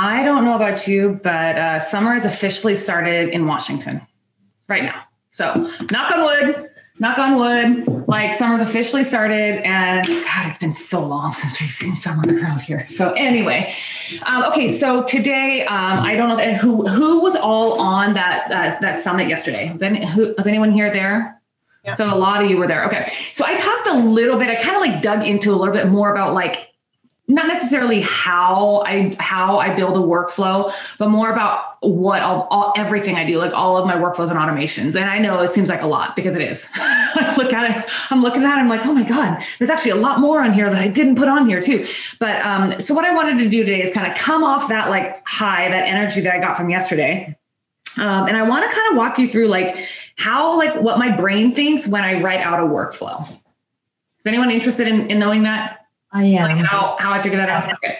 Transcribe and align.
I 0.00 0.22
don't 0.22 0.44
know 0.44 0.54
about 0.54 0.86
you, 0.86 1.18
but 1.24 1.58
uh, 1.58 1.80
summer 1.80 2.14
has 2.14 2.24
officially 2.24 2.76
started 2.76 3.30
in 3.30 3.46
Washington 3.46 4.00
right 4.68 4.84
now. 4.84 5.02
So, 5.32 5.52
knock 5.90 6.12
on 6.12 6.24
wood, 6.24 6.70
knock 7.00 7.18
on 7.18 7.36
wood. 7.36 8.06
Like 8.06 8.36
summer's 8.36 8.60
officially 8.60 9.02
started, 9.02 9.66
and 9.66 10.06
God, 10.06 10.48
it's 10.48 10.58
been 10.60 10.74
so 10.74 11.04
long 11.04 11.32
since 11.34 11.60
we've 11.60 11.68
seen 11.68 11.96
summer 11.96 12.22
around 12.28 12.60
here. 12.60 12.86
So, 12.86 13.12
anyway, 13.14 13.74
um, 14.22 14.44
okay. 14.44 14.72
So 14.72 15.02
today, 15.02 15.66
um, 15.66 15.98
I 15.98 16.14
don't 16.14 16.28
know 16.28 16.54
who 16.54 16.86
who 16.86 17.20
was 17.20 17.34
all 17.34 17.80
on 17.80 18.14
that 18.14 18.52
uh, 18.52 18.78
that 18.80 19.02
summit 19.02 19.28
yesterday. 19.28 19.72
Was 19.72 19.82
any 19.82 20.06
who, 20.06 20.32
was 20.38 20.46
anyone 20.46 20.70
here 20.70 20.92
there? 20.92 21.42
Yeah. 21.84 21.94
So 21.94 22.12
a 22.12 22.14
lot 22.14 22.44
of 22.44 22.48
you 22.48 22.56
were 22.56 22.68
there. 22.68 22.86
Okay. 22.86 23.10
So 23.32 23.44
I 23.44 23.56
talked 23.56 23.88
a 23.88 23.94
little 23.94 24.38
bit. 24.38 24.48
I 24.48 24.62
kind 24.62 24.76
of 24.76 24.80
like 24.80 25.02
dug 25.02 25.26
into 25.26 25.52
a 25.52 25.56
little 25.56 25.74
bit 25.74 25.88
more 25.88 26.12
about 26.12 26.34
like 26.34 26.72
not 27.30 27.46
necessarily 27.46 28.00
how 28.00 28.82
I 28.86 29.14
how 29.20 29.58
I 29.58 29.74
build 29.74 29.96
a 29.96 30.00
workflow, 30.00 30.72
but 30.96 31.10
more 31.10 31.30
about 31.30 31.76
what 31.80 32.22
all, 32.22 32.48
all, 32.50 32.72
everything 32.74 33.16
I 33.16 33.26
do, 33.26 33.38
like 33.38 33.52
all 33.52 33.76
of 33.76 33.86
my 33.86 33.94
workflows 33.94 34.30
and 34.30 34.38
automations. 34.38 34.96
And 34.96 35.04
I 35.04 35.18
know 35.18 35.42
it 35.42 35.52
seems 35.52 35.68
like 35.68 35.82
a 35.82 35.86
lot 35.86 36.16
because 36.16 36.34
it 36.34 36.40
is. 36.40 36.66
I 36.74 37.34
look 37.36 37.52
at 37.52 37.70
it, 37.70 37.90
I'm 38.10 38.22
looking 38.22 38.44
at 38.44 38.56
it, 38.56 38.60
I'm 38.60 38.68
like, 38.68 38.84
oh 38.86 38.94
my 38.94 39.04
god, 39.04 39.44
there's 39.58 39.70
actually 39.70 39.90
a 39.90 39.96
lot 39.96 40.20
more 40.20 40.42
on 40.42 40.54
here 40.54 40.70
that 40.70 40.80
I 40.80 40.88
didn't 40.88 41.16
put 41.16 41.28
on 41.28 41.46
here 41.46 41.60
too. 41.60 41.86
But 42.18 42.44
um, 42.44 42.80
so 42.80 42.94
what 42.94 43.04
I 43.04 43.14
wanted 43.14 43.38
to 43.44 43.50
do 43.50 43.62
today 43.62 43.82
is 43.82 43.92
kind 43.92 44.10
of 44.10 44.16
come 44.16 44.42
off 44.42 44.70
that 44.70 44.88
like 44.88 45.24
high, 45.26 45.68
that 45.68 45.82
energy 45.86 46.22
that 46.22 46.34
I 46.34 46.40
got 46.40 46.56
from 46.56 46.70
yesterday. 46.70 47.36
Um, 47.98 48.26
and 48.26 48.36
I 48.36 48.44
want 48.44 48.68
to 48.68 48.74
kind 48.74 48.92
of 48.92 48.96
walk 48.96 49.18
you 49.18 49.28
through 49.28 49.48
like 49.48 49.76
how 50.16 50.56
like 50.56 50.80
what 50.80 50.98
my 50.98 51.14
brain 51.14 51.54
thinks 51.54 51.86
when 51.86 52.02
I 52.02 52.22
write 52.22 52.40
out 52.40 52.58
a 52.58 52.66
workflow. 52.66 53.28
Is 53.28 54.26
anyone 54.26 54.50
interested 54.50 54.88
in, 54.88 55.10
in 55.10 55.18
knowing 55.18 55.42
that? 55.42 55.87
I 56.10 56.24
am. 56.24 56.56
Like 56.56 56.64
how, 56.64 56.96
how 56.98 57.12
I 57.12 57.20
figured 57.20 57.38
that 57.38 57.50
out. 57.50 57.70
Okay. 57.74 57.98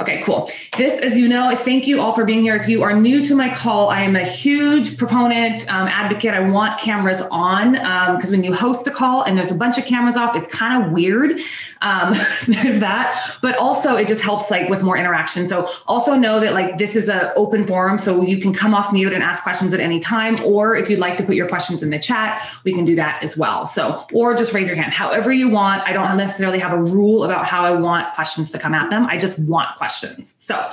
okay, 0.00 0.22
cool. 0.24 0.50
This, 0.76 1.00
as 1.00 1.16
you 1.16 1.28
know, 1.28 1.54
thank 1.54 1.86
you 1.86 2.00
all 2.00 2.12
for 2.12 2.24
being 2.24 2.42
here. 2.42 2.56
If 2.56 2.68
you 2.68 2.82
are 2.82 2.98
new 2.98 3.24
to 3.26 3.36
my 3.36 3.54
call, 3.54 3.90
I 3.90 4.02
am 4.02 4.16
a 4.16 4.24
huge 4.24 4.98
proponent, 4.98 5.62
um, 5.72 5.86
advocate. 5.86 6.34
I 6.34 6.48
want 6.50 6.80
cameras 6.80 7.20
on 7.30 7.72
because 7.72 8.24
um, 8.24 8.30
when 8.32 8.42
you 8.42 8.52
host 8.52 8.88
a 8.88 8.90
call 8.90 9.22
and 9.22 9.38
there's 9.38 9.52
a 9.52 9.54
bunch 9.54 9.78
of 9.78 9.84
cameras 9.84 10.16
off, 10.16 10.34
it's 10.34 10.52
kind 10.52 10.84
of 10.84 10.90
weird. 10.90 11.38
Um, 11.80 12.14
there's 12.48 12.80
that, 12.80 13.36
but 13.40 13.56
also 13.56 13.94
it 13.94 14.08
just 14.08 14.20
helps 14.20 14.50
like 14.50 14.68
with 14.68 14.82
more 14.82 14.96
interaction. 14.96 15.48
So 15.48 15.70
also 15.86 16.16
know 16.16 16.40
that 16.40 16.54
like 16.54 16.76
this 16.78 16.96
is 16.96 17.08
an 17.08 17.30
open 17.36 17.64
forum, 17.64 18.00
so 18.00 18.22
you 18.22 18.38
can 18.38 18.52
come 18.52 18.74
off 18.74 18.92
mute 18.92 19.12
and 19.12 19.22
ask 19.22 19.44
questions 19.44 19.72
at 19.72 19.78
any 19.78 20.00
time, 20.00 20.42
or 20.44 20.74
if 20.74 20.90
you'd 20.90 20.98
like 20.98 21.18
to 21.18 21.22
put 21.22 21.36
your 21.36 21.46
questions 21.46 21.84
in 21.84 21.90
the 21.90 22.00
chat, 22.00 22.44
we 22.64 22.72
can 22.72 22.84
do 22.84 22.96
that 22.96 23.22
as 23.22 23.36
well. 23.36 23.64
So 23.64 24.04
or 24.12 24.34
just 24.34 24.52
raise 24.52 24.66
your 24.66 24.76
hand, 24.76 24.92
however 24.92 25.32
you 25.32 25.48
want. 25.50 25.82
I 25.82 25.92
don't 25.92 26.16
necessarily 26.16 26.58
have 26.58 26.72
a 26.72 26.82
rule 26.82 27.22
about 27.22 27.43
how 27.44 27.64
I 27.64 27.72
want 27.72 28.14
questions 28.14 28.50
to 28.52 28.58
come 28.58 28.74
at 28.74 28.90
them. 28.90 29.06
I 29.06 29.18
just 29.18 29.38
want 29.38 29.76
questions. 29.76 30.34
So, 30.38 30.68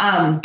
um, 0.00 0.42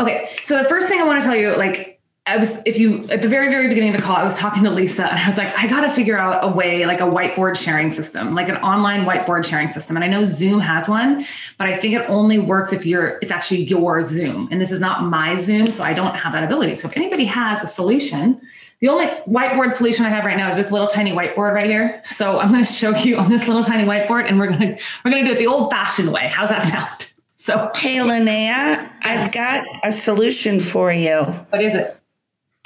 okay. 0.00 0.30
So 0.44 0.62
the 0.62 0.68
first 0.68 0.88
thing 0.88 1.00
I 1.00 1.04
want 1.04 1.20
to 1.20 1.26
tell 1.26 1.36
you, 1.36 1.56
like, 1.56 1.94
I 2.26 2.38
was, 2.38 2.62
if 2.64 2.78
you, 2.78 3.04
at 3.10 3.20
the 3.20 3.28
very, 3.28 3.50
very 3.50 3.68
beginning 3.68 3.90
of 3.90 3.98
the 3.98 4.02
call, 4.02 4.16
I 4.16 4.24
was 4.24 4.34
talking 4.34 4.64
to 4.64 4.70
Lisa 4.70 5.04
and 5.04 5.18
I 5.18 5.28
was 5.28 5.36
like, 5.36 5.54
I 5.58 5.66
got 5.66 5.82
to 5.82 5.90
figure 5.90 6.16
out 6.16 6.42
a 6.42 6.48
way, 6.48 6.86
like 6.86 7.00
a 7.00 7.04
whiteboard 7.04 7.54
sharing 7.54 7.90
system, 7.90 8.30
like 8.32 8.48
an 8.48 8.56
online 8.56 9.04
whiteboard 9.04 9.44
sharing 9.44 9.68
system. 9.68 9.94
And 9.94 10.02
I 10.02 10.08
know 10.08 10.24
Zoom 10.24 10.58
has 10.60 10.88
one, 10.88 11.22
but 11.58 11.66
I 11.66 11.76
think 11.76 11.92
it 11.92 12.08
only 12.08 12.38
works 12.38 12.72
if 12.72 12.86
you're, 12.86 13.18
it's 13.20 13.30
actually 13.30 13.64
your 13.64 14.02
Zoom. 14.04 14.48
And 14.50 14.58
this 14.58 14.72
is 14.72 14.80
not 14.80 15.04
my 15.04 15.38
Zoom. 15.38 15.66
So 15.66 15.82
I 15.82 15.92
don't 15.92 16.14
have 16.14 16.32
that 16.32 16.44
ability. 16.44 16.76
So 16.76 16.88
if 16.88 16.96
anybody 16.96 17.26
has 17.26 17.62
a 17.62 17.66
solution, 17.66 18.40
the 18.84 18.90
only 18.90 19.06
whiteboard 19.26 19.72
solution 19.72 20.04
I 20.04 20.10
have 20.10 20.26
right 20.26 20.36
now 20.36 20.50
is 20.50 20.58
this 20.58 20.70
little 20.70 20.88
tiny 20.88 21.12
whiteboard 21.12 21.54
right 21.54 21.70
here. 21.70 22.02
So 22.04 22.38
I'm 22.38 22.52
going 22.52 22.62
to 22.62 22.70
show 22.70 22.94
you 22.94 23.16
on 23.16 23.30
this 23.30 23.48
little 23.48 23.64
tiny 23.64 23.84
whiteboard, 23.84 24.28
and 24.28 24.38
we're 24.38 24.48
going 24.48 24.60
to 24.60 24.82
we're 25.02 25.10
going 25.10 25.24
to 25.24 25.30
do 25.30 25.34
it 25.34 25.38
the 25.38 25.46
old-fashioned 25.46 26.12
way. 26.12 26.28
How's 26.30 26.50
that 26.50 26.68
sound? 26.68 27.06
So, 27.38 27.70
hey, 27.74 27.96
Linnea, 27.96 28.92
I've 29.02 29.32
got 29.32 29.66
a 29.84 29.90
solution 29.90 30.60
for 30.60 30.92
you. 30.92 31.22
What 31.22 31.64
is 31.64 31.74
it? 31.74 31.98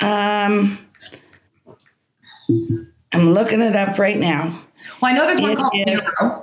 Um, 0.01 0.81
I'm 3.13 3.31
looking 3.31 3.61
it 3.61 3.77
up 3.77 3.97
right 3.97 4.19
now. 4.19 4.61
Well, 5.01 5.13
I 5.13 5.15
know 5.15 5.25
there's 5.25 5.41
one 5.41 5.55
called 5.55 5.73
Miro. 5.73 6.43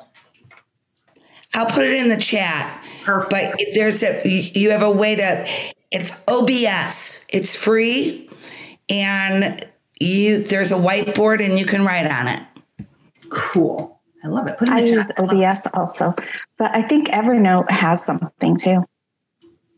I'll 1.53 1.65
put 1.65 1.83
it 1.83 1.95
in 1.95 2.07
the 2.07 2.17
chat. 2.17 2.81
Perfect. 3.03 3.29
But 3.29 3.65
there's 3.73 4.01
a 4.03 4.25
you 4.25 4.71
have 4.71 4.83
a 4.83 4.91
way 4.91 5.15
to. 5.15 5.45
It's 5.91 6.11
OBS. 6.29 7.25
It's 7.29 7.55
free 7.57 8.24
and 8.89 9.59
you 9.99 10.43
there's 10.43 10.71
a 10.71 10.75
whiteboard 10.75 11.43
and 11.43 11.57
you 11.57 11.65
can 11.65 11.85
write 11.85 12.09
on 12.09 12.27
it. 12.27 12.43
Cool. 13.29 13.99
I 14.23 14.27
love 14.27 14.47
it. 14.47 14.57
Put 14.57 14.69
it 14.69 14.73
I 14.73 14.79
use 14.79 15.11
OBS 15.17 15.67
also, 15.73 16.15
but 16.57 16.75
I 16.75 16.81
think 16.81 17.09
Evernote 17.09 17.69
has 17.69 18.03
something 18.03 18.57
too. 18.57 18.83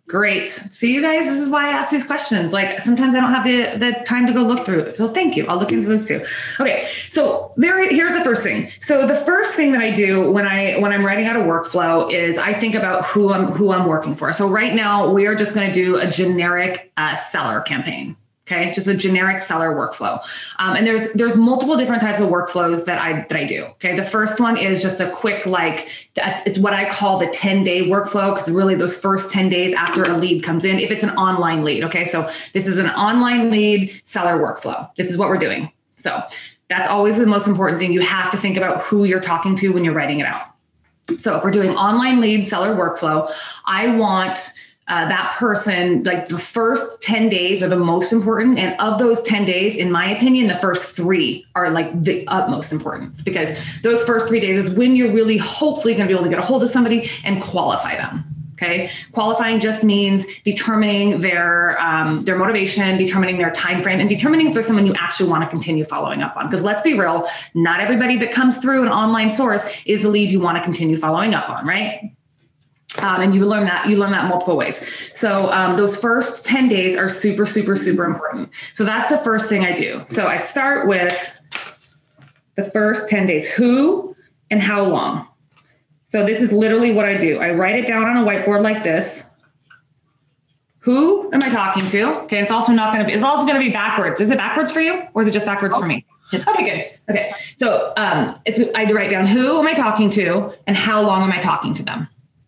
Great. 0.08 0.48
See 0.48 0.94
you 0.94 1.02
guys. 1.02 1.26
This 1.26 1.38
is 1.38 1.50
why 1.50 1.68
I 1.68 1.72
ask 1.74 1.92
these 1.92 2.06
questions. 2.06 2.54
Like 2.54 2.82
sometimes 2.82 3.14
I 3.14 3.20
don't 3.20 3.34
have 3.34 3.44
the, 3.44 3.78
the 3.78 4.04
time 4.06 4.26
to 4.28 4.32
go 4.32 4.42
look 4.42 4.66
through 4.66 4.80
it. 4.80 4.96
So 4.96 5.10
thank 5.10 5.36
you. 5.36 5.46
I'll 5.48 5.58
look 5.58 5.74
into 5.74 5.86
those 5.86 6.08
too. 6.08 6.26
Okay. 6.62 6.90
So 7.10 7.52
there, 7.58 7.90
here's 7.90 8.14
the 8.14 8.24
first 8.24 8.42
thing. 8.42 8.72
So 8.80 9.06
the 9.06 9.18
first 9.18 9.58
thing 9.58 9.74
that 9.74 9.82
I 9.82 9.92
do 9.92 10.32
when 10.32 10.48
I 10.48 10.78
when 10.80 10.94
I'm 10.94 11.06
writing 11.06 11.26
out 11.26 11.36
a 11.36 11.40
workflow 11.40 12.10
is 12.10 12.38
I 12.38 12.54
think 12.54 12.74
about 12.74 13.06
who 13.06 13.34
I'm 13.34 13.48
who 13.48 13.74
I'm 13.74 13.86
working 13.86 14.16
for. 14.16 14.32
So 14.32 14.48
right 14.48 14.74
now 14.74 15.12
we 15.12 15.26
are 15.26 15.36
just 15.36 15.54
going 15.54 15.68
to 15.68 15.74
do 15.74 15.98
a 15.98 16.10
generic 16.10 16.94
uh, 16.96 17.16
seller 17.16 17.60
campaign. 17.60 18.16
Okay, 18.50 18.72
just 18.72 18.88
a 18.88 18.94
generic 18.94 19.42
seller 19.42 19.72
workflow. 19.76 20.24
Um, 20.58 20.78
and 20.78 20.88
there's 20.88 21.12
there's 21.12 21.36
multiple 21.36 21.76
different 21.76 22.02
types 22.02 22.22
of 22.22 22.30
workflows 22.30 22.86
that 22.86 22.98
I 22.98 23.26
that 23.28 23.38
I 23.38 23.44
do. 23.44 23.64
Okay, 23.64 23.94
the 23.94 24.06
first 24.06 24.40
one 24.40 24.56
is 24.56 24.82
just 24.82 25.02
a 25.02 25.12
quick 25.12 25.46
like 25.46 25.90
it's 26.16 26.58
what 26.58 26.74
I 26.74 26.90
call 26.90 27.20
the 27.20 27.28
10 27.28 27.66
day 27.66 27.82
workflow 27.82 28.34
because 28.34 28.50
really 28.50 28.76
those 28.76 28.98
first 28.98 29.32
10 29.32 29.50
days 29.50 29.74
after 29.74 30.06
a 30.06 30.18
lead 30.18 30.44
comes 30.44 30.64
in, 30.64 30.80
if 30.80 30.92
it's 30.92 31.04
an 31.04 31.10
online 31.12 31.66
lead. 31.66 31.84
Okay, 31.84 32.06
so 32.06 32.32
this 32.54 32.68
is 32.68 32.78
an 32.78 32.90
online 32.92 33.52
lead 33.52 34.02
seller 34.06 34.40
workflow. 34.40 34.90
This 34.96 35.10
is 35.10 35.18
what 35.18 35.28
we're 35.28 35.38
doing. 35.38 35.70
So 35.98 36.24
that's 36.70 36.88
always 36.88 37.18
the 37.18 37.26
most 37.26 37.48
important 37.48 37.80
thing. 37.80 37.92
You 37.92 38.02
have 38.02 38.32
to 38.32 38.38
think 38.38 38.56
about 38.56 38.82
who 38.82 39.04
you're 39.04 39.20
talking 39.20 39.58
to 39.58 39.74
when 39.74 39.84
you're 39.84 39.94
writing 39.94 40.22
it 40.22 40.26
out. 40.26 40.54
So 41.20 41.38
if 41.38 41.44
we're 41.44 41.52
doing 41.52 41.72
online 41.72 42.22
lead 42.22 42.48
seller 42.48 42.76
workflow, 42.76 43.32
I 43.66 43.96
want 43.96 44.40
uh, 44.88 45.08
that 45.10 45.36
person, 45.38 46.04
like 46.04 46.30
the 46.30 46.38
first 46.38 47.02
10 47.02 47.28
days 47.28 47.62
are 47.62 47.68
the 47.68 47.78
most 47.78 48.14
important. 48.14 48.58
And 48.58 48.80
of 48.80 49.00
those 49.00 49.22
10 49.24 49.44
days, 49.44 49.76
in 49.76 49.92
my 49.92 50.16
opinion, 50.16 50.48
the 50.48 50.58
first 50.60 50.96
three 50.96 51.46
are 51.56 51.72
like 51.72 52.04
the 52.04 52.26
utmost 52.28 52.72
importance 52.72 53.22
because 53.22 53.50
those 53.84 54.02
first 54.04 54.30
three 54.30 54.40
days 54.40 54.68
is 54.68 54.74
when 54.74 54.96
you're 54.96 55.12
really 55.12 55.38
hopefully 55.38 55.94
going 55.94 56.08
to 56.08 56.14
be 56.14 56.14
able 56.14 56.24
to 56.24 56.30
get 56.30 56.40
a 56.40 56.46
hold 56.46 56.64
of 56.64 56.70
somebody 56.70 57.12
and 57.26 57.42
qualify 57.42 57.96
them. 57.96 58.24
Okay, 58.54 58.90
qualifying 59.12 59.60
just 59.60 59.84
means 59.84 60.26
determining 60.44 61.20
their 61.20 61.80
um, 61.80 62.22
their 62.22 62.36
motivation, 62.36 62.98
determining 62.98 63.38
their 63.38 63.52
time 63.52 63.84
frame, 63.84 64.00
and 64.00 64.10
determining 64.10 64.48
if 64.48 64.56
there's 64.56 64.66
someone 64.66 64.88
you 64.88 64.96
actually 65.00 65.30
want 65.30 65.44
to 65.44 65.50
continue 65.50 65.86
following 65.86 66.24
up 66.24 66.36
on. 66.36 66.50
Because 66.50 66.64
let's 66.64 66.82
be 66.82 66.96
real, 66.96 67.28
not 67.54 67.82
everybody 67.82 68.18
that 68.18 68.32
comes 68.32 68.58
through 68.58 68.82
an 68.82 68.90
online 68.90 69.32
source 69.32 69.64
is 69.86 70.04
a 70.04 70.10
lead 70.10 70.32
you 70.32 70.40
want 70.40 70.58
to 70.58 70.64
continue 70.64 70.98
following 70.98 71.36
up 71.36 71.48
on, 71.52 71.68
right? 71.68 72.17
Um, 73.00 73.22
and 73.22 73.36
you 73.36 73.46
learn 73.46 73.66
that 73.66 73.88
you 73.88 73.98
learn 73.98 74.12
that 74.12 74.28
multiple 74.28 74.58
ways. 74.58 74.84
So 75.14 75.52
um, 75.52 75.78
those 75.78 75.96
first 75.96 76.46
10 76.46 76.68
days 76.70 76.96
are 76.96 77.10
super 77.10 77.46
super 77.46 77.76
super 77.76 78.06
important. 78.06 78.50
So 78.74 78.84
that's 78.84 79.10
the 79.10 79.18
first 79.20 79.50
thing 79.50 79.64
i 79.64 79.72
do. 79.72 80.04
So 80.06 80.28
i 80.28 80.38
start 80.38 80.88
with 80.88 81.42
the 82.56 82.64
first 82.64 83.10
10 83.10 83.28
days. 83.28 83.48
Who 83.48 84.16
and 84.50 84.62
how 84.62 84.84
long? 84.84 85.28
So 86.08 86.26
this 86.26 86.42
is 86.42 86.52
literally 86.52 86.94
what 86.94 87.06
i 87.06 87.18
do. 87.18 87.40
I 87.40 87.52
write 87.52 87.76
it 87.76 87.88
down 87.88 88.04
on 88.06 88.18
a 88.18 88.26
whiteboard 88.26 88.64
like 88.64 88.84
this. 88.84 89.24
Who 90.80 91.32
am 91.34 91.44
i 91.44 91.50
talking 91.50 91.88
to? 91.90 92.04
Okay 92.24 92.42
it's 92.42 92.52
also 92.52 92.72
not 92.72 92.94
going 92.94 93.06
to 93.06 93.08
be 93.08 93.14
it's 93.14 93.24
also 93.24 93.46
going 93.46 93.60
to 93.60 93.66
be 93.66 93.72
backwards. 93.72 94.22
Is 94.22 94.32
it 94.32 94.38
backwards 94.38 94.72
for 94.72 94.82
you 94.82 95.04
or 95.14 95.22
is 95.22 95.28
it 95.28 95.32
just 95.32 95.46
backwards 95.46 95.76
oh, 95.76 95.82
for 95.82 95.88
me? 95.88 96.06
It's 96.32 96.48
okay 96.48 96.66
good. 96.66 97.16
Okay. 97.16 97.32
So 97.60 97.94
um, 97.96 98.40
it's 98.46 98.60
i 98.76 98.92
write 98.92 99.12
down 99.12 99.28
who 99.28 99.60
am 99.60 99.68
i 99.68 99.74
talking 99.74 100.10
to 100.12 100.54
and 100.66 100.76
how 100.76 101.02
long 101.02 101.24
am 101.24 101.32
i 101.32 101.40
talking 101.40 101.74
to 101.76 101.84
them 101.84 102.08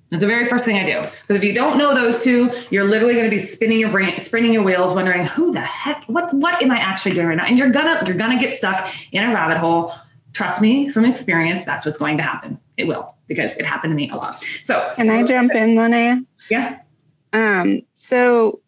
that's 0.09 0.21
the 0.21 0.27
very 0.27 0.45
first 0.47 0.65
thing 0.65 0.77
I 0.77 0.85
do. 0.85 1.01
Because 1.01 1.37
if 1.37 1.43
you 1.43 1.53
don't 1.53 1.77
know 1.77 1.93
those 1.93 2.23
two, 2.23 2.51
you're 2.71 2.85
literally 2.85 3.13
going 3.13 3.25
to 3.25 3.29
be 3.29 3.39
spinning 3.39 3.79
your 3.79 3.91
brain, 3.91 4.19
spinning 4.19 4.53
your 4.53 4.63
wheels, 4.63 4.93
wondering 4.93 5.27
who 5.27 5.51
the 5.51 5.61
heck, 5.61 6.03
what, 6.05 6.33
what 6.33 6.61
am 6.63 6.71
I 6.71 6.79
actually 6.79 7.13
doing 7.13 7.27
right 7.27 7.37
now? 7.37 7.45
And 7.45 7.57
you're 7.57 7.69
gonna, 7.69 8.01
you're 8.07 8.17
gonna 8.17 8.39
get 8.39 8.55
stuck 8.55 8.91
in 9.11 9.23
a 9.23 9.33
rabbit 9.33 9.57
hole. 9.57 9.93
Trust 10.33 10.61
me 10.61 10.89
from 10.89 11.05
experience, 11.05 11.65
that's 11.65 11.85
what's 11.85 11.99
going 11.99 12.17
to 12.17 12.23
happen. 12.23 12.59
It 12.77 12.85
will, 12.85 13.15
because 13.27 13.55
it 13.55 13.65
happened 13.65 13.91
to 13.91 13.95
me 13.95 14.09
a 14.09 14.15
lot. 14.15 14.43
So 14.63 14.91
can 14.95 15.09
I 15.09 15.23
jump 15.23 15.53
in, 15.53 15.75
Linnea? 15.75 16.25
Yeah. 16.49 16.79
Um, 17.33 17.83
so 17.95 18.61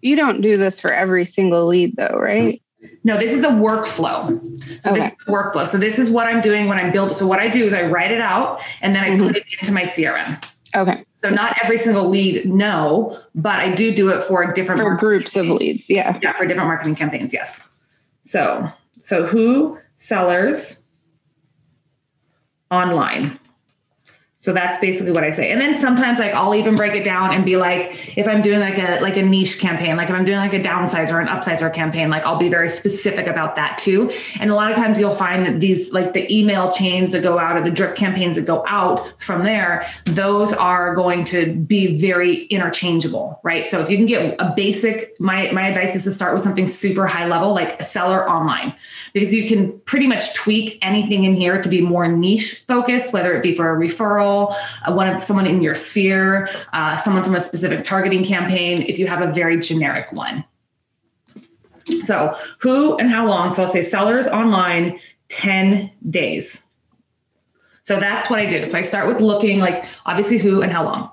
you 0.00 0.16
don't 0.16 0.40
do 0.40 0.56
this 0.56 0.80
for 0.80 0.92
every 0.92 1.24
single 1.24 1.66
lead 1.66 1.96
though, 1.96 2.18
right? 2.20 2.62
No, 3.04 3.18
this 3.18 3.32
is 3.32 3.42
a 3.44 3.48
workflow. 3.48 4.40
So 4.82 4.92
this 4.94 5.04
is 5.04 5.10
a 5.26 5.30
workflow. 5.30 5.66
So 5.66 5.76
this 5.78 5.98
is 5.98 6.10
what 6.10 6.26
I'm 6.26 6.40
doing 6.40 6.68
when 6.68 6.78
I'm 6.78 6.90
building. 6.92 7.14
So 7.14 7.26
what 7.26 7.38
I 7.38 7.48
do 7.48 7.64
is 7.66 7.74
I 7.74 7.82
write 7.82 8.10
it 8.12 8.20
out 8.20 8.62
and 8.80 8.94
then 8.94 9.04
I 9.04 9.10
Mhm. 9.10 9.26
put 9.26 9.36
it 9.36 9.44
into 9.60 9.72
my 9.72 9.84
CRM. 9.84 10.38
Okay. 10.76 11.04
So 11.14 11.28
not 11.30 11.56
every 11.62 11.78
single 11.78 12.08
lead, 12.08 12.46
no, 12.46 13.18
but 13.34 13.60
I 13.60 13.70
do 13.72 13.94
do 13.94 14.08
it 14.10 14.22
for 14.22 14.52
different 14.52 14.80
For 14.80 14.96
groups 14.96 15.36
of 15.36 15.46
leads. 15.46 15.88
Yeah. 15.88 16.18
yeah, 16.22 16.32
for 16.32 16.46
different 16.46 16.68
marketing 16.68 16.94
campaigns, 16.96 17.32
yes. 17.32 17.60
So 18.24 18.68
so 19.02 19.26
who 19.26 19.78
sellers 19.96 20.78
online. 22.70 23.38
So 24.44 24.52
that's 24.52 24.78
basically 24.78 25.10
what 25.10 25.24
I 25.24 25.30
say. 25.30 25.50
And 25.50 25.58
then 25.58 25.74
sometimes 25.74 26.18
like 26.18 26.34
I'll 26.34 26.54
even 26.54 26.74
break 26.74 26.92
it 26.92 27.02
down 27.02 27.32
and 27.32 27.46
be 27.46 27.56
like, 27.56 28.14
if 28.18 28.28
I'm 28.28 28.42
doing 28.42 28.60
like 28.60 28.76
a 28.76 29.00
like 29.00 29.16
a 29.16 29.22
niche 29.22 29.58
campaign, 29.58 29.96
like 29.96 30.10
if 30.10 30.14
I'm 30.14 30.26
doing 30.26 30.36
like 30.36 30.52
a 30.52 30.60
downsizer 30.60 31.12
or 31.12 31.20
an 31.20 31.28
upsizer 31.28 31.72
campaign, 31.72 32.10
like 32.10 32.24
I'll 32.24 32.36
be 32.36 32.50
very 32.50 32.68
specific 32.68 33.26
about 33.26 33.56
that 33.56 33.78
too. 33.78 34.10
And 34.38 34.50
a 34.50 34.54
lot 34.54 34.70
of 34.70 34.76
times 34.76 35.00
you'll 35.00 35.14
find 35.14 35.46
that 35.46 35.60
these 35.60 35.94
like 35.94 36.12
the 36.12 36.30
email 36.30 36.70
chains 36.70 37.12
that 37.12 37.22
go 37.22 37.38
out 37.38 37.56
or 37.56 37.64
the 37.64 37.70
drip 37.70 37.96
campaigns 37.96 38.36
that 38.36 38.44
go 38.44 38.62
out 38.68 39.14
from 39.16 39.44
there, 39.44 39.86
those 40.04 40.52
are 40.52 40.94
going 40.94 41.24
to 41.24 41.54
be 41.54 41.98
very 41.98 42.44
interchangeable, 42.48 43.40
right? 43.44 43.70
So 43.70 43.80
if 43.80 43.88
you 43.88 43.96
can 43.96 44.04
get 44.04 44.36
a 44.38 44.52
basic, 44.54 45.18
my 45.18 45.50
my 45.52 45.68
advice 45.68 45.96
is 45.96 46.04
to 46.04 46.10
start 46.10 46.34
with 46.34 46.42
something 46.42 46.66
super 46.66 47.06
high 47.06 47.26
level, 47.28 47.54
like 47.54 47.80
a 47.80 47.84
seller 47.84 48.28
online, 48.28 48.74
because 49.14 49.32
you 49.32 49.46
can 49.46 49.78
pretty 49.80 50.08
much 50.08 50.34
tweak 50.34 50.76
anything 50.82 51.22
in 51.22 51.34
here 51.34 51.62
to 51.62 51.68
be 51.68 51.80
more 51.80 52.08
niche 52.08 52.64
focused, 52.66 53.12
whether 53.12 53.32
it 53.32 53.42
be 53.42 53.54
for 53.54 53.70
a 53.72 53.78
referral, 53.78 54.54
uh, 54.84 54.92
one 54.92 55.08
of 55.08 55.22
someone 55.22 55.46
in 55.46 55.62
your 55.62 55.76
sphere, 55.76 56.48
uh, 56.72 56.96
someone 56.96 57.22
from 57.22 57.36
a 57.36 57.40
specific 57.40 57.84
targeting 57.84 58.24
campaign. 58.24 58.82
If 58.82 58.98
you 58.98 59.06
have 59.06 59.22
a 59.22 59.32
very 59.32 59.58
generic 59.60 60.12
one. 60.12 60.44
So 62.02 62.36
who 62.58 62.96
and 62.96 63.08
how 63.08 63.28
long? 63.28 63.52
So 63.52 63.62
I'll 63.62 63.68
say 63.68 63.82
sellers 63.82 64.26
online, 64.26 64.98
10 65.28 65.90
days. 66.10 66.62
So 67.84 68.00
that's 68.00 68.28
what 68.28 68.40
I 68.40 68.46
do. 68.46 68.66
So 68.66 68.76
I 68.76 68.82
start 68.82 69.06
with 69.06 69.20
looking 69.20 69.60
like 69.60 69.84
obviously 70.06 70.38
who 70.38 70.60
and 70.60 70.72
how 70.72 70.84
long. 70.84 71.10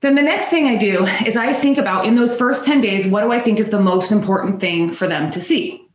Then 0.00 0.14
the 0.14 0.22
next 0.22 0.46
thing 0.46 0.66
I 0.66 0.76
do 0.76 1.04
is 1.26 1.36
I 1.36 1.52
think 1.52 1.76
about 1.76 2.06
in 2.06 2.14
those 2.14 2.34
first 2.34 2.64
10 2.64 2.80
days, 2.80 3.06
what 3.06 3.20
do 3.20 3.32
I 3.32 3.40
think 3.40 3.58
is 3.58 3.68
the 3.68 3.80
most 3.80 4.10
important 4.10 4.60
thing 4.60 4.94
for 4.94 5.06
them 5.06 5.30
to 5.32 5.40
see? 5.40 5.86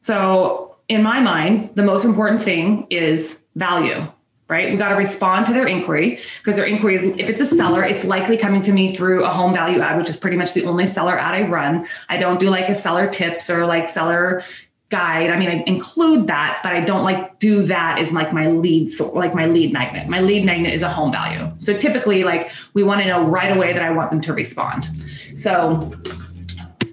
So 0.00 0.76
in 0.88 1.02
my 1.02 1.20
mind, 1.20 1.70
the 1.74 1.82
most 1.82 2.04
important 2.04 2.42
thing 2.42 2.86
is 2.90 3.38
value, 3.56 4.06
right? 4.48 4.70
We 4.70 4.78
got 4.78 4.88
to 4.90 4.94
respond 4.94 5.46
to 5.46 5.52
their 5.52 5.66
inquiry 5.66 6.20
because 6.38 6.56
their 6.56 6.64
inquiry 6.64 6.94
is 6.96 7.02
if 7.04 7.28
it's 7.28 7.40
a 7.40 7.46
seller, 7.46 7.84
it's 7.84 8.04
likely 8.04 8.36
coming 8.36 8.62
to 8.62 8.72
me 8.72 8.94
through 8.94 9.24
a 9.24 9.28
home 9.28 9.52
value 9.52 9.80
ad, 9.80 9.98
which 9.98 10.08
is 10.08 10.16
pretty 10.16 10.36
much 10.36 10.54
the 10.54 10.64
only 10.64 10.86
seller 10.86 11.18
ad 11.18 11.34
I 11.34 11.42
run. 11.42 11.86
I 12.08 12.16
don't 12.16 12.40
do 12.40 12.48
like 12.48 12.68
a 12.68 12.74
seller 12.74 13.08
tips 13.08 13.50
or 13.50 13.66
like 13.66 13.88
seller 13.88 14.42
guide. 14.90 15.28
I 15.28 15.38
mean, 15.38 15.50
I 15.50 15.62
include 15.66 16.28
that, 16.28 16.60
but 16.62 16.72
I 16.72 16.80
don't 16.80 17.04
like 17.04 17.38
do 17.38 17.62
that 17.64 17.98
as 17.98 18.12
like 18.12 18.32
my 18.32 18.48
lead, 18.48 18.90
so 18.90 19.12
like 19.12 19.34
my 19.34 19.44
lead 19.44 19.72
magnet. 19.72 20.08
My 20.08 20.20
lead 20.20 20.46
magnet 20.46 20.72
is 20.72 20.82
a 20.82 20.90
home 20.90 21.12
value. 21.12 21.50
So 21.58 21.76
typically, 21.76 22.24
like 22.24 22.50
we 22.72 22.82
want 22.82 23.02
to 23.02 23.06
know 23.06 23.24
right 23.24 23.54
away 23.54 23.74
that 23.74 23.82
I 23.82 23.90
want 23.90 24.10
them 24.10 24.22
to 24.22 24.32
respond. 24.32 24.88
So 25.36 25.92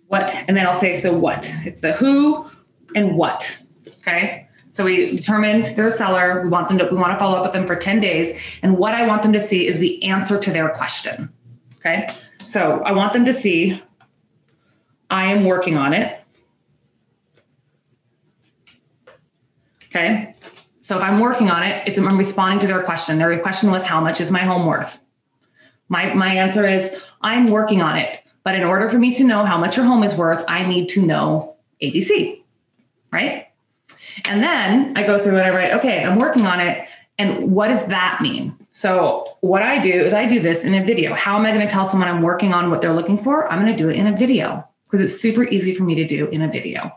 what, 0.08 0.30
and 0.48 0.58
then 0.58 0.68
I'll 0.68 0.80
say, 0.80 1.00
so 1.00 1.14
what? 1.14 1.50
It's 1.66 1.80
the 1.80 1.94
who 1.94 2.50
and 2.96 3.16
what. 3.16 3.58
Okay. 4.00 4.48
So 4.72 4.84
we 4.84 5.16
determined 5.16 5.68
they're 5.68 5.88
a 5.88 5.92
seller. 5.92 6.42
We 6.42 6.50
want 6.50 6.68
them 6.68 6.80
to, 6.80 6.86
we 6.86 6.98
want 6.98 7.14
to 7.14 7.20
follow 7.20 7.38
up 7.38 7.44
with 7.44 7.54
them 7.54 7.68
for 7.68 7.76
10 7.76 8.00
days. 8.00 8.38
And 8.62 8.78
what 8.78 8.94
I 8.94 9.06
want 9.06 9.22
them 9.22 9.32
to 9.34 9.42
see 9.42 9.68
is 9.68 9.78
the 9.78 10.04
answer 10.04 10.40
to 10.40 10.52
their 10.52 10.70
question. 10.70 11.32
Okay. 11.78 12.10
So 12.40 12.82
I 12.84 12.92
want 12.92 13.14
them 13.14 13.26
to 13.26 13.34
see, 13.34 13.82
I 15.10 15.32
am 15.32 15.46
working 15.46 15.78
on 15.78 15.94
it. 15.94 16.20
Okay. 19.86 20.36
So 20.82 20.98
if 20.98 21.04
I'm 21.04 21.20
working 21.20 21.50
on 21.50 21.64
it, 21.64 21.88
it's 21.88 21.98
I'm 21.98 22.18
responding 22.18 22.60
to 22.60 22.68
their 22.68 22.84
question. 22.84 23.18
Their 23.18 23.40
question 23.40 23.72
was, 23.72 23.84
how 23.84 24.02
much 24.02 24.20
is 24.20 24.30
my 24.30 24.42
home 24.42 24.66
worth? 24.66 25.00
My 25.88 26.14
my 26.14 26.36
answer 26.36 26.68
is, 26.68 26.92
I'm 27.22 27.48
working 27.48 27.82
on 27.82 27.98
it. 27.98 28.22
But 28.44 28.56
in 28.56 28.64
order 28.64 28.90
for 28.90 29.00
me 29.00 29.14
to 29.16 29.24
know 29.24 29.46
how 29.46 29.58
much 29.58 29.78
your 29.78 29.86
home 29.86 30.04
is 30.04 30.14
worth, 30.16 30.44
I 30.48 30.68
need 30.68 30.90
to 30.90 31.02
know 31.02 31.56
ABC. 31.82 32.44
Right? 33.12 33.48
And 34.26 34.42
then 34.42 34.98
I 34.98 35.04
go 35.04 35.22
through 35.22 35.38
and 35.38 35.48
I 35.48 35.50
write, 35.50 35.74
okay, 35.74 36.04
I'm 36.04 36.20
working 36.20 36.46
on 36.46 36.60
it. 36.60 36.88
And 37.18 37.52
what 37.52 37.70
does 37.70 37.86
that 37.88 38.20
mean? 38.22 38.56
So 38.72 39.26
what 39.40 39.62
I 39.62 39.80
do 39.80 39.92
is 39.92 40.14
I 40.14 40.26
do 40.26 40.40
this 40.40 40.64
in 40.64 40.74
a 40.76 40.84
video. 40.84 41.14
How 41.14 41.38
am 41.38 41.46
I 41.46 41.52
going 41.52 41.66
to 41.66 41.72
tell 41.72 41.86
someone 41.86 42.10
I'm 42.10 42.22
working 42.22 42.54
on 42.54 42.70
what 42.70 42.82
they're 42.82 42.94
looking 42.94 43.18
for? 43.18 43.50
I'm 43.52 43.62
going 43.62 43.72
to 43.72 43.78
do 43.78 43.90
it 43.90 43.96
in 43.96 44.08
a 44.08 44.16
video 44.16 44.68
because 44.84 45.00
it's 45.00 45.22
super 45.22 45.44
easy 45.46 45.74
for 45.74 45.84
me 45.84 45.96
to 45.96 46.06
do 46.06 46.28
in 46.28 46.42
a 46.42 46.52
video. 46.52 46.92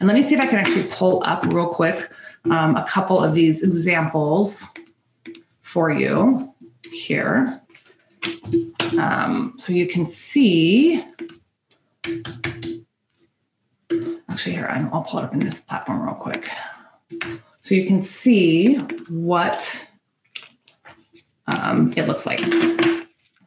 And 0.00 0.06
let 0.06 0.14
me 0.14 0.22
see 0.22 0.34
if 0.34 0.40
I 0.40 0.46
can 0.46 0.58
actually 0.58 0.84
pull 0.84 1.22
up 1.24 1.44
real 1.46 1.68
quick 1.68 2.12
um, 2.50 2.76
a 2.76 2.86
couple 2.86 3.22
of 3.22 3.34
these 3.34 3.62
examples 3.62 4.66
for 5.62 5.90
you 5.90 6.52
here. 6.92 7.60
Um, 8.98 9.54
so 9.58 9.72
you 9.72 9.86
can 9.86 10.04
see. 10.04 11.04
Actually, 14.28 14.54
here, 14.54 14.66
I'm- 14.66 14.90
I'll 14.92 15.02
pull 15.02 15.20
it 15.20 15.24
up 15.24 15.32
in 15.32 15.40
this 15.40 15.60
platform 15.60 16.02
real 16.02 16.14
quick. 16.14 16.50
So 17.62 17.74
you 17.74 17.86
can 17.86 18.00
see 18.00 18.76
what 19.08 19.88
um, 21.46 21.92
it 21.96 22.06
looks 22.06 22.26
like. 22.26 22.40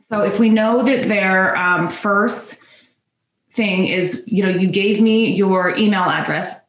So 0.02 0.24
if 0.24 0.40
we 0.40 0.50
know 0.50 0.84
that 0.84 1.08
their 1.08 1.56
um, 1.56 1.88
first 1.88 2.60
thing 3.54 3.88
is, 3.88 4.24
you 4.28 4.44
know, 4.44 4.50
you 4.50 4.68
gave 4.68 5.02
me 5.02 5.34
your 5.34 5.76
email 5.78 6.04
address. 6.04 6.60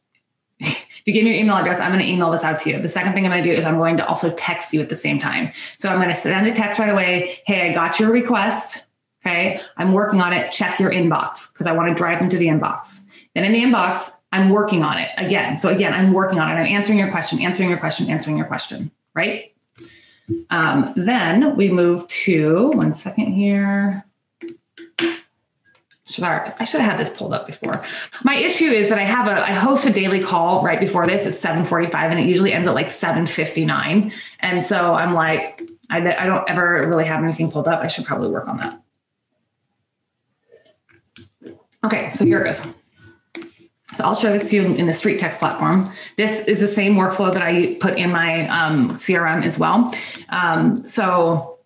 if 0.59 0.87
you 1.05 1.13
gave 1.13 1.23
me 1.23 1.31
your 1.31 1.39
email 1.39 1.57
address, 1.57 1.79
I'm 1.79 1.91
going 1.91 2.05
to 2.05 2.09
email 2.09 2.31
this 2.31 2.43
out 2.43 2.59
to 2.61 2.69
you. 2.69 2.81
The 2.81 2.87
second 2.87 3.13
thing 3.13 3.25
I'm 3.25 3.31
going 3.31 3.43
to 3.43 3.49
do 3.49 3.55
is 3.55 3.65
I'm 3.65 3.77
going 3.77 3.97
to 3.97 4.07
also 4.07 4.33
text 4.35 4.73
you 4.73 4.81
at 4.81 4.89
the 4.89 4.95
same 4.95 5.19
time. 5.19 5.51
So 5.77 5.89
I'm 5.89 5.97
going 5.97 6.13
to 6.13 6.15
send 6.15 6.47
a 6.47 6.53
text 6.53 6.79
right 6.79 6.89
away. 6.89 7.41
Hey, 7.45 7.69
I 7.69 7.73
got 7.73 7.99
your 7.99 8.11
request. 8.11 8.83
Okay. 9.25 9.61
I'm 9.77 9.93
working 9.93 10.21
on 10.21 10.33
it. 10.33 10.51
Check 10.51 10.79
your 10.79 10.91
inbox 10.91 11.51
because 11.51 11.65
I 11.65 11.71
want 11.71 11.89
to 11.89 11.95
drive 11.95 12.19
them 12.19 12.29
to 12.29 12.37
the 12.37 12.47
inbox. 12.47 13.03
Then 13.35 13.45
in 13.45 13.53
the 13.53 13.59
inbox, 13.59 14.11
I'm 14.33 14.49
working 14.49 14.83
on 14.83 14.97
it 14.97 15.09
again. 15.17 15.57
So 15.57 15.69
again, 15.69 15.93
I'm 15.93 16.11
working 16.11 16.39
on 16.39 16.49
it. 16.49 16.55
I'm 16.55 16.65
answering 16.65 16.99
your 16.99 17.11
question, 17.11 17.39
answering 17.41 17.69
your 17.69 17.77
question, 17.77 18.09
answering 18.09 18.35
your 18.35 18.47
question. 18.47 18.91
Right. 19.13 19.53
Um, 20.49 20.93
then 20.95 21.55
we 21.55 21.69
move 21.69 22.07
to 22.07 22.71
one 22.71 22.93
second 22.93 23.33
here. 23.33 24.05
I, 26.21 26.53
I 26.59 26.63
should 26.65 26.81
have 26.81 26.97
had 26.97 26.99
this 26.99 27.15
pulled 27.15 27.33
up 27.33 27.47
before. 27.47 27.83
My 28.23 28.35
issue 28.35 28.69
is 28.69 28.89
that 28.89 28.99
I 28.99 29.03
have 29.03 29.27
a 29.27 29.49
I 29.49 29.53
host 29.53 29.85
a 29.85 29.91
daily 29.91 30.21
call 30.21 30.61
right 30.61 30.79
before 30.79 31.07
this 31.07 31.25
at 31.25 31.33
7:45 31.33 31.93
and 31.93 32.19
it 32.19 32.25
usually 32.25 32.53
ends 32.53 32.67
at 32.67 32.75
like 32.75 32.87
7:59. 32.87 34.11
And 34.41 34.65
so 34.65 34.93
I'm 34.93 35.13
like 35.13 35.61
I, 35.89 35.97
I 35.99 36.25
don't 36.25 36.47
ever 36.49 36.85
really 36.87 37.05
have 37.05 37.23
anything 37.23 37.49
pulled 37.49 37.67
up. 37.67 37.81
I 37.81 37.87
should 37.87 38.05
probably 38.05 38.29
work 38.29 38.47
on 38.47 38.57
that. 38.57 38.79
Okay, 41.83 42.11
so 42.15 42.25
here 42.25 42.41
it 42.41 42.45
goes. 42.45 42.61
So 43.95 44.03
I'll 44.03 44.15
show 44.15 44.31
this 44.31 44.49
to 44.49 44.55
you 44.55 44.63
in, 44.63 44.87
the 44.87 44.93
street 44.93 45.19
text 45.19 45.39
platform. 45.39 45.87
This 46.17 46.47
is 46.47 46.59
the 46.59 46.67
same 46.67 46.95
workflow 46.95 47.31
that 47.31 47.43
I 47.43 47.75
put 47.75 47.97
in 47.97 48.11
my 48.11 48.47
um, 48.47 48.89
CRM 48.89 49.45
as 49.45 49.59
well. 49.59 49.93
Um, 50.29 50.87
so 50.87 51.59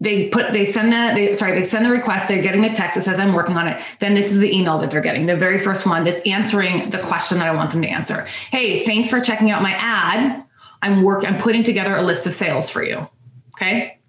they 0.00 0.28
put 0.28 0.52
they 0.52 0.66
send 0.66 0.92
the 0.92 1.12
they 1.14 1.34
sorry 1.34 1.58
they 1.58 1.66
send 1.66 1.86
the 1.86 1.90
request. 1.90 2.26
They're 2.26 2.42
getting 2.42 2.60
the 2.62 2.70
text 2.70 2.96
that 2.96 3.04
says 3.04 3.20
i'm 3.20 3.32
working 3.32 3.56
on 3.56 3.68
it. 3.68 3.80
Then 4.00 4.14
this 4.14 4.32
is 4.32 4.40
the 4.40 4.52
email 4.52 4.78
that 4.80 4.90
they're 4.90 5.00
getting 5.00 5.26
the 5.26 5.36
very 5.36 5.60
first 5.60 5.86
one 5.86 6.02
that's 6.02 6.20
answering 6.26 6.90
the 6.90 6.98
question 6.98 7.38
that 7.38 7.46
i 7.46 7.54
want 7.54 7.70
them 7.70 7.82
to 7.82 7.88
answer. 7.88 8.26
Hey 8.50 8.84
thanks 8.84 9.08
for 9.08 9.20
checking 9.20 9.52
out 9.52 9.62
my 9.62 9.74
ad. 9.78 10.44
I'm 10.82 11.04
work 11.04 11.24
i'm 11.24 11.38
putting 11.38 11.62
together 11.62 11.94
a 11.94 12.02
list 12.02 12.26
of 12.26 12.32
sales 12.32 12.68
for 12.68 12.82
you. 12.82 13.08
Okay? 13.54 14.00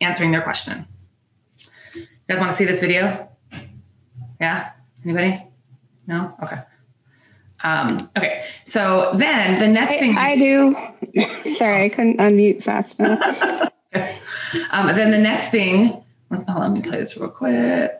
Answering 0.00 0.30
their 0.30 0.42
question. 0.42 0.86
You 1.92 2.06
guys 2.28 2.38
want 2.38 2.52
to 2.52 2.56
see 2.56 2.64
this 2.64 2.78
video 2.78 3.31
yeah 4.42 4.72
anybody 5.04 5.42
no 6.06 6.36
okay 6.42 6.58
um, 7.64 8.10
okay 8.16 8.44
so 8.64 9.12
then 9.14 9.60
the 9.60 9.68
next 9.68 9.98
thing 9.98 10.16
I 10.16 10.36
do. 10.36 10.76
Sorry, 11.56 11.84
I 11.84 11.88
couldn't 11.88 12.18
unmute 12.18 12.62
fast 12.62 12.98
enough. 12.98 13.70
Um, 14.70 14.94
then 14.94 15.10
the 15.10 15.18
next 15.18 15.48
thing, 15.50 16.04
oh, 16.30 16.58
let 16.58 16.72
me 16.72 16.82
play 16.82 16.98
this 16.98 17.16
real 17.16 17.30
quick. 17.30 17.98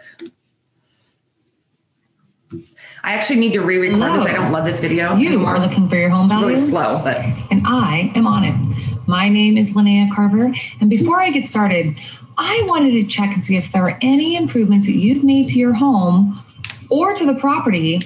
I 3.05 3.15
actually 3.15 3.41
need 3.41 3.55
to 3.55 3.61
re-record 3.61 4.21
this. 4.21 4.27
I 4.27 4.33
don't 4.33 4.53
love 4.53 4.67
this 4.67 4.81
video. 4.81 5.17
You 5.17 5.29
anymore. 5.29 5.57
are 5.57 5.61
looking 5.61 5.89
for 5.89 5.97
your 5.97 6.11
home 6.11 6.23
It's 6.23 6.31
value, 6.31 6.47
really 6.49 6.61
slow, 6.61 7.01
but 7.03 7.19
and 7.51 7.67
I 7.67 8.13
am 8.15 8.27
on 8.27 8.45
it. 8.45 9.09
My 9.09 9.29
name 9.29 9.57
is 9.57 9.71
Linnea 9.71 10.15
Carver, 10.15 10.55
and 10.81 10.91
before 10.91 11.21
I 11.21 11.31
get 11.31 11.49
started, 11.49 11.99
I 12.39 12.65
wanted 12.67 12.93
to 12.93 13.05
check 13.05 13.35
and 13.35 13.45
see 13.45 13.57
if 13.57 13.73
there 13.73 13.85
are 13.85 13.99
any 14.01 14.37
improvements 14.37 14.87
that 14.87 14.97
you've 14.97 15.25
made 15.25 15.49
to 15.51 15.59
your 15.59 15.75
home 15.75 16.43
or 16.89 17.15
to 17.15 17.27
the 17.27 17.35
property, 17.35 18.01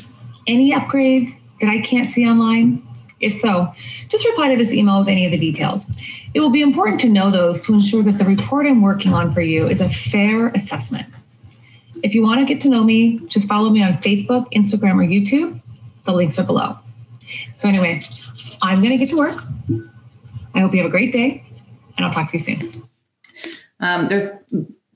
any 0.46 0.72
upgrades 0.72 1.30
that 1.60 1.70
I 1.70 1.80
can't 1.80 2.08
see 2.08 2.26
online. 2.26 2.86
If 3.20 3.34
so, 3.34 3.72
just 4.08 4.26
reply 4.26 4.50
to 4.50 4.56
this 4.56 4.72
email 4.72 4.98
with 4.98 5.08
any 5.08 5.24
of 5.24 5.30
the 5.30 5.38
details. 5.38 5.86
It 6.34 6.40
will 6.40 6.50
be 6.50 6.60
important 6.60 7.00
to 7.00 7.08
know 7.08 7.30
those 7.30 7.64
to 7.64 7.72
ensure 7.72 8.02
that 8.02 8.18
the 8.18 8.24
report 8.24 8.66
I'm 8.66 8.82
working 8.82 9.14
on 9.14 9.32
for 9.32 9.40
you 9.40 9.66
is 9.66 9.80
a 9.80 9.88
fair 9.88 10.48
assessment. 10.48 11.06
If 12.02 12.14
you 12.14 12.22
want 12.22 12.46
to 12.46 12.54
get 12.54 12.62
to 12.62 12.68
know 12.68 12.84
me, 12.84 13.20
just 13.28 13.48
follow 13.48 13.70
me 13.70 13.82
on 13.82 13.94
Facebook, 13.94 14.52
Instagram, 14.52 14.96
or 14.96 15.06
YouTube. 15.06 15.60
The 16.04 16.12
links 16.12 16.38
are 16.38 16.44
below. 16.44 16.78
So, 17.54 17.68
anyway, 17.68 18.04
I'm 18.62 18.82
going 18.82 18.90
to 18.90 18.98
get 18.98 19.08
to 19.10 19.16
work. 19.16 19.42
I 20.54 20.60
hope 20.60 20.72
you 20.72 20.78
have 20.78 20.86
a 20.86 20.90
great 20.90 21.12
day, 21.12 21.44
and 21.96 22.06
I'll 22.06 22.12
talk 22.12 22.30
to 22.32 22.38
you 22.38 22.44
soon. 22.44 22.85
Um, 23.80 24.06
there's 24.06 24.30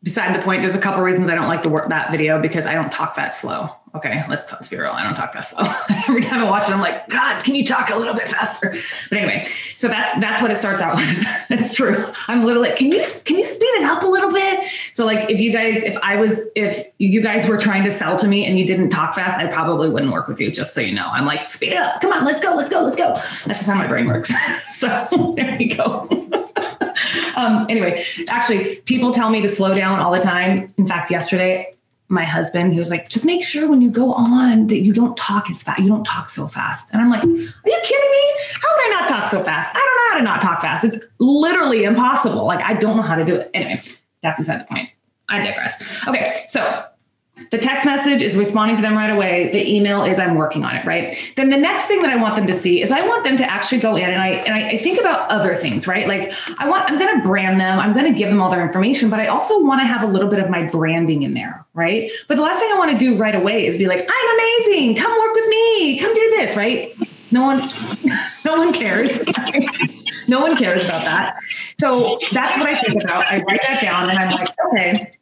beside 0.02 0.34
the 0.34 0.42
point. 0.42 0.62
There's 0.62 0.74
a 0.74 0.80
couple 0.80 1.02
reasons 1.02 1.28
I 1.28 1.34
don't 1.34 1.48
like 1.48 1.62
to 1.62 1.68
work 1.68 1.88
that 1.88 2.10
video 2.10 2.40
because 2.40 2.66
I 2.66 2.74
don't 2.74 2.90
talk 2.90 3.16
that 3.16 3.36
slow. 3.36 3.70
Okay, 3.92 4.22
let's, 4.28 4.50
let's 4.52 4.68
be 4.68 4.76
real. 4.76 4.92
I 4.92 5.02
don't 5.02 5.16
talk 5.16 5.32
that 5.32 5.40
slow. 5.40 5.64
Every 6.08 6.22
time 6.22 6.40
I 6.40 6.48
watch 6.48 6.68
it, 6.68 6.70
I'm 6.70 6.80
like, 6.80 7.08
God, 7.08 7.42
can 7.42 7.56
you 7.56 7.66
talk 7.66 7.90
a 7.90 7.96
little 7.96 8.14
bit 8.14 8.28
faster? 8.28 8.76
But 9.08 9.18
anyway, 9.18 9.48
so 9.76 9.88
that's 9.88 10.18
that's 10.20 10.40
what 10.40 10.52
it 10.52 10.58
starts 10.58 10.80
out 10.80 10.94
with. 10.94 11.26
that's 11.48 11.74
true. 11.74 12.06
I'm 12.28 12.44
literally, 12.44 12.70
can 12.76 12.92
you 12.92 13.04
can 13.24 13.36
you 13.36 13.44
speed 13.44 13.64
it 13.64 13.82
up 13.82 14.04
a 14.04 14.06
little 14.06 14.32
bit? 14.32 14.64
So 14.92 15.04
like, 15.04 15.28
if 15.28 15.40
you 15.40 15.52
guys, 15.52 15.82
if 15.82 15.96
I 16.04 16.16
was, 16.16 16.50
if 16.54 16.86
you 16.98 17.20
guys 17.20 17.48
were 17.48 17.58
trying 17.58 17.82
to 17.82 17.90
sell 17.90 18.16
to 18.18 18.28
me 18.28 18.46
and 18.46 18.60
you 18.60 18.64
didn't 18.64 18.90
talk 18.90 19.16
fast, 19.16 19.38
I 19.38 19.48
probably 19.48 19.90
wouldn't 19.90 20.12
work 20.12 20.28
with 20.28 20.40
you. 20.40 20.52
Just 20.52 20.72
so 20.72 20.80
you 20.80 20.94
know, 20.94 21.08
I'm 21.08 21.24
like, 21.24 21.50
speed 21.50 21.72
it 21.72 21.78
up. 21.78 22.00
Come 22.00 22.12
on, 22.12 22.24
let's 22.24 22.40
go, 22.40 22.54
let's 22.54 22.70
go, 22.70 22.82
let's 22.82 22.96
go. 22.96 23.14
That's 23.44 23.58
just 23.58 23.66
how 23.66 23.74
my 23.74 23.88
brain 23.88 24.06
works. 24.06 24.30
so 24.76 25.34
there 25.36 25.60
you 25.60 25.76
go. 25.76 26.29
Um, 27.36 27.66
anyway, 27.68 28.04
actually, 28.28 28.76
people 28.86 29.12
tell 29.12 29.30
me 29.30 29.40
to 29.42 29.48
slow 29.48 29.74
down 29.74 30.00
all 30.00 30.12
the 30.12 30.20
time. 30.20 30.72
In 30.76 30.86
fact, 30.86 31.10
yesterday 31.10 31.74
my 32.10 32.24
husband, 32.24 32.72
he 32.72 32.78
was 32.78 32.90
like, 32.90 33.08
just 33.08 33.24
make 33.24 33.44
sure 33.44 33.70
when 33.70 33.80
you 33.80 33.88
go 33.88 34.12
on 34.12 34.66
that 34.66 34.80
you 34.80 34.92
don't 34.92 35.16
talk 35.16 35.48
as 35.48 35.62
fast. 35.62 35.80
You 35.80 35.88
don't 35.88 36.04
talk 36.04 36.28
so 36.28 36.48
fast. 36.48 36.90
And 36.92 37.00
I'm 37.00 37.08
like, 37.08 37.22
are 37.22 37.26
you 37.26 37.80
kidding 37.84 38.10
me? 38.10 38.34
How 38.60 38.68
would 38.72 38.86
I 38.86 39.00
not 39.00 39.08
talk 39.08 39.28
so 39.30 39.40
fast? 39.42 39.70
I 39.72 39.78
don't 39.78 39.96
know 39.96 40.10
how 40.10 40.18
to 40.18 40.24
not 40.24 40.40
talk 40.40 40.60
fast. 40.60 40.84
It's 40.84 40.96
literally 41.20 41.84
impossible. 41.84 42.44
Like 42.44 42.64
I 42.64 42.74
don't 42.74 42.96
know 42.96 43.04
how 43.04 43.14
to 43.14 43.24
do 43.24 43.36
it. 43.36 43.50
Anyway, 43.54 43.80
that's 44.22 44.40
beside 44.40 44.60
the 44.60 44.64
point. 44.64 44.90
I 45.28 45.38
digress. 45.38 45.80
Okay, 46.08 46.44
so 46.48 46.84
the 47.50 47.58
text 47.58 47.86
message 47.86 48.22
is 48.22 48.36
responding 48.36 48.76
to 48.76 48.82
them 48.82 48.96
right 48.96 49.10
away. 49.10 49.50
The 49.52 49.68
email 49.68 50.04
is 50.04 50.18
I'm 50.18 50.34
working 50.34 50.64
on 50.64 50.76
it, 50.76 50.84
right? 50.84 51.16
Then 51.36 51.48
the 51.48 51.56
next 51.56 51.86
thing 51.86 52.00
that 52.02 52.10
I 52.10 52.16
want 52.16 52.36
them 52.36 52.46
to 52.46 52.56
see 52.56 52.82
is 52.82 52.90
I 52.90 53.06
want 53.06 53.24
them 53.24 53.36
to 53.38 53.50
actually 53.50 53.80
go 53.80 53.92
in 53.92 54.04
and 54.04 54.20
I 54.20 54.28
and 54.28 54.54
I, 54.54 54.70
I 54.70 54.76
think 54.78 55.00
about 55.00 55.28
other 55.30 55.54
things, 55.54 55.86
right? 55.86 56.06
Like 56.06 56.32
I 56.58 56.68
want 56.68 56.90
I'm 56.90 56.98
going 56.98 57.16
to 57.16 57.26
brand 57.26 57.60
them, 57.60 57.78
I'm 57.78 57.92
going 57.92 58.12
to 58.12 58.16
give 58.18 58.28
them 58.28 58.40
all 58.40 58.50
their 58.50 58.64
information, 58.64 59.10
but 59.10 59.20
I 59.20 59.26
also 59.26 59.64
want 59.64 59.80
to 59.80 59.86
have 59.86 60.02
a 60.02 60.06
little 60.06 60.28
bit 60.28 60.38
of 60.38 60.50
my 60.50 60.64
branding 60.64 61.22
in 61.22 61.34
there, 61.34 61.64
right? 61.74 62.10
But 62.28 62.36
the 62.36 62.42
last 62.42 62.60
thing 62.60 62.70
I 62.72 62.78
want 62.78 62.92
to 62.92 62.98
do 62.98 63.16
right 63.16 63.34
away 63.34 63.66
is 63.66 63.78
be 63.78 63.86
like, 63.86 64.08
I'm 64.08 64.38
amazing, 64.38 64.96
come 64.96 65.10
work 65.10 65.34
with 65.34 65.48
me, 65.48 65.98
come 65.98 66.14
do 66.14 66.30
this, 66.36 66.56
right? 66.56 66.96
No 67.30 67.42
one, 67.42 67.70
no 68.44 68.56
one 68.56 68.72
cares. 68.72 69.22
no 70.28 70.40
one 70.40 70.56
cares 70.56 70.84
about 70.84 71.04
that. 71.04 71.36
So 71.78 72.18
that's 72.32 72.56
what 72.58 72.68
I 72.68 72.80
think 72.80 73.02
about. 73.02 73.24
I 73.26 73.42
write 73.42 73.62
that 73.62 73.80
down 73.80 74.10
and 74.10 74.18
I'm 74.18 74.30
like, 74.30 74.48
okay 74.68 75.12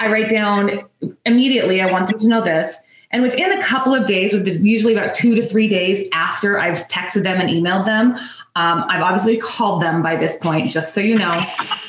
I 0.00 0.10
write 0.10 0.30
down 0.30 0.82
immediately, 1.26 1.80
I 1.80 1.90
want 1.90 2.08
them 2.08 2.18
to 2.18 2.28
know 2.28 2.40
this. 2.40 2.76
And 3.12 3.22
within 3.22 3.52
a 3.52 3.62
couple 3.62 3.94
of 3.94 4.06
days, 4.06 4.32
with 4.32 4.46
usually 4.64 4.94
about 4.94 5.14
two 5.14 5.34
to 5.34 5.46
three 5.46 5.68
days 5.68 6.08
after 6.14 6.58
I've 6.58 6.88
texted 6.88 7.22
them 7.22 7.38
and 7.40 7.50
emailed 7.50 7.84
them, 7.84 8.16
um, 8.56 8.84
I've 8.88 9.02
obviously 9.02 9.36
called 9.36 9.82
them 9.82 10.02
by 10.02 10.16
this 10.16 10.38
point, 10.38 10.70
just 10.70 10.94
so 10.94 11.02
you 11.02 11.16
know. 11.16 11.42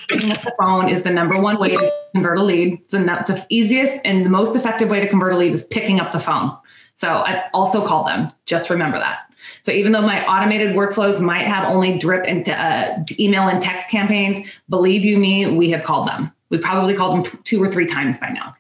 The 0.10 0.54
phone 0.60 0.90
is 0.90 1.04
the 1.04 1.12
number 1.12 1.40
one 1.40 1.60
way 1.60 1.70
to 1.70 1.94
convert 2.14 2.38
a 2.38 2.44
lead. 2.44 2.82
So 2.90 3.02
that's 3.04 3.30
the 3.30 3.46
easiest 3.50 4.02
and 4.04 4.26
the 4.26 4.30
most 4.30 4.56
effective 4.56 4.90
way 4.90 5.00
to 5.00 5.08
convert 5.08 5.34
a 5.34 5.38
lead 5.38 5.54
is 5.54 5.64
picking 5.64 6.02
up 6.02 6.12
the 6.12 6.20
phone. 6.20 6.58
So 6.98 7.08
I 7.08 7.46
also 7.54 7.86
call 7.86 8.04
them. 8.04 8.28
Just 8.46 8.70
remember 8.70 9.00
that. 9.00 9.22
So 9.64 9.72
even 9.72 9.94
though 9.94 10.02
my 10.02 10.26
automated 10.26 10.76
workflows 10.76 11.22
might 11.22 11.48
have 11.48 11.68
only 11.70 11.98
drip 11.98 12.26
and 12.28 12.48
uh, 12.48 12.98
email 13.18 13.48
and 13.48 13.62
text 13.62 13.90
campaigns, 13.90 14.60
believe 14.70 15.06
you 15.06 15.18
me, 15.18 15.48
we 15.48 15.72
have 15.72 15.84
called 15.84 16.08
them. 16.08 16.34
We 16.50 16.58
probably 16.58 16.96
called 16.96 17.16
them 17.16 17.32
t- 17.32 17.38
two 17.44 17.64
or 17.64 17.72
three 17.72 17.88
times 17.88 18.20
by 18.20 18.30
now. 18.30 18.56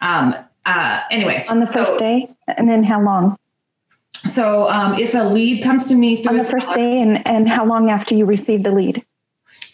Um, 0.00 0.34
uh, 0.66 1.00
anyway, 1.10 1.44
on 1.48 1.60
the 1.60 1.66
first 1.66 1.92
so, 1.92 1.98
day, 1.98 2.28
and 2.56 2.68
then 2.68 2.82
how 2.82 3.02
long? 3.02 3.36
So 4.30 4.68
um, 4.70 4.94
if 4.98 5.14
a 5.14 5.18
lead 5.18 5.62
comes 5.62 5.86
to 5.88 5.94
me 5.94 6.24
on 6.24 6.36
the 6.36 6.44
first 6.44 6.74
day, 6.74 7.02
and 7.02 7.26
and 7.26 7.48
how 7.48 7.66
long 7.66 7.90
after 7.90 8.14
you 8.14 8.24
receive 8.24 8.62
the 8.62 8.72
lead? 8.72 9.04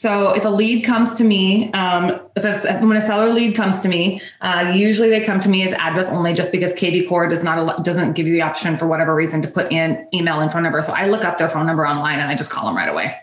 So 0.00 0.30
if 0.30 0.46
a 0.46 0.48
lead 0.48 0.82
comes 0.82 1.16
to 1.16 1.24
me, 1.24 1.70
um, 1.74 2.20
if 2.34 2.42
a, 2.42 2.78
when 2.80 2.96
a 2.96 3.02
seller 3.02 3.34
lead 3.34 3.54
comes 3.54 3.80
to 3.80 3.88
me, 3.88 4.22
uh, 4.40 4.72
usually 4.74 5.10
they 5.10 5.20
come 5.20 5.40
to 5.40 5.48
me 5.50 5.62
as 5.62 5.74
address 5.74 6.08
only, 6.08 6.32
just 6.32 6.52
because 6.52 6.72
KV 6.72 7.06
Core 7.06 7.28
does 7.28 7.44
not 7.44 7.84
doesn't 7.84 8.14
give 8.14 8.26
you 8.26 8.32
the 8.32 8.40
option 8.40 8.78
for 8.78 8.86
whatever 8.86 9.14
reason 9.14 9.42
to 9.42 9.48
put 9.48 9.70
in 9.70 10.08
email 10.14 10.40
and 10.40 10.50
phone 10.50 10.62
number. 10.62 10.80
So 10.80 10.94
I 10.94 11.08
look 11.08 11.22
up 11.26 11.36
their 11.36 11.50
phone 11.50 11.66
number 11.66 11.86
online 11.86 12.18
and 12.18 12.30
I 12.30 12.34
just 12.34 12.50
call 12.50 12.64
them 12.64 12.76
right 12.76 12.88
away, 12.88 13.14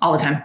all 0.00 0.12
the 0.12 0.18
time. 0.18 0.42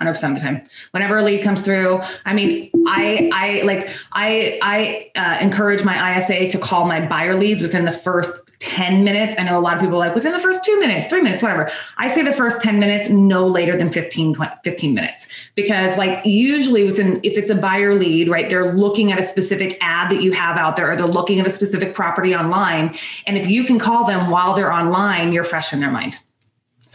100% 0.00 0.28
of 0.28 0.34
the 0.34 0.40
time. 0.40 0.62
Whenever 0.90 1.18
a 1.18 1.22
lead 1.22 1.42
comes 1.42 1.62
through 1.62 2.00
i 2.24 2.32
mean 2.32 2.70
i 2.86 3.30
i 3.32 3.62
like 3.62 3.88
i 4.12 4.58
i 4.62 5.10
uh, 5.18 5.38
encourage 5.40 5.84
my 5.84 6.18
isa 6.18 6.48
to 6.48 6.58
call 6.58 6.86
my 6.86 7.04
buyer 7.06 7.34
leads 7.34 7.62
within 7.62 7.84
the 7.84 7.92
first 7.92 8.42
10 8.60 9.04
minutes. 9.04 9.34
I 9.38 9.44
know 9.44 9.58
a 9.58 9.60
lot 9.60 9.74
of 9.74 9.82
people 9.82 9.98
like 9.98 10.14
within 10.14 10.32
the 10.32 10.38
first 10.38 10.64
two 10.64 10.78
minutes 10.80 11.06
three 11.08 11.20
minutes 11.20 11.42
whatever. 11.42 11.70
I 11.98 12.08
say 12.08 12.22
the 12.22 12.32
first 12.32 12.62
10 12.62 12.78
minutes 12.78 13.08
no 13.10 13.46
later 13.46 13.76
than 13.76 13.90
15 13.90 14.34
20, 14.34 14.52
15 14.64 14.94
minutes. 14.94 15.28
Because 15.54 15.96
like 15.98 16.24
usually 16.24 16.84
within 16.84 17.20
if 17.22 17.36
it's 17.36 17.50
a 17.50 17.54
buyer 17.54 17.94
lead 17.94 18.30
right 18.30 18.48
they're 18.48 18.72
looking 18.72 19.12
at 19.12 19.18
a 19.18 19.26
specific 19.26 19.76
ad 19.82 20.10
that 20.10 20.22
you 20.22 20.32
have 20.32 20.56
out 20.56 20.76
there 20.76 20.90
or 20.90 20.96
they're 20.96 21.06
looking 21.06 21.38
at 21.38 21.46
a 21.46 21.50
specific 21.50 21.92
property 21.92 22.34
online. 22.34 22.94
And 23.26 23.36
if 23.36 23.46
you 23.48 23.64
can 23.64 23.78
call 23.78 24.04
them 24.04 24.30
while 24.30 24.54
they're 24.54 24.72
online 24.72 25.32
you're 25.32 25.44
fresh 25.44 25.72
in 25.72 25.78
their 25.78 25.90
mind 25.90 26.18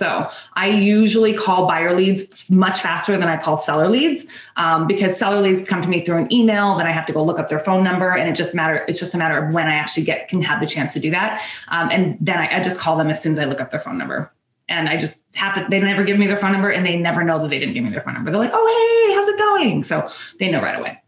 so 0.01 0.27
I 0.53 0.67
usually 0.67 1.36
call 1.36 1.67
buyer 1.67 1.96
leads 1.96 2.50
much 2.50 2.79
faster 2.79 3.20
than 3.20 3.27
I 3.27 3.38
call 3.38 3.55
seller 3.55 3.88
leads 3.88 4.25
um, 4.55 4.88
because 4.88 5.15
seller 5.15 5.39
leads 5.39 5.62
come 5.70 5.79
to 5.84 5.88
me 5.88 6.03
through 6.03 6.17
an 6.17 6.34
email. 6.34 6.75
Then 6.75 6.88
I 6.88 6.91
have 6.91 7.05
to 7.05 7.13
go 7.13 7.24
look 7.24 7.38
up 7.38 7.50
their 7.50 7.60
phone 7.60 7.84
number, 7.84 8.10
and 8.10 8.27
it 8.27 8.34
just 8.34 8.55
matter. 8.55 8.84
It's 8.88 8.98
just 8.98 9.13
a 9.13 9.20
matter 9.20 9.38
of 9.38 9.53
when 9.53 9.67
I 9.67 9.75
actually 9.75 10.01
get 10.01 10.27
can 10.27 10.41
have 10.41 10.60
the 10.60 10.65
chance 10.65 10.93
to 10.93 11.00
do 11.00 11.12
that. 11.12 11.39
Um, 11.67 11.89
and 11.91 12.17
then 12.20 12.39
I, 12.39 12.58
I 12.58 12.63
just 12.63 12.79
call 12.79 12.98
them 12.98 13.12
as 13.12 13.22
soon 13.22 13.34
as 13.34 13.38
I 13.38 13.46
look 13.46 13.62
up 13.62 13.70
their 13.70 13.79
phone 13.79 14.00
number. 14.00 14.34
And 14.67 14.89
I 14.89 14.98
just 14.98 15.22
have 15.36 15.53
to. 15.53 15.67
They 15.70 15.79
never 15.79 16.03
give 16.03 16.17
me 16.17 16.25
their 16.25 16.38
phone 16.38 16.51
number, 16.51 16.72
and 16.72 16.84
they 16.84 16.98
never 16.98 17.24
know 17.24 17.38
that 17.38 17.50
they 17.50 17.60
didn't 17.60 17.75
give 17.75 17.84
me 17.84 17.91
their 17.91 18.01
phone 18.01 18.15
number. 18.15 18.31
They're 18.31 18.41
like, 18.41 18.53
"Oh, 18.55 19.05
hey, 19.05 19.13
how's 19.13 19.27
it 19.27 19.38
going?" 19.38 19.84
So 19.84 20.10
they 20.39 20.50
know 20.50 20.63
right 20.63 20.79
away. 20.79 21.00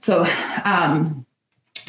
So 0.00 0.24
um, 0.64 1.25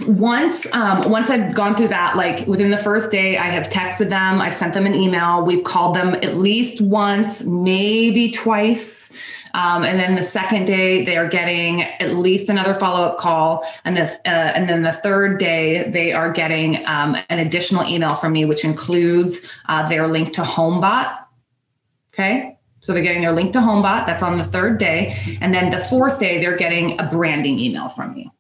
once 0.06 0.68
um, 0.74 1.10
once 1.10 1.30
I've 1.30 1.56
gone 1.56 1.76
through 1.76 1.88
that, 1.88 2.16
like 2.16 2.46
within 2.46 2.70
the 2.70 2.78
first 2.78 3.12
day, 3.12 3.38
I 3.38 3.50
have 3.50 3.70
texted 3.70 4.10
them, 4.10 4.42
I've 4.42 4.54
sent 4.54 4.74
them 4.74 4.86
an 4.86 4.94
email, 4.94 5.44
we've 5.44 5.64
called 5.64 5.96
them 5.96 6.14
at 6.16 6.38
least 6.38 6.82
once, 6.82 7.44
maybe 7.44 8.32
twice. 8.32 9.12
Um, 9.54 9.84
and 9.84 10.00
then 10.00 10.16
the 10.16 10.24
second 10.24 10.66
day, 10.66 11.04
they 11.04 11.18
are 11.18 11.28
getting 11.28 11.82
at 11.82 12.16
least 12.16 12.48
another 12.50 12.76
follow 12.76 13.04
up 13.04 13.18
call, 13.18 13.66
and 13.86 13.98
the 13.98 14.04
uh, 14.04 14.30
and 14.30 14.70
then 14.70 14.84
the 14.84 14.94
third 14.94 15.40
day, 15.40 15.90
they 15.90 16.12
are 16.12 16.32
getting 16.32 16.86
um, 16.86 17.18
an 17.30 17.40
additional 17.40 17.84
email 17.84 18.14
from 18.14 18.34
me, 18.34 18.46
which 18.46 18.64
includes 18.64 19.42
uh, 19.68 19.88
their 19.90 20.08
link 20.08 20.34
to 20.34 20.42
HomeBot. 20.42 21.18
Okay, 22.14 22.58
so 22.82 22.94
they're 22.94 23.02
getting 23.02 23.22
their 23.22 23.34
link 23.34 23.54
to 23.54 23.60
HomeBot. 23.60 24.06
That's 24.06 24.22
on 24.22 24.38
the 24.38 24.46
third 24.46 24.78
day, 24.78 25.18
and 25.42 25.54
then 25.54 25.72
the 25.72 25.80
fourth 25.80 26.20
day, 26.20 26.40
they're 26.40 26.58
getting 26.58 27.00
a 27.00 27.06
branding 27.06 27.58
email 27.58 27.90
from 27.90 28.14
me. 28.14 28.32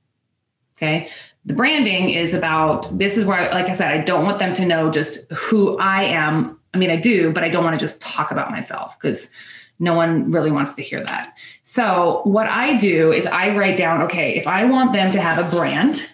Okay. 0.78 1.10
The 1.48 1.54
branding 1.54 2.10
is 2.10 2.34
about 2.34 2.96
this 2.98 3.16
is 3.16 3.24
where, 3.24 3.50
like 3.52 3.70
I 3.70 3.74
said, 3.74 3.92
I 3.92 4.00
don't 4.00 4.26
want 4.26 4.38
them 4.38 4.54
to 4.56 4.66
know 4.66 4.92
just 4.92 5.32
who 5.32 5.78
I 5.78 6.04
am. 6.04 6.60
I 6.74 6.78
mean, 6.78 6.92
I 6.92 6.98
do, 6.98 7.32
but 7.32 7.44
I 7.44 7.50
don't 7.50 7.64
want 7.64 7.80
to 7.80 7.84
just 7.84 8.02
talk 8.02 8.32
about 8.32 8.52
myself 8.52 9.00
because 9.00 9.30
no 9.80 9.94
one 9.94 10.30
really 10.30 10.52
wants 10.52 10.74
to 10.74 10.82
hear 10.82 11.04
that. 11.06 11.34
So, 11.64 12.22
what 12.26 12.48
I 12.48 12.78
do 12.78 13.14
is 13.14 13.26
I 13.26 13.56
write 13.56 13.78
down 13.78 14.02
okay, 14.04 14.36
if 14.36 14.46
I 14.46 14.66
want 14.66 14.92
them 14.92 15.10
to 15.12 15.22
have 15.22 15.40
a 15.40 15.50
brand, 15.50 16.06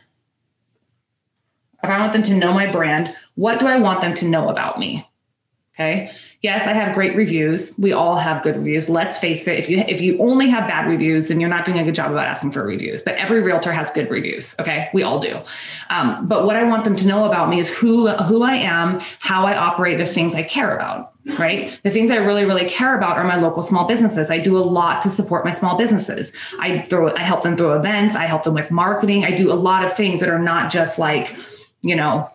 if 1.83 1.89
I 1.89 1.99
want 1.99 2.13
them 2.13 2.23
to 2.23 2.35
know 2.35 2.53
my 2.53 2.71
brand, 2.71 3.15
what 3.33 3.59
do 3.59 3.65
I 3.65 3.79
want 3.79 4.01
them 4.01 4.13
to 4.15 4.25
know 4.25 4.49
about 4.49 4.77
me? 4.77 5.09
Okay. 5.75 6.11
Yes, 6.41 6.67
I 6.67 6.73
have 6.73 6.93
great 6.93 7.15
reviews. 7.15 7.73
We 7.79 7.93
all 7.93 8.15
have 8.15 8.43
good 8.43 8.57
reviews. 8.57 8.89
Let's 8.89 9.17
face 9.17 9.47
it. 9.47 9.57
If 9.57 9.69
you 9.69 9.79
if 9.87 10.01
you 10.01 10.19
only 10.19 10.47
have 10.47 10.67
bad 10.67 10.87
reviews, 10.87 11.29
then 11.29 11.39
you're 11.39 11.49
not 11.49 11.65
doing 11.65 11.79
a 11.79 11.83
good 11.83 11.95
job 11.95 12.11
about 12.11 12.27
asking 12.27 12.51
for 12.51 12.63
reviews. 12.63 13.01
But 13.01 13.15
every 13.15 13.41
realtor 13.41 13.71
has 13.71 13.89
good 13.89 14.11
reviews. 14.11 14.53
Okay, 14.59 14.89
we 14.93 15.01
all 15.01 15.19
do. 15.19 15.39
Um, 15.89 16.27
but 16.27 16.45
what 16.45 16.55
I 16.55 16.63
want 16.63 16.83
them 16.83 16.95
to 16.97 17.07
know 17.07 17.25
about 17.25 17.49
me 17.49 17.59
is 17.59 17.71
who 17.71 18.07
who 18.09 18.43
I 18.43 18.53
am, 18.53 18.99
how 19.17 19.45
I 19.45 19.57
operate, 19.57 19.97
the 19.97 20.05
things 20.05 20.35
I 20.35 20.43
care 20.43 20.75
about. 20.75 21.13
Right. 21.39 21.79
The 21.83 21.89
things 21.89 22.11
I 22.11 22.17
really 22.17 22.45
really 22.45 22.69
care 22.69 22.95
about 22.95 23.17
are 23.17 23.23
my 23.23 23.37
local 23.37 23.63
small 23.63 23.87
businesses. 23.87 24.29
I 24.29 24.37
do 24.37 24.55
a 24.57 24.59
lot 24.59 25.01
to 25.03 25.09
support 25.09 25.43
my 25.43 25.51
small 25.51 25.75
businesses. 25.75 26.33
I 26.59 26.83
throw 26.83 27.15
I 27.15 27.21
help 27.21 27.41
them 27.41 27.57
through 27.57 27.73
events. 27.73 28.13
I 28.13 28.27
help 28.27 28.43
them 28.43 28.53
with 28.53 28.69
marketing. 28.69 29.25
I 29.25 29.31
do 29.31 29.51
a 29.51 29.55
lot 29.55 29.83
of 29.83 29.95
things 29.97 30.19
that 30.19 30.29
are 30.29 30.37
not 30.37 30.71
just 30.71 30.99
like 30.99 31.35
you 31.81 31.95
know 31.95 32.29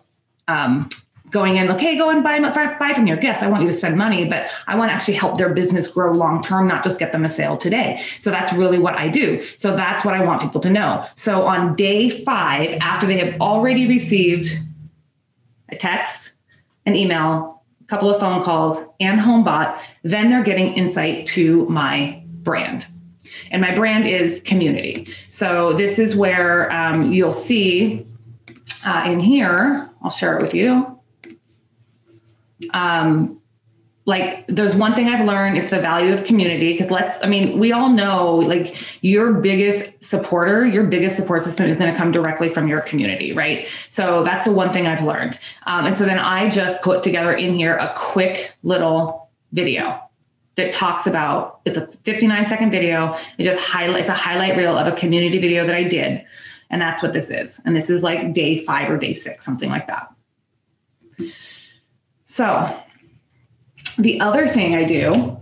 um, 0.49 0.89
going 1.31 1.57
in, 1.57 1.71
okay, 1.71 1.97
go 1.97 2.09
and 2.09 2.23
buy, 2.23 2.39
buy 2.39 2.93
from 2.93 3.05
here. 3.05 3.19
Yes, 3.21 3.43
I 3.43 3.47
want 3.47 3.63
you 3.63 3.69
to 3.69 3.73
spend 3.73 3.97
money, 3.97 4.25
but 4.25 4.49
I 4.67 4.75
want 4.75 4.89
to 4.89 4.93
actually 4.93 5.15
help 5.15 5.37
their 5.37 5.53
business 5.53 5.87
grow 5.87 6.11
long 6.11 6.43
term, 6.43 6.67
not 6.67 6.83
just 6.83 6.99
get 6.99 7.11
them 7.11 7.25
a 7.25 7.29
sale 7.29 7.57
today. 7.57 8.03
So 8.19 8.31
that's 8.31 8.51
really 8.53 8.79
what 8.79 8.95
I 8.95 9.09
do. 9.09 9.41
So 9.57 9.75
that's 9.75 10.03
what 10.03 10.13
I 10.13 10.23
want 10.23 10.41
people 10.41 10.61
to 10.61 10.69
know. 10.69 11.05
So 11.15 11.45
on 11.45 11.75
day 11.75 12.09
five, 12.09 12.77
after 12.81 13.05
they 13.05 13.17
have 13.19 13.39
already 13.39 13.87
received 13.87 14.49
a 15.69 15.75
text, 15.75 16.31
an 16.85 16.95
email, 16.95 17.63
a 17.81 17.85
couple 17.85 18.13
of 18.13 18.19
phone 18.19 18.43
calls, 18.43 18.83
and 18.99 19.19
home 19.19 19.43
HomeBot, 19.43 19.79
then 20.03 20.29
they're 20.29 20.43
getting 20.43 20.73
insight 20.73 21.25
to 21.27 21.65
my 21.67 22.21
brand. 22.25 22.87
And 23.51 23.61
my 23.61 23.75
brand 23.75 24.07
is 24.07 24.41
community. 24.41 25.07
So 25.29 25.73
this 25.73 25.99
is 25.99 26.15
where 26.15 26.71
um, 26.71 27.11
you'll 27.11 27.31
see 27.31 28.05
uh, 28.85 29.03
in 29.07 29.19
here, 29.19 29.89
I'll 30.01 30.09
share 30.09 30.37
it 30.37 30.41
with 30.41 30.53
you. 30.53 30.98
Um, 32.71 33.39
like 34.09 34.43
there's 34.47 34.75
one 34.75 34.95
thing 34.95 35.07
I've 35.07 35.25
learned 35.25 35.57
it's 35.57 35.69
the 35.69 35.79
value 35.79 36.11
of 36.11 36.23
community 36.23 36.73
because 36.73 36.89
let's 36.89 37.23
I 37.23 37.27
mean 37.27 37.59
we 37.59 37.71
all 37.71 37.89
know 37.89 38.37
like 38.37 38.75
your 39.03 39.33
biggest 39.33 40.03
supporter 40.03 40.65
your 40.65 40.85
biggest 40.85 41.15
support 41.15 41.43
system 41.43 41.67
is 41.67 41.77
going 41.77 41.93
to 41.93 41.97
come 41.97 42.11
directly 42.11 42.49
from 42.49 42.67
your 42.67 42.81
community 42.81 43.31
right? 43.33 43.69
So 43.89 44.23
that's 44.23 44.45
the 44.45 44.51
one 44.51 44.73
thing 44.73 44.87
I've 44.87 45.03
learned. 45.03 45.37
Um, 45.67 45.85
and 45.85 45.95
so 45.95 46.05
then 46.05 46.17
I 46.17 46.49
just 46.49 46.81
put 46.81 47.03
together 47.03 47.33
in 47.33 47.53
here 47.53 47.75
a 47.75 47.93
quick 47.95 48.55
little 48.63 49.29
video 49.51 50.01
that 50.55 50.73
talks 50.73 51.05
about 51.05 51.61
it's 51.65 51.77
a 51.77 51.85
59 51.87 52.47
second 52.47 52.71
video. 52.71 53.15
It 53.37 53.43
just 53.43 53.59
highlights 53.59 54.09
a 54.09 54.15
highlight 54.15 54.57
reel 54.57 54.75
of 54.75 54.91
a 54.91 54.95
community 54.95 55.37
video 55.37 55.65
that 55.67 55.75
I 55.75 55.83
did 55.83 56.25
and 56.71 56.81
that's 56.81 57.03
what 57.03 57.13
this 57.13 57.29
is. 57.29 57.61
And 57.63 57.75
this 57.75 57.91
is 57.91 58.01
like 58.01 58.33
day 58.33 58.57
five 58.57 58.89
or 58.89 58.97
day 58.97 59.13
six 59.13 59.45
something 59.45 59.69
like 59.69 59.85
that 59.85 60.11
so 62.29 62.79
the 63.97 64.21
other 64.21 64.47
thing 64.47 64.75
I 64.75 64.83
do 64.83 65.35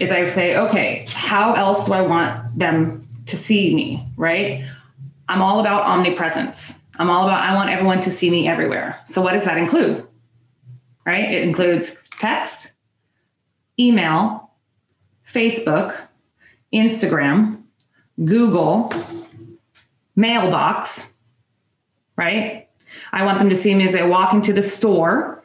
is 0.00 0.10
I 0.10 0.26
say, 0.26 0.56
okay, 0.56 1.04
how 1.12 1.52
else 1.52 1.84
do 1.84 1.92
I 1.92 2.00
want 2.00 2.58
them 2.58 3.06
to 3.26 3.36
see 3.36 3.74
me, 3.74 4.08
right? 4.16 4.66
I'm 5.28 5.42
all 5.42 5.60
about 5.60 5.82
omnipresence. 5.82 6.74
I'm 6.96 7.10
all 7.10 7.24
about, 7.24 7.42
I 7.42 7.54
want 7.54 7.68
everyone 7.68 8.00
to 8.00 8.10
see 8.10 8.30
me 8.30 8.48
everywhere. 8.48 9.00
So, 9.06 9.20
what 9.20 9.34
does 9.34 9.44
that 9.44 9.58
include? 9.58 10.06
Right? 11.04 11.30
It 11.30 11.42
includes 11.42 11.98
text, 12.18 12.72
email, 13.78 14.50
Facebook, 15.30 15.94
Instagram, 16.72 17.64
Google, 18.24 18.90
mailbox, 20.16 21.12
right? 22.16 22.68
I 23.12 23.24
want 23.24 23.38
them 23.38 23.50
to 23.50 23.56
see 23.56 23.74
me 23.74 23.86
as 23.86 23.92
they 23.92 24.06
walk 24.06 24.32
into 24.32 24.54
the 24.54 24.62
store 24.62 25.43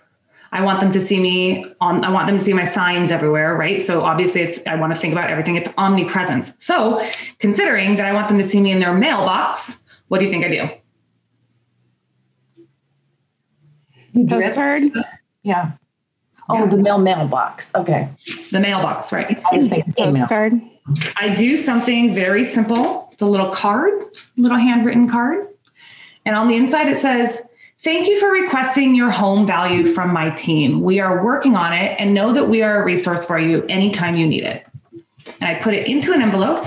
I 0.52 0.62
want 0.62 0.80
them 0.80 0.92
to 0.92 1.00
see 1.00 1.20
me 1.20 1.66
on, 1.80 2.04
I 2.04 2.10
want 2.10 2.28
them 2.28 2.38
to 2.38 2.44
see 2.44 2.54
my 2.54 2.66
signs 2.66 3.12
everywhere, 3.12 3.56
right? 3.56 3.82
So 3.82 4.02
obviously 4.02 4.42
it's, 4.42 4.60
I 4.66 4.76
want 4.76 4.94
to 4.94 5.00
think 5.00 5.12
about 5.12 5.30
everything. 5.30 5.56
It's 5.56 5.72
omnipresence. 5.78 6.54
So 6.60 7.06
considering 7.38 7.98
that 7.98 8.06
I 8.06 8.14
want 8.14 8.30
them 8.30 8.38
to 8.40 8.44
see 8.44 8.60
me 8.60 8.72
in 8.72 8.80
their 8.80 8.94
mailbox, 8.94 9.84
what 10.08 10.20
do 10.20 10.26
you 10.26 10.32
think 10.32 10.44
I 10.46 10.50
do? 14.16 14.28
Postcard? 14.28 14.92
Yeah. 15.44 15.74
Oh, 16.50 16.68
the 16.68 16.78
mail 16.78 16.98
mailbox. 16.98 17.74
Okay. 17.76 18.10
The 18.52 18.60
mailbox, 18.60 19.12
right? 19.12 19.40
I 19.52 19.68
think 19.68 19.96
postcard. 19.96 20.60
I 21.16 21.36
do 21.36 21.56
something 21.56 22.12
very 22.14 22.44
simple. 22.44 23.08
It's 23.12 23.22
a 23.22 23.28
little 23.28 23.52
card, 23.52 23.94
little 24.36 24.58
handwritten 24.58 25.08
card. 25.08 25.48
And 26.26 26.36
on 26.36 26.48
the 26.48 26.56
inside 26.56 26.88
it 26.88 26.98
says, 26.98 27.44
Thank 27.82 28.08
you 28.08 28.20
for 28.20 28.30
requesting 28.30 28.94
your 28.94 29.10
home 29.10 29.48
value 29.48 29.86
from 29.86 30.12
my 30.12 30.32
team. 30.32 30.82
We 30.82 31.00
are 31.00 31.24
working 31.24 31.56
on 31.56 31.72
it 31.72 31.96
and 31.98 32.14
know 32.14 32.34
that 32.34 32.50
we 32.50 32.62
are 32.62 32.82
a 32.82 32.86
resource 32.86 33.26
for 33.26 33.40
you 33.40 33.64
anytime 33.70 34.16
you 34.16 34.28
need 34.28 34.44
it. 34.44 34.68
And 35.40 35.56
I 35.56 35.62
put 35.62 35.74
it 35.74 35.88
into 35.88 36.12
an 36.12 36.22
envelope 36.22 36.66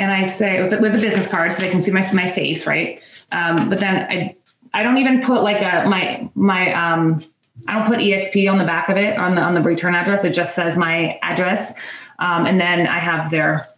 and 0.00 0.10
I 0.10 0.24
say 0.24 0.62
with, 0.62 0.80
with 0.80 0.92
the 0.92 1.00
business 1.00 1.28
card 1.28 1.52
so 1.52 1.60
they 1.60 1.70
can 1.70 1.82
see 1.82 1.90
my, 1.90 2.10
my 2.14 2.30
face, 2.30 2.66
right? 2.66 3.04
Um, 3.30 3.68
but 3.68 3.78
then 3.78 3.96
I, 3.96 4.36
I 4.72 4.82
don't 4.82 4.96
even 4.96 5.20
put 5.20 5.42
like 5.42 5.60
a, 5.60 5.86
my, 5.86 6.30
my, 6.34 6.72
um, 6.72 7.22
I 7.66 7.78
don't 7.78 7.86
put 7.86 7.98
EXP 7.98 8.50
on 8.50 8.56
the 8.56 8.64
back 8.64 8.88
of 8.88 8.96
it 8.96 9.18
on 9.18 9.34
the, 9.34 9.42
on 9.42 9.52
the 9.52 9.60
return 9.60 9.94
address. 9.94 10.24
It 10.24 10.32
just 10.32 10.54
says 10.54 10.78
my 10.78 11.18
address. 11.20 11.74
Um, 12.20 12.46
and 12.46 12.58
then 12.58 12.86
I 12.86 13.00
have 13.00 13.30
their 13.30 13.68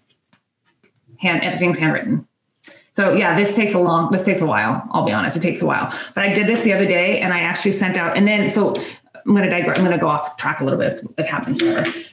hand, 1.18 1.42
everything's 1.42 1.78
handwritten. 1.78 2.28
So 2.92 3.12
yeah, 3.12 3.36
this 3.38 3.54
takes 3.54 3.74
a 3.74 3.78
long, 3.78 4.10
this 4.10 4.24
takes 4.24 4.40
a 4.40 4.46
while. 4.46 4.82
I'll 4.90 5.04
be 5.04 5.12
honest, 5.12 5.36
it 5.36 5.40
takes 5.40 5.62
a 5.62 5.66
while. 5.66 5.94
But 6.14 6.24
I 6.24 6.32
did 6.32 6.46
this 6.46 6.62
the 6.62 6.72
other 6.72 6.86
day, 6.86 7.20
and 7.20 7.32
I 7.32 7.40
actually 7.40 7.72
sent 7.72 7.96
out, 7.96 8.16
and 8.16 8.26
then 8.26 8.50
so 8.50 8.74
I'm 9.26 9.32
going 9.32 9.44
to 9.44 9.50
digress. 9.50 9.78
I'm 9.78 9.84
going 9.84 9.96
to 9.96 10.00
go 10.00 10.08
off 10.08 10.36
track 10.36 10.60
a 10.60 10.64
little 10.64 10.78
bit. 10.78 11.00
It 11.18 11.26
happens. 11.26 11.62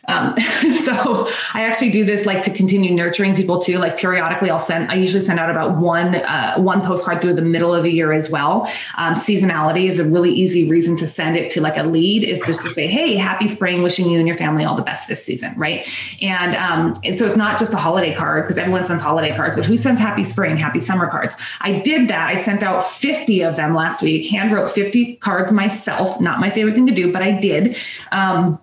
Um, 0.07 0.31
so 0.83 1.27
I 1.53 1.65
actually 1.65 1.91
do 1.91 2.05
this 2.05 2.25
like 2.25 2.43
to 2.43 2.51
continue 2.51 2.93
nurturing 2.93 3.35
people 3.35 3.59
too. 3.59 3.77
Like 3.77 3.97
periodically, 3.97 4.49
I'll 4.49 4.59
send. 4.59 4.91
I 4.91 4.95
usually 4.95 5.23
send 5.23 5.39
out 5.39 5.49
about 5.49 5.77
one 5.77 6.15
uh, 6.15 6.55
one 6.57 6.81
postcard 6.81 7.21
through 7.21 7.33
the 7.33 7.41
middle 7.41 7.73
of 7.73 7.83
the 7.83 7.91
year 7.91 8.13
as 8.13 8.29
well. 8.29 8.71
Um, 8.97 9.13
seasonality 9.13 9.89
is 9.89 9.99
a 9.99 10.05
really 10.05 10.33
easy 10.33 10.69
reason 10.69 10.97
to 10.97 11.07
send 11.07 11.35
it 11.37 11.51
to 11.51 11.61
like 11.61 11.77
a 11.77 11.83
lead. 11.83 12.23
Is 12.23 12.41
just 12.41 12.61
to 12.61 12.73
say, 12.73 12.87
hey, 12.87 13.15
happy 13.15 13.47
spring, 13.47 13.81
wishing 13.81 14.09
you 14.09 14.19
and 14.19 14.27
your 14.27 14.37
family 14.37 14.63
all 14.63 14.75
the 14.75 14.83
best 14.83 15.07
this 15.07 15.23
season, 15.23 15.53
right? 15.57 15.87
And 16.21 16.55
um, 16.55 16.99
and 17.03 17.17
so 17.17 17.27
it's 17.27 17.37
not 17.37 17.59
just 17.59 17.73
a 17.73 17.77
holiday 17.77 18.13
card 18.15 18.43
because 18.43 18.57
everyone 18.57 18.85
sends 18.85 19.03
holiday 19.03 19.35
cards, 19.35 19.55
but 19.55 19.65
who 19.65 19.77
sends 19.77 19.99
happy 19.99 20.23
spring, 20.23 20.57
happy 20.57 20.79
summer 20.79 21.09
cards? 21.09 21.33
I 21.61 21.79
did 21.79 22.07
that. 22.09 22.29
I 22.29 22.35
sent 22.35 22.63
out 22.63 22.89
50 22.89 23.41
of 23.41 23.55
them 23.55 23.75
last 23.75 24.01
week. 24.01 24.25
Hand 24.27 24.51
wrote 24.51 24.69
50 24.69 25.17
cards 25.17 25.51
myself. 25.51 26.19
Not 26.21 26.39
my 26.39 26.49
favorite 26.49 26.75
thing 26.75 26.87
to 26.87 26.93
do, 26.97 27.11
but 27.13 27.21
I 27.21 27.31
did. 27.31 27.77
Um, 28.11 28.59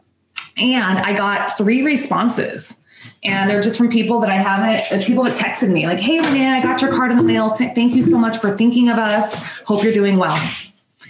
and 0.57 0.99
I 0.99 1.15
got 1.15 1.57
three 1.57 1.83
responses. 1.83 2.77
And 3.23 3.49
they're 3.49 3.63
just 3.63 3.77
from 3.79 3.91
people 3.91 4.21
that 4.21 4.31
I 4.31 4.37
haven't, 4.37 4.93
uh, 4.93 5.05
people 5.05 5.25
that 5.25 5.39
texted 5.39 5.71
me, 5.71 5.87
like, 5.87 6.01
hey, 6.01 6.19
Renee, 6.19 6.47
I 6.47 6.63
got 6.63 6.83
your 6.83 6.95
card 6.95 7.11
in 7.11 7.17
the 7.17 7.23
mail. 7.23 7.49
Thank 7.49 7.95
you 7.95 8.03
so 8.03 8.19
much 8.19 8.39
for 8.39 8.55
thinking 8.55 8.89
of 8.89 8.99
us. 8.99 9.43
Hope 9.67 9.83
you're 9.83 9.93
doing 9.93 10.17
well. 10.17 10.39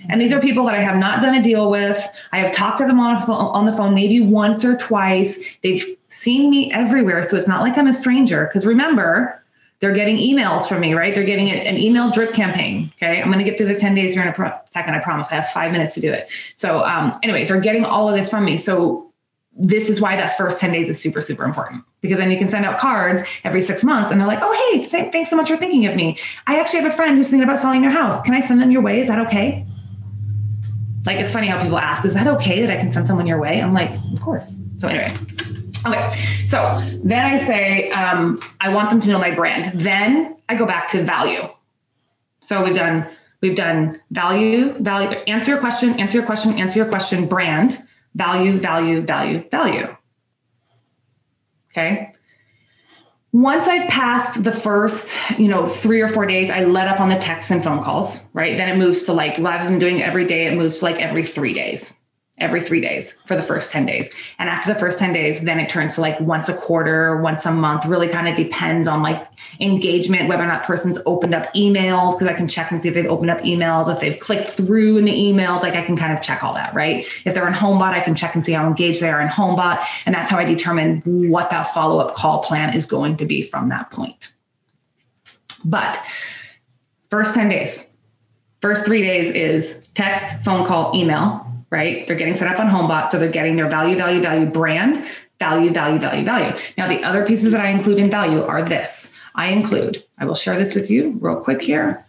And 0.08 0.20
these 0.20 0.32
are 0.32 0.40
people 0.40 0.64
that 0.66 0.74
I 0.74 0.82
have 0.82 0.96
not 0.96 1.22
done 1.22 1.34
a 1.34 1.42
deal 1.42 1.70
with. 1.70 1.98
I 2.32 2.38
have 2.38 2.52
talked 2.52 2.78
to 2.78 2.87
them 2.87 3.00
on, 3.00 3.16
on 3.30 3.66
the 3.66 3.72
phone 3.72 3.94
maybe 3.94 4.20
once 4.20 4.64
or 4.64 4.76
twice. 4.76 5.38
They've 5.62 5.96
seen 6.08 6.50
me 6.50 6.70
everywhere. 6.72 7.22
So 7.22 7.37
it's 7.37 7.48
not 7.48 7.62
like 7.62 7.78
I'm 7.78 7.87
a 7.87 7.94
stranger. 7.94 8.46
Because 8.46 8.66
remember, 8.66 9.42
they're 9.84 9.92
getting 9.92 10.16
emails 10.16 10.66
from 10.66 10.80
me, 10.80 10.94
right? 10.94 11.14
They're 11.14 11.26
getting 11.26 11.50
an 11.50 11.76
email 11.76 12.10
drip 12.10 12.32
campaign. 12.32 12.90
Okay. 12.96 13.20
I'm 13.20 13.30
going 13.30 13.36
to 13.36 13.44
get 13.44 13.58
through 13.58 13.66
the 13.66 13.78
10 13.78 13.94
days 13.94 14.14
here 14.14 14.22
in 14.22 14.28
a 14.28 14.32
pro- 14.32 14.58
second. 14.70 14.94
I 14.94 15.00
promise 15.00 15.28
I 15.30 15.34
have 15.34 15.50
five 15.50 15.72
minutes 15.72 15.92
to 15.92 16.00
do 16.00 16.10
it. 16.10 16.30
So, 16.56 16.82
um, 16.84 17.18
anyway, 17.22 17.46
they're 17.46 17.60
getting 17.60 17.84
all 17.84 18.08
of 18.08 18.16
this 18.18 18.30
from 18.30 18.46
me. 18.46 18.56
So, 18.56 19.12
this 19.54 19.90
is 19.90 20.00
why 20.00 20.16
that 20.16 20.38
first 20.38 20.58
10 20.58 20.72
days 20.72 20.88
is 20.88 20.98
super, 20.98 21.20
super 21.20 21.44
important 21.44 21.84
because 22.00 22.18
then 22.18 22.30
you 22.30 22.38
can 22.38 22.48
send 22.48 22.64
out 22.64 22.80
cards 22.80 23.20
every 23.44 23.60
six 23.60 23.84
months 23.84 24.10
and 24.10 24.18
they're 24.18 24.26
like, 24.26 24.40
oh, 24.40 24.72
hey, 24.72 24.82
thanks 24.82 25.28
so 25.28 25.36
much 25.36 25.50
for 25.50 25.56
thinking 25.58 25.84
of 25.84 25.94
me. 25.94 26.16
I 26.46 26.58
actually 26.58 26.80
have 26.80 26.90
a 26.90 26.96
friend 26.96 27.18
who's 27.18 27.28
thinking 27.28 27.46
about 27.46 27.58
selling 27.58 27.82
their 27.82 27.90
house. 27.90 28.22
Can 28.22 28.32
I 28.32 28.40
send 28.40 28.62
them 28.62 28.70
your 28.70 28.80
way? 28.80 29.00
Is 29.00 29.08
that 29.08 29.18
okay? 29.26 29.66
Like, 31.04 31.18
it's 31.18 31.30
funny 31.30 31.46
how 31.46 31.62
people 31.62 31.78
ask, 31.78 32.06
is 32.06 32.14
that 32.14 32.26
okay 32.26 32.62
that 32.62 32.70
I 32.70 32.80
can 32.80 32.90
send 32.90 33.06
someone 33.06 33.26
your 33.26 33.38
way? 33.38 33.60
I'm 33.60 33.74
like, 33.74 33.90
of 34.14 34.20
course. 34.22 34.56
So, 34.78 34.88
anyway, 34.88 35.14
Okay, 35.86 36.46
so 36.46 36.82
then 37.02 37.24
I 37.24 37.36
say 37.36 37.90
um, 37.90 38.38
I 38.60 38.70
want 38.70 38.90
them 38.90 39.00
to 39.02 39.08
know 39.08 39.18
my 39.18 39.34
brand. 39.34 39.78
Then 39.78 40.36
I 40.48 40.54
go 40.54 40.66
back 40.66 40.88
to 40.88 41.02
value. 41.02 41.48
So 42.40 42.64
we've 42.64 42.74
done 42.74 43.06
we've 43.42 43.56
done 43.56 44.00
value, 44.10 44.72
value. 44.78 45.18
Answer 45.26 45.52
your 45.52 45.60
question. 45.60 45.98
Answer 46.00 46.18
your 46.18 46.26
question. 46.26 46.58
Answer 46.58 46.78
your 46.78 46.88
question. 46.88 47.26
Brand, 47.26 47.82
value, 48.14 48.58
value, 48.58 49.02
value, 49.02 49.44
value. 49.50 49.96
Okay. 51.70 52.12
Once 53.32 53.66
I've 53.66 53.88
passed 53.88 54.44
the 54.44 54.52
first, 54.52 55.12
you 55.38 55.48
know, 55.48 55.66
three 55.66 56.00
or 56.00 56.06
four 56.06 56.24
days, 56.24 56.50
I 56.50 56.64
let 56.64 56.86
up 56.86 57.00
on 57.00 57.08
the 57.08 57.18
texts 57.18 57.50
and 57.50 57.64
phone 57.64 57.82
calls. 57.82 58.20
Right. 58.32 58.56
Then 58.56 58.68
it 58.68 58.76
moves 58.76 59.02
to 59.04 59.12
like 59.12 59.38
rather 59.38 59.68
than 59.68 59.80
doing 59.80 60.02
every 60.02 60.24
day, 60.24 60.46
it 60.46 60.54
moves 60.54 60.78
to 60.78 60.84
like 60.84 60.96
every 60.96 61.24
three 61.24 61.52
days 61.52 61.92
every 62.38 62.60
three 62.60 62.80
days 62.80 63.16
for 63.26 63.36
the 63.36 63.42
first 63.42 63.70
10 63.70 63.86
days. 63.86 64.10
And 64.40 64.48
after 64.48 64.72
the 64.72 64.78
first 64.78 64.98
10 64.98 65.12
days, 65.12 65.40
then 65.42 65.60
it 65.60 65.68
turns 65.68 65.94
to 65.94 66.00
like 66.00 66.18
once 66.18 66.48
a 66.48 66.54
quarter, 66.54 67.20
once 67.20 67.46
a 67.46 67.52
month, 67.52 67.86
really 67.86 68.08
kind 68.08 68.26
of 68.26 68.36
depends 68.36 68.88
on 68.88 69.02
like 69.02 69.24
engagement, 69.60 70.28
whether 70.28 70.42
or 70.42 70.46
not 70.46 70.64
person's 70.64 70.98
opened 71.06 71.32
up 71.32 71.52
emails, 71.54 72.12
because 72.12 72.26
I 72.26 72.32
can 72.32 72.48
check 72.48 72.72
and 72.72 72.80
see 72.80 72.88
if 72.88 72.94
they've 72.94 73.06
opened 73.06 73.30
up 73.30 73.40
emails, 73.42 73.92
if 73.92 74.00
they've 74.00 74.18
clicked 74.18 74.48
through 74.48 74.98
in 74.98 75.04
the 75.04 75.12
emails, 75.12 75.62
like 75.62 75.76
I 75.76 75.82
can 75.82 75.96
kind 75.96 76.12
of 76.12 76.22
check 76.22 76.42
all 76.42 76.54
that, 76.54 76.74
right? 76.74 77.06
If 77.24 77.34
they're 77.34 77.46
in 77.46 77.54
HomeBot, 77.54 77.92
I 77.92 78.00
can 78.00 78.16
check 78.16 78.34
and 78.34 78.42
see 78.42 78.52
how 78.52 78.66
engaged 78.66 79.00
they 79.00 79.10
are 79.10 79.20
in 79.20 79.28
HomeBot. 79.28 79.84
And 80.04 80.14
that's 80.14 80.28
how 80.28 80.38
I 80.38 80.44
determine 80.44 81.02
what 81.30 81.50
that 81.50 81.72
follow-up 81.72 82.16
call 82.16 82.42
plan 82.42 82.74
is 82.74 82.84
going 82.84 83.16
to 83.18 83.26
be 83.26 83.42
from 83.42 83.68
that 83.68 83.92
point. 83.92 84.32
But 85.64 86.02
first 87.10 87.34
10 87.34 87.48
days, 87.48 87.86
first 88.60 88.84
three 88.84 89.02
days 89.02 89.30
is 89.30 89.86
text, 89.94 90.44
phone 90.44 90.66
call, 90.66 90.96
email 90.96 91.43
right? 91.74 92.06
They're 92.06 92.16
getting 92.16 92.37
set 92.37 92.46
up 92.46 92.60
on 92.60 92.68
HomeBot, 92.68 93.10
so 93.10 93.18
they're 93.18 93.28
getting 93.28 93.56
their 93.56 93.68
value, 93.68 93.96
value, 93.96 94.22
value 94.22 94.46
brand, 94.46 95.04
value, 95.40 95.72
value, 95.72 95.98
value, 95.98 96.24
value. 96.24 96.56
Now, 96.78 96.88
the 96.88 97.02
other 97.02 97.26
pieces 97.26 97.50
that 97.50 97.60
I 97.60 97.70
include 97.70 97.98
in 97.98 98.10
value 98.10 98.42
are 98.42 98.62
this. 98.62 99.12
I 99.34 99.48
include, 99.48 100.04
I 100.16 100.24
will 100.24 100.37
share 100.37 100.56
this 100.56 100.74
with 100.74 100.88
you 100.88 101.18
real 101.20 101.40
quick 101.40 101.60
here. 101.60 102.04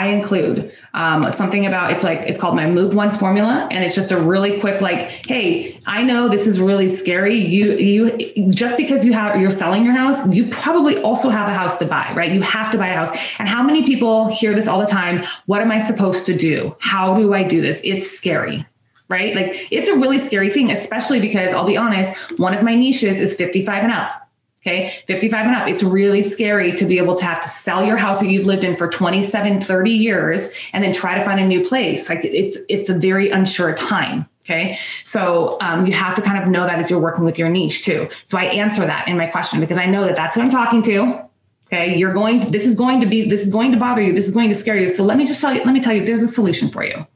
I 0.00 0.06
include 0.06 0.74
um, 0.94 1.30
something 1.30 1.66
about 1.66 1.92
it's 1.92 2.02
like 2.02 2.20
it's 2.20 2.40
called 2.40 2.56
my 2.56 2.66
move 2.66 2.94
once 2.94 3.18
formula, 3.18 3.68
and 3.70 3.84
it's 3.84 3.94
just 3.94 4.10
a 4.10 4.16
really 4.18 4.58
quick 4.58 4.80
like, 4.80 5.10
hey, 5.26 5.78
I 5.86 6.02
know 6.02 6.30
this 6.30 6.46
is 6.46 6.58
really 6.58 6.88
scary. 6.88 7.36
You 7.36 7.76
you 7.76 8.50
just 8.50 8.78
because 8.78 9.04
you 9.04 9.12
have 9.12 9.38
you're 9.38 9.50
selling 9.50 9.84
your 9.84 9.92
house, 9.92 10.26
you 10.32 10.48
probably 10.48 10.96
also 11.02 11.28
have 11.28 11.50
a 11.50 11.52
house 11.52 11.76
to 11.80 11.84
buy, 11.84 12.10
right? 12.16 12.32
You 12.32 12.40
have 12.40 12.72
to 12.72 12.78
buy 12.78 12.88
a 12.88 12.94
house. 12.94 13.10
And 13.38 13.46
how 13.46 13.62
many 13.62 13.82
people 13.82 14.28
hear 14.28 14.54
this 14.54 14.66
all 14.66 14.80
the 14.80 14.86
time? 14.86 15.22
What 15.44 15.60
am 15.60 15.70
I 15.70 15.78
supposed 15.78 16.24
to 16.26 16.34
do? 16.34 16.74
How 16.80 17.14
do 17.14 17.34
I 17.34 17.42
do 17.42 17.60
this? 17.60 17.82
It's 17.84 18.10
scary 18.10 18.66
right? 19.10 19.34
Like 19.34 19.66
it's 19.72 19.88
a 19.88 19.96
really 19.96 20.20
scary 20.20 20.50
thing, 20.52 20.70
especially 20.70 21.18
because 21.18 21.52
I'll 21.52 21.66
be 21.66 21.76
honest, 21.76 22.38
one 22.38 22.54
of 22.54 22.62
my 22.62 22.76
niches 22.76 23.20
is 23.20 23.34
55 23.34 23.82
and 23.82 23.92
up. 23.92 24.29
Okay, 24.62 24.92
55 25.06 25.46
and 25.46 25.56
up. 25.56 25.68
It's 25.68 25.82
really 25.82 26.22
scary 26.22 26.76
to 26.76 26.84
be 26.84 26.98
able 26.98 27.14
to 27.14 27.24
have 27.24 27.40
to 27.42 27.48
sell 27.48 27.82
your 27.82 27.96
house 27.96 28.20
that 28.20 28.28
you've 28.28 28.44
lived 28.44 28.62
in 28.62 28.76
for 28.76 28.88
27, 28.88 29.62
30 29.62 29.90
years 29.90 30.50
and 30.74 30.84
then 30.84 30.92
try 30.92 31.18
to 31.18 31.24
find 31.24 31.40
a 31.40 31.46
new 31.46 31.66
place. 31.66 32.10
Like 32.10 32.26
it's 32.26 32.58
it's 32.68 32.90
a 32.90 32.98
very 32.98 33.30
unsure 33.30 33.74
time. 33.74 34.28
Okay, 34.44 34.78
so 35.06 35.56
um, 35.62 35.86
you 35.86 35.94
have 35.94 36.14
to 36.16 36.22
kind 36.22 36.42
of 36.42 36.48
know 36.50 36.66
that 36.66 36.78
as 36.78 36.90
you're 36.90 37.00
working 37.00 37.24
with 37.24 37.38
your 37.38 37.48
niche 37.48 37.84
too. 37.84 38.08
So 38.26 38.36
I 38.36 38.44
answer 38.44 38.84
that 38.84 39.08
in 39.08 39.16
my 39.16 39.28
question 39.28 39.60
because 39.60 39.78
I 39.78 39.86
know 39.86 40.04
that 40.04 40.16
that's 40.16 40.36
who 40.36 40.42
I'm 40.42 40.50
talking 40.50 40.82
to. 40.82 41.22
Okay, 41.68 41.96
you're 41.96 42.12
going. 42.12 42.40
To, 42.40 42.50
this 42.50 42.66
is 42.66 42.74
going 42.74 43.00
to 43.00 43.06
be. 43.06 43.26
This 43.30 43.40
is 43.40 43.50
going 43.50 43.72
to 43.72 43.78
bother 43.78 44.02
you. 44.02 44.12
This 44.12 44.26
is 44.28 44.34
going 44.34 44.50
to 44.50 44.54
scare 44.54 44.76
you. 44.76 44.90
So 44.90 45.04
let 45.04 45.16
me 45.16 45.24
just 45.24 45.40
tell 45.40 45.54
you. 45.54 45.64
Let 45.64 45.72
me 45.72 45.80
tell 45.80 45.94
you. 45.94 46.04
There's 46.04 46.20
a 46.20 46.28
solution 46.28 46.68
for 46.68 46.84
you. 46.84 47.06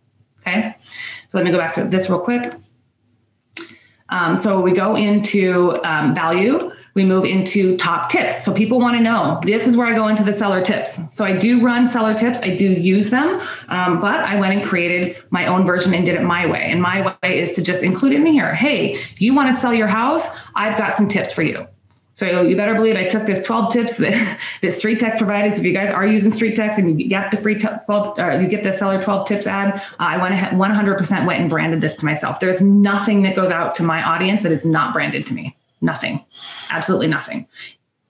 Okay, 0.40 0.74
so 1.28 1.36
let 1.36 1.44
me 1.44 1.50
go 1.50 1.58
back 1.58 1.74
to 1.74 1.84
this 1.84 2.08
real 2.08 2.20
quick. 2.20 2.54
Um, 4.08 4.34
so 4.36 4.60
we 4.60 4.72
go 4.72 4.96
into 4.96 5.76
um, 5.84 6.14
value 6.14 6.70
we 6.94 7.04
move 7.04 7.24
into 7.24 7.76
top 7.76 8.08
tips. 8.08 8.44
So 8.44 8.54
people 8.54 8.80
want 8.80 8.96
to 8.96 9.02
know 9.02 9.40
this 9.42 9.66
is 9.66 9.76
where 9.76 9.86
I 9.86 9.94
go 9.94 10.08
into 10.08 10.22
the 10.22 10.32
seller 10.32 10.64
tips. 10.64 11.00
So 11.10 11.24
I 11.24 11.36
do 11.36 11.60
run 11.60 11.86
seller 11.86 12.14
tips, 12.14 12.40
I 12.40 12.54
do 12.56 12.66
use 12.66 13.10
them, 13.10 13.40
um, 13.68 14.00
but 14.00 14.20
I 14.20 14.38
went 14.38 14.54
and 14.54 14.64
created 14.64 15.22
my 15.30 15.46
own 15.46 15.66
version 15.66 15.94
and 15.94 16.06
did 16.06 16.14
it 16.14 16.22
my 16.22 16.46
way. 16.46 16.64
And 16.70 16.80
my 16.80 17.16
way 17.22 17.40
is 17.40 17.54
to 17.56 17.62
just 17.62 17.82
include 17.82 18.12
it 18.12 18.20
in 18.20 18.26
here. 18.26 18.54
Hey, 18.54 19.00
you 19.18 19.34
want 19.34 19.54
to 19.54 19.60
sell 19.60 19.74
your 19.74 19.88
house? 19.88 20.36
I've 20.54 20.78
got 20.78 20.94
some 20.94 21.08
tips 21.08 21.32
for 21.32 21.42
you. 21.42 21.66
So 22.16 22.42
you 22.42 22.56
better 22.56 22.76
believe 22.76 22.94
I 22.94 23.08
took 23.08 23.26
this 23.26 23.44
12 23.44 23.72
tips 23.72 23.96
that, 23.98 24.40
that 24.62 24.72
Street 24.72 25.00
Text 25.00 25.18
provided. 25.18 25.54
So 25.54 25.60
if 25.60 25.66
you 25.66 25.72
guys 25.72 25.90
are 25.90 26.06
using 26.06 26.30
Street 26.30 26.54
Text 26.54 26.78
and 26.78 27.00
you 27.00 27.08
get 27.08 27.32
the 27.32 27.36
free 27.36 27.58
12, 27.58 28.18
or 28.18 28.40
you 28.40 28.46
get 28.46 28.62
the 28.62 28.72
seller 28.72 29.02
12 29.02 29.26
tips 29.26 29.46
ad, 29.48 29.74
uh, 29.74 29.80
I 29.98 30.18
went 30.18 30.34
ahead, 30.34 30.52
100% 30.52 31.26
went 31.26 31.40
and 31.40 31.50
branded 31.50 31.80
this 31.80 31.96
to 31.96 32.04
myself. 32.04 32.38
There's 32.38 32.62
nothing 32.62 33.22
that 33.22 33.34
goes 33.34 33.50
out 33.50 33.74
to 33.76 33.82
my 33.82 34.00
audience 34.02 34.44
that 34.44 34.52
is 34.52 34.64
not 34.64 34.92
branded 34.92 35.26
to 35.26 35.34
me. 35.34 35.56
Nothing, 35.84 36.24
absolutely 36.70 37.08
nothing, 37.08 37.46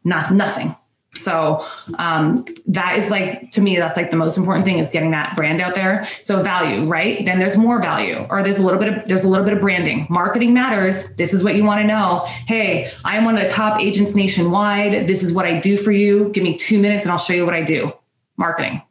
not 0.05 0.33
nothing. 0.33 0.77
So 1.17 1.67
um, 1.99 2.45
that 2.67 2.99
is 2.99 3.11
like 3.11 3.51
to 3.53 3.61
me, 3.61 3.77
that's 3.77 3.97
like 3.97 4.11
the 4.11 4.17
most 4.17 4.37
important 4.37 4.65
thing 4.65 4.79
is 4.79 4.91
getting 4.91 5.11
that 5.11 5.35
brand 5.35 5.61
out 5.61 5.75
there. 5.75 6.07
So 6.23 6.41
value, 6.41 6.87
right? 6.87 7.25
Then 7.27 7.41
there's 7.41 7.57
more 7.57 7.81
value, 7.81 8.27
or 8.31 8.45
there's 8.45 8.59
a 8.59 8.63
little 8.63 8.79
bit 8.79 8.97
of 8.97 9.09
there's 9.09 9.25
a 9.25 9.29
little 9.29 9.45
bit 9.45 9.55
of 9.55 9.61
branding. 9.61 10.07
Marketing 10.09 10.55
matters. 10.55 11.05
This 11.17 11.35
is 11.35 11.43
what 11.43 11.57
you 11.57 11.65
want 11.65 11.81
to 11.81 11.87
know. 11.87 12.21
Hey, 12.47 12.93
I 13.05 13.17
am 13.17 13.25
one 13.25 13.37
of 13.37 13.43
the 13.43 13.51
top 13.51 13.81
agents 13.81 14.15
nationwide. 14.15 15.09
This 15.09 15.25
is 15.25 15.33
what 15.33 15.47
I 15.47 15.59
do 15.59 15.77
for 15.77 15.91
you. 15.91 16.29
Give 16.29 16.45
me 16.45 16.57
two 16.57 16.79
minutes 16.79 17.07
and 17.07 17.13
I'll 17.13 17.19
show 17.19 17.33
you 17.33 17.45
what 17.45 17.55
I 17.55 17.63
do. 17.63 17.93
Marketing. 18.37 18.83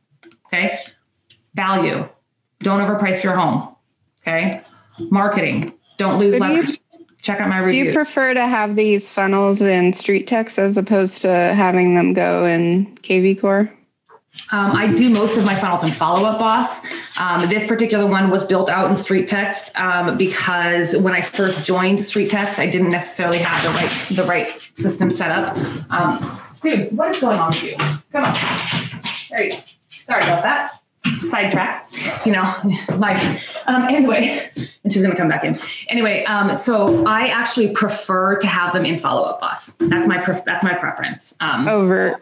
Okay. 0.47 0.79
Value. 1.55 2.09
Don't 2.59 2.85
overprice 2.85 3.23
your 3.23 3.37
home. 3.37 3.75
Okay. 4.21 4.61
Marketing. 5.09 5.71
Don't 5.97 6.19
lose 6.19 6.37
leverage 6.37 6.79
check 7.23 7.39
out 7.39 7.49
my 7.49 7.57
review. 7.57 7.85
Do 7.85 7.89
you 7.89 7.95
prefer 7.95 8.35
to 8.35 8.45
have 8.45 8.75
these 8.75 9.09
funnels 9.09 9.61
in 9.61 9.93
Street 9.93 10.27
Text 10.27 10.59
as 10.59 10.77
opposed 10.77 11.23
to 11.23 11.29
having 11.29 11.95
them 11.95 12.13
go 12.13 12.45
in 12.45 12.95
KV 12.97 13.41
Core? 13.41 13.71
Um, 14.51 14.71
I 14.71 14.87
do 14.87 15.09
most 15.09 15.37
of 15.37 15.45
my 15.45 15.55
funnels 15.55 15.83
in 15.83 15.91
Follow 15.91 16.25
Up 16.25 16.39
Boss. 16.39 16.85
Um, 17.19 17.47
this 17.49 17.65
particular 17.67 18.05
one 18.07 18.29
was 18.29 18.45
built 18.45 18.67
out 18.67 18.89
in 18.89 18.95
Street 18.95 19.27
Text 19.27 19.75
um, 19.77 20.17
because 20.17 20.95
when 20.97 21.13
I 21.13 21.21
first 21.21 21.63
joined 21.63 22.03
Street 22.03 22.29
Text, 22.29 22.59
I 22.59 22.67
didn't 22.67 22.89
necessarily 22.89 23.39
have 23.39 23.63
the 23.63 23.69
right 23.69 24.17
the 24.17 24.23
right 24.23 24.59
system 24.77 25.11
set 25.11 25.31
up. 25.31 25.57
Um, 25.91 26.41
dude, 26.61 26.95
what 26.97 27.11
is 27.11 27.19
going 27.19 27.39
on 27.39 27.49
with 27.49 27.63
you? 27.63 27.77
Come 28.11 28.25
on. 28.25 28.35
There 29.29 29.43
you 29.43 29.51
go. 29.51 29.57
Sorry 30.05 30.23
about 30.23 30.43
that 30.43 30.82
sidetrack, 31.33 31.89
you 32.25 32.31
know, 32.31 32.43
life. 32.97 33.57
Um, 33.65 33.83
anyway, 33.89 34.51
and 34.55 34.93
she's 34.93 35.01
going 35.01 35.11
to 35.11 35.17
come 35.17 35.29
back 35.29 35.43
in. 35.43 35.57
Anyway, 35.87 36.23
um, 36.25 36.55
so 36.55 37.05
I 37.07 37.27
actually 37.27 37.73
prefer 37.73 38.37
to 38.39 38.47
have 38.47 38.71
them 38.73 38.85
in 38.85 38.99
follow 38.99 39.23
up 39.23 39.41
boss. 39.41 39.73
That's 39.73 40.05
my 40.05 40.19
pref- 40.19 40.45
that's 40.45 40.63
my 40.63 40.75
preference. 40.75 41.33
Um, 41.39 41.67
Over. 41.67 42.21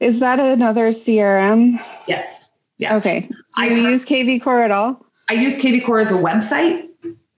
Is 0.00 0.18
that 0.20 0.40
another 0.40 0.90
CRM? 0.90 1.80
Yes. 2.08 2.44
Yeah. 2.78 2.96
Okay. 2.96 3.20
Do 3.20 3.36
I 3.56 3.68
you 3.68 3.88
use 3.88 4.04
KV 4.04 4.42
Core 4.42 4.62
at 4.62 4.72
all? 4.72 5.06
I 5.28 5.34
use 5.34 5.56
KV 5.58 5.84
Core 5.84 6.00
as 6.00 6.10
a 6.10 6.16
website. 6.16 6.88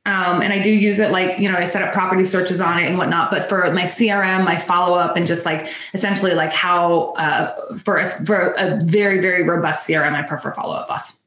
Um, 0.06 0.40
and 0.40 0.52
I 0.52 0.62
do 0.62 0.70
use 0.70 1.00
it 1.00 1.10
like, 1.10 1.38
you 1.38 1.50
know, 1.50 1.58
I 1.58 1.64
set 1.64 1.82
up 1.82 1.92
property 1.92 2.24
searches 2.24 2.60
on 2.60 2.78
it 2.78 2.86
and 2.86 2.96
whatnot. 2.96 3.32
But 3.32 3.48
for 3.48 3.70
my 3.72 3.82
CRM, 3.82 4.44
my 4.44 4.56
follow 4.56 4.96
up, 4.96 5.16
and 5.16 5.26
just 5.26 5.44
like 5.44 5.68
essentially 5.94 6.32
like 6.32 6.52
how 6.52 7.12
uh, 7.14 7.76
for 7.76 7.98
a, 7.98 8.08
for 8.24 8.52
a 8.52 8.78
very 8.84 9.20
very 9.20 9.42
robust 9.42 9.88
CRM, 9.88 10.12
I 10.12 10.22
prefer 10.22 10.52
follow 10.52 10.76
up 10.76 10.86
boss. 10.86 11.18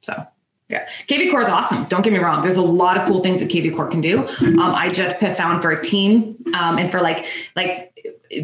So 0.00 0.26
yeah, 0.68 0.88
KV 1.08 1.30
Core 1.30 1.42
is 1.42 1.48
awesome. 1.48 1.84
Don't 1.84 2.02
get 2.02 2.12
me 2.12 2.18
wrong. 2.18 2.42
There's 2.42 2.56
a 2.56 2.62
lot 2.62 2.96
of 2.96 3.06
cool 3.06 3.22
things 3.22 3.40
that 3.40 3.50
KV 3.50 3.76
Core 3.76 3.88
can 3.88 4.00
do. 4.00 4.26
Um, 4.26 4.60
I 4.60 4.88
just 4.88 5.20
have 5.20 5.36
found 5.36 5.62
for 5.62 5.70
a 5.70 5.84
team 5.84 6.42
um, 6.54 6.78
and 6.78 6.90
for 6.90 7.02
like 7.02 7.26
like 7.54 7.92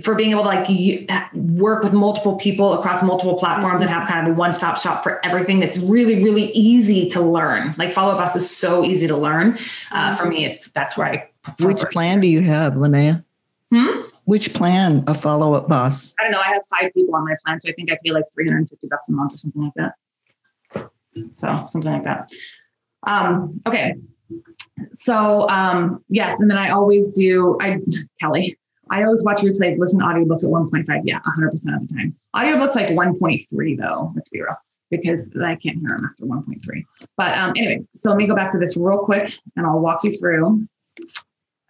for 0.00 0.14
being 0.14 0.30
able 0.30 0.42
to 0.42 0.48
like 0.48 1.32
work 1.34 1.82
with 1.82 1.92
multiple 1.92 2.36
people 2.36 2.72
across 2.74 3.02
multiple 3.02 3.36
platforms 3.36 3.82
and 3.82 3.90
have 3.90 4.08
kind 4.08 4.26
of 4.26 4.34
a 4.34 4.36
one-stop 4.36 4.76
shop 4.78 5.02
for 5.02 5.24
everything 5.24 5.60
that's 5.60 5.76
really 5.78 6.22
really 6.22 6.50
easy 6.52 7.08
to 7.10 7.20
learn. 7.20 7.74
Like 7.78 7.92
follow 7.92 8.12
up 8.12 8.18
boss 8.18 8.36
is 8.36 8.54
so 8.54 8.84
easy 8.84 9.06
to 9.06 9.16
learn. 9.16 9.58
Uh, 9.90 10.14
for 10.16 10.26
me 10.26 10.44
it's 10.44 10.70
that's 10.70 10.96
where 10.96 11.06
i 11.06 11.28
which 11.60 11.80
plan 11.90 12.20
do 12.20 12.28
you 12.28 12.42
have 12.42 12.74
linnea? 12.74 13.24
Hmm? 13.70 14.02
which 14.24 14.54
plan 14.54 15.02
a 15.08 15.14
follow-up 15.14 15.68
boss? 15.68 16.14
I 16.20 16.24
don't 16.24 16.32
know. 16.32 16.40
I 16.44 16.52
have 16.52 16.62
five 16.66 16.92
people 16.94 17.14
on 17.16 17.24
my 17.24 17.36
plan 17.44 17.60
so 17.60 17.68
i 17.68 17.72
think 17.72 17.90
i 17.90 17.98
pay 18.04 18.12
like 18.12 18.24
350 18.34 18.86
bucks 18.88 19.08
a 19.08 19.12
month 19.12 19.34
or 19.34 19.38
something 19.38 19.62
like 19.62 19.74
that. 19.76 20.90
So 21.34 21.66
something 21.68 21.92
like 21.92 22.04
that. 22.04 22.30
Um 23.06 23.60
okay. 23.66 23.94
So 24.94 25.48
um 25.48 26.04
yes 26.08 26.40
and 26.40 26.50
then 26.50 26.58
i 26.58 26.70
always 26.70 27.10
do 27.10 27.58
i 27.60 27.78
kelly 28.20 28.56
I 28.92 29.04
always 29.04 29.24
watch 29.24 29.38
replays, 29.38 29.78
listen 29.78 30.00
to 30.00 30.04
audiobooks 30.04 30.44
at 30.44 30.50
1.5. 30.50 31.00
Yeah, 31.04 31.18
100% 31.20 31.52
of 31.74 31.88
the 31.88 31.94
time. 31.94 32.14
Audiobooks 32.36 32.74
like 32.74 32.88
1.3 32.88 33.78
though, 33.78 34.12
let's 34.14 34.28
be 34.28 34.42
real, 34.42 34.54
because 34.90 35.30
I 35.42 35.56
can't 35.56 35.78
hear 35.78 35.96
them 35.96 36.04
after 36.04 36.26
1.3. 36.26 36.84
But 37.16 37.38
um, 37.38 37.54
anyway, 37.56 37.80
so 37.92 38.10
let 38.10 38.18
me 38.18 38.26
go 38.26 38.34
back 38.34 38.52
to 38.52 38.58
this 38.58 38.76
real 38.76 38.98
quick 38.98 39.32
and 39.56 39.66
I'll 39.66 39.80
walk 39.80 40.04
you 40.04 40.12
through. 40.12 40.66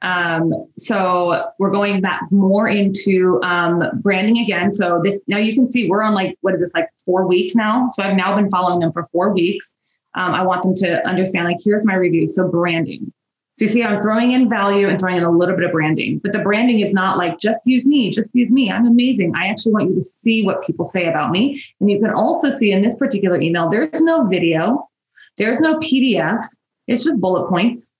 Um, 0.02 0.52
so 0.76 1.46
we're 1.60 1.70
going 1.70 2.00
back 2.00 2.24
more 2.32 2.66
into 2.66 3.40
um, 3.44 3.84
branding 4.02 4.38
again. 4.38 4.72
So 4.72 5.00
this 5.04 5.22
now 5.28 5.38
you 5.38 5.54
can 5.54 5.64
see 5.64 5.88
we're 5.88 6.02
on 6.02 6.14
like 6.14 6.36
what 6.40 6.54
is 6.54 6.60
this 6.60 6.74
like 6.74 6.88
four 7.06 7.28
weeks 7.28 7.54
now. 7.54 7.88
So 7.92 8.02
I've 8.02 8.16
now 8.16 8.34
been 8.34 8.50
following 8.50 8.80
them 8.80 8.92
for 8.92 9.06
four 9.12 9.32
weeks. 9.32 9.76
Um, 10.16 10.34
I 10.34 10.42
want 10.42 10.64
them 10.64 10.74
to 10.78 11.08
understand 11.08 11.46
like 11.46 11.58
here's 11.62 11.86
my 11.86 11.94
review. 11.94 12.26
So 12.26 12.48
branding. 12.48 13.12
So 13.56 13.66
you 13.66 13.68
see, 13.68 13.82
I'm 13.82 14.00
throwing 14.00 14.32
in 14.32 14.48
value 14.48 14.88
and 14.88 14.98
throwing 14.98 15.18
in 15.18 15.24
a 15.24 15.30
little 15.30 15.54
bit 15.54 15.66
of 15.66 15.72
branding, 15.72 16.18
but 16.18 16.32
the 16.32 16.38
branding 16.38 16.80
is 16.80 16.94
not 16.94 17.18
like 17.18 17.38
just 17.38 17.60
use 17.66 17.84
me, 17.84 18.10
just 18.10 18.34
use 18.34 18.50
me. 18.50 18.70
I'm 18.70 18.86
amazing. 18.86 19.34
I 19.36 19.48
actually 19.48 19.72
want 19.72 19.90
you 19.90 19.94
to 19.94 20.02
see 20.02 20.42
what 20.42 20.64
people 20.64 20.86
say 20.86 21.06
about 21.06 21.30
me. 21.30 21.62
And 21.78 21.90
you 21.90 22.00
can 22.00 22.10
also 22.10 22.48
see 22.48 22.72
in 22.72 22.80
this 22.80 22.96
particular 22.96 23.38
email, 23.38 23.68
there's 23.68 24.00
no 24.00 24.26
video, 24.26 24.88
there's 25.36 25.60
no 25.60 25.78
PDF, 25.80 26.42
it's 26.86 27.04
just 27.04 27.20
bullet 27.20 27.48
points. 27.48 27.92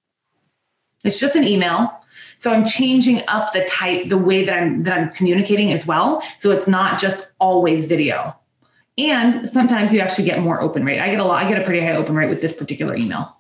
It's 1.05 1.19
just 1.19 1.37
an 1.37 1.45
email. 1.45 1.93
So 2.39 2.53
I'm 2.53 2.65
changing 2.65 3.23
up 3.29 3.53
the 3.53 3.65
type, 3.67 4.09
the 4.09 4.19
way 4.19 4.45
that 4.45 4.55
I'm 4.55 4.81
that 4.81 4.99
I'm 4.99 5.11
communicating 5.11 5.73
as 5.73 5.87
well. 5.87 6.23
So 6.39 6.51
it's 6.51 6.67
not 6.69 6.99
just 6.99 7.33
always 7.39 7.87
video. 7.87 8.37
And 8.99 9.49
sometimes 9.49 9.93
you 9.93 10.01
actually 10.01 10.25
get 10.25 10.41
more 10.41 10.61
open 10.61 10.85
rate. 10.85 11.01
I 11.01 11.11
get 11.11 11.21
a 11.21 11.25
lot, 11.25 11.45
I 11.45 11.49
get 11.49 11.61
a 11.61 11.65
pretty 11.65 11.81
high 11.81 11.97
open 11.97 12.15
rate 12.15 12.29
with 12.29 12.41
this 12.41 12.53
particular 12.53 12.95
email. 12.95 13.37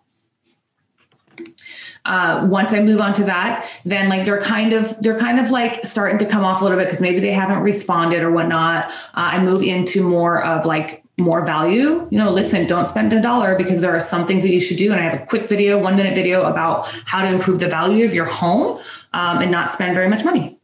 Uh, 2.05 2.47
once 2.51 2.73
I 2.73 2.81
move 2.81 3.01
on 3.01 3.15
to 3.15 3.25
that, 3.25 3.69
then 3.85 4.09
like 4.09 4.25
they're 4.25 4.41
kind 4.41 4.73
of 4.73 5.01
they're 5.01 5.19
kind 5.19 5.39
of 5.39 5.51
like 5.51 5.87
starting 5.87 6.19
to 6.19 6.27
come 6.27 6.43
off 6.43 6.61
a 6.61 6.65
little 6.65 6.79
bit 6.79 6.87
because 6.87 7.01
maybe 7.01 7.21
they 7.21 7.33
haven't 7.33 7.61
responded 7.61 8.23
or 8.23 8.33
whatnot. 8.33 8.87
Uh, 8.87 8.91
I 9.15 9.43
move 9.43 9.63
into 9.63 10.03
more 10.03 10.45
of 10.45 10.67
like 10.67 11.05
more 11.21 11.45
value. 11.45 12.09
You 12.11 12.19
know, 12.19 12.31
listen, 12.31 12.67
don't 12.67 12.89
spend 12.89 13.13
a 13.13 13.21
dollar 13.21 13.57
because 13.57 13.81
there 13.81 13.95
are 13.95 14.01
some 14.01 14.27
things 14.27 14.43
that 14.43 14.51
you 14.51 14.61
should 14.61 14.79
do. 14.79 14.91
And 14.93 15.01
I 15.01 15.05
have 15.05 15.21
a 15.21 15.27
quick 15.27 15.49
video, 15.49 15.79
one 15.79 15.97
minute 15.97 16.15
video 16.15 16.43
about 16.43 16.87
how 17.05 17.23
to 17.23 17.29
improve 17.29 17.61
the 17.61 17.69
value 17.69 18.05
of 18.05 18.15
your 18.15 18.25
home 18.25 18.79
um, 19.13 19.39
and 19.39 19.51
not 19.51 19.71
spend 19.71 19.95
very 19.95 20.09
much 20.09 20.25
money, 20.25 20.59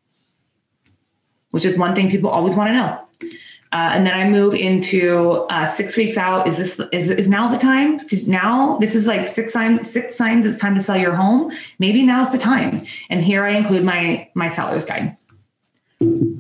which 1.51 1.65
is 1.65 1.79
one 1.79 1.95
thing 1.95 2.11
people 2.11 2.31
always 2.31 2.55
want 2.55 2.69
to 2.69 2.73
know. 2.73 3.05
Uh, 3.71 3.91
and 3.93 4.07
then 4.07 4.15
I 4.15 4.29
move 4.29 4.55
into 4.55 5.47
uh, 5.51 5.67
six 5.67 5.97
weeks 5.97 6.17
out. 6.17 6.49
Is 6.49 6.57
this 6.57 6.81
is, 6.93 7.11
is 7.11 7.29
now 7.29 7.49
the 7.49 7.59
time? 7.59 7.99
Now 8.27 8.79
this 8.79 8.95
is 8.95 9.07
like 9.07 9.29
six 9.29 9.53
signs. 9.53 9.91
Six 9.91 10.17
signs. 10.17 10.47
It's 10.47 10.59
time 10.59 10.75
to 10.75 10.81
sell 10.83 10.97
your 10.97 11.15
home. 11.15 11.53
Maybe 11.79 12.03
now's 12.03 12.33
the 12.33 12.39
time. 12.39 12.87
And 13.11 13.23
here 13.23 13.45
I 13.45 13.51
include 13.51 13.85
my 13.85 14.29
my 14.35 14.49
seller's 14.49 14.85
guide. 14.85 15.17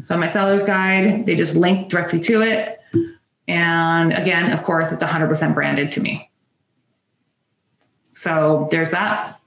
So 0.05 0.17
my 0.17 0.29
seller's 0.29 0.62
guide, 0.62 1.27
they 1.27 1.35
just 1.35 1.57
link 1.57 1.88
directly 1.91 2.21
to 2.21 2.43
it. 2.43 2.81
And 3.49 4.12
again, 4.12 4.53
of 4.53 4.62
course, 4.62 4.93
it's 4.93 5.03
100% 5.03 5.55
branded 5.55 5.93
to 5.93 6.01
me. 6.01 6.31
So 8.14 8.69
there's 8.71 8.91
that. 8.93 9.38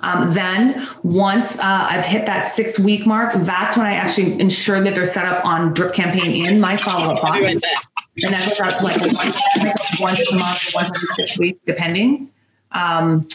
Um, 0.00 0.32
then 0.32 0.86
once 1.02 1.58
uh, 1.58 1.62
I've 1.90 2.04
hit 2.04 2.26
that 2.26 2.48
six 2.48 2.78
week 2.78 3.06
mark, 3.06 3.32
that's 3.34 3.76
when 3.76 3.86
I 3.86 3.94
actually 3.94 4.38
ensure 4.40 4.82
that 4.82 4.94
they're 4.94 5.06
set 5.06 5.26
up 5.26 5.44
on 5.44 5.74
drip 5.74 5.94
campaign 5.94 6.46
in 6.46 6.60
my 6.60 6.76
Follow 6.76 7.14
Up 7.14 7.22
Boss. 7.22 7.42
And 7.42 8.32
that 8.32 8.48
goes 8.48 8.60
out 8.60 8.78
to 8.78 8.84
like 8.84 9.00
once, 9.00 10.00
once 10.00 10.28
a 10.30 10.34
month, 10.34 10.60
once 10.74 10.90
every 10.94 11.08
six 11.16 11.38
weeks, 11.38 11.64
depending. 11.64 12.30
Um, 12.72 13.28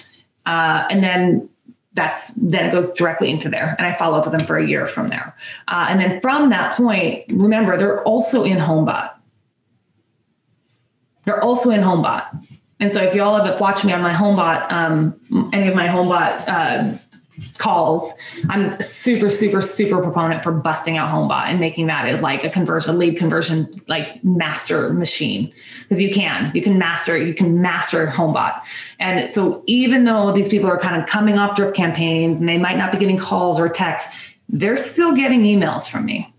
uh, 0.45 0.88
and 0.89 1.04
then 1.04 1.49
that's 1.93 2.27
then 2.36 2.65
it 2.65 2.71
goes 2.71 2.91
directly 2.93 3.30
into 3.30 3.49
there 3.49 3.75
and 3.77 3.86
i 3.86 3.93
follow 3.93 4.17
up 4.17 4.25
with 4.25 4.34
them 4.34 4.45
for 4.45 4.58
a 4.58 4.65
year 4.65 4.88
from 4.88 5.08
there 5.10 5.36
uh, 5.67 5.88
and 5.89 5.99
then 5.99 6.21
from 6.21 6.49
that 6.49 6.75
point 6.77 7.23
remember 7.30 7.77
they're 7.77 8.04
also 8.04 8.43
in 8.43 8.58
homebot 8.58 9.12
they're 11.25 11.43
also 11.43 11.69
in 11.69 11.82
homebot 11.82 12.25
and 12.82 12.94
so 12.94 13.02
if 13.02 13.15
y'all 13.15 13.41
have 13.41 13.62
watched 13.62 13.86
me 13.86 13.94
on 13.94 14.02
my 14.02 14.13
homebot 14.13 14.70
um, 14.72 15.50
any 15.54 15.70
of 15.70 15.76
my 15.76 15.88
homebot 15.88 16.44
uh, 16.48 16.98
calls 17.58 18.12
i'm 18.50 18.72
super 18.82 19.30
super 19.30 19.62
super 19.62 20.02
proponent 20.02 20.44
for 20.44 20.52
busting 20.52 20.98
out 20.98 21.10
homebot 21.10 21.46
and 21.46 21.60
making 21.60 21.88
that 21.88 22.06
as 22.06 22.20
like 22.22 22.44
a 22.44 22.50
conversion 22.50 22.89
a 22.89 22.94
lead 22.94 23.17
conversion 23.17 23.72
like 23.88 24.24
master 24.24 24.94
machine. 24.94 25.54
Because 25.82 26.02
you 26.02 26.13
can 26.13 26.52
you 26.56 26.62
can 26.62 26.78
master 26.78 27.17
you 27.17 27.34
can 27.34 27.62
master 27.62 28.08
homebot. 28.08 28.62
And 29.00 29.30
so 29.32 29.63
even 29.67 30.04
though 30.04 30.32
these 30.32 30.50
people 30.50 30.70
are 30.70 30.78
kind 30.78 31.02
of 31.02 31.08
coming 31.08 31.38
off 31.38 31.56
drip 31.56 31.74
campaigns 31.74 32.39
and 32.39 32.48
they 32.48 32.58
might 32.58 32.78
not 32.78 32.91
be 32.91 32.98
getting 32.98 33.17
calls 33.17 33.60
or 33.60 33.70
texts 33.70 34.15
they're 34.50 34.78
still 34.78 35.15
getting 35.15 35.44
emails 35.44 35.88
from 35.88 36.06
me 36.06 36.31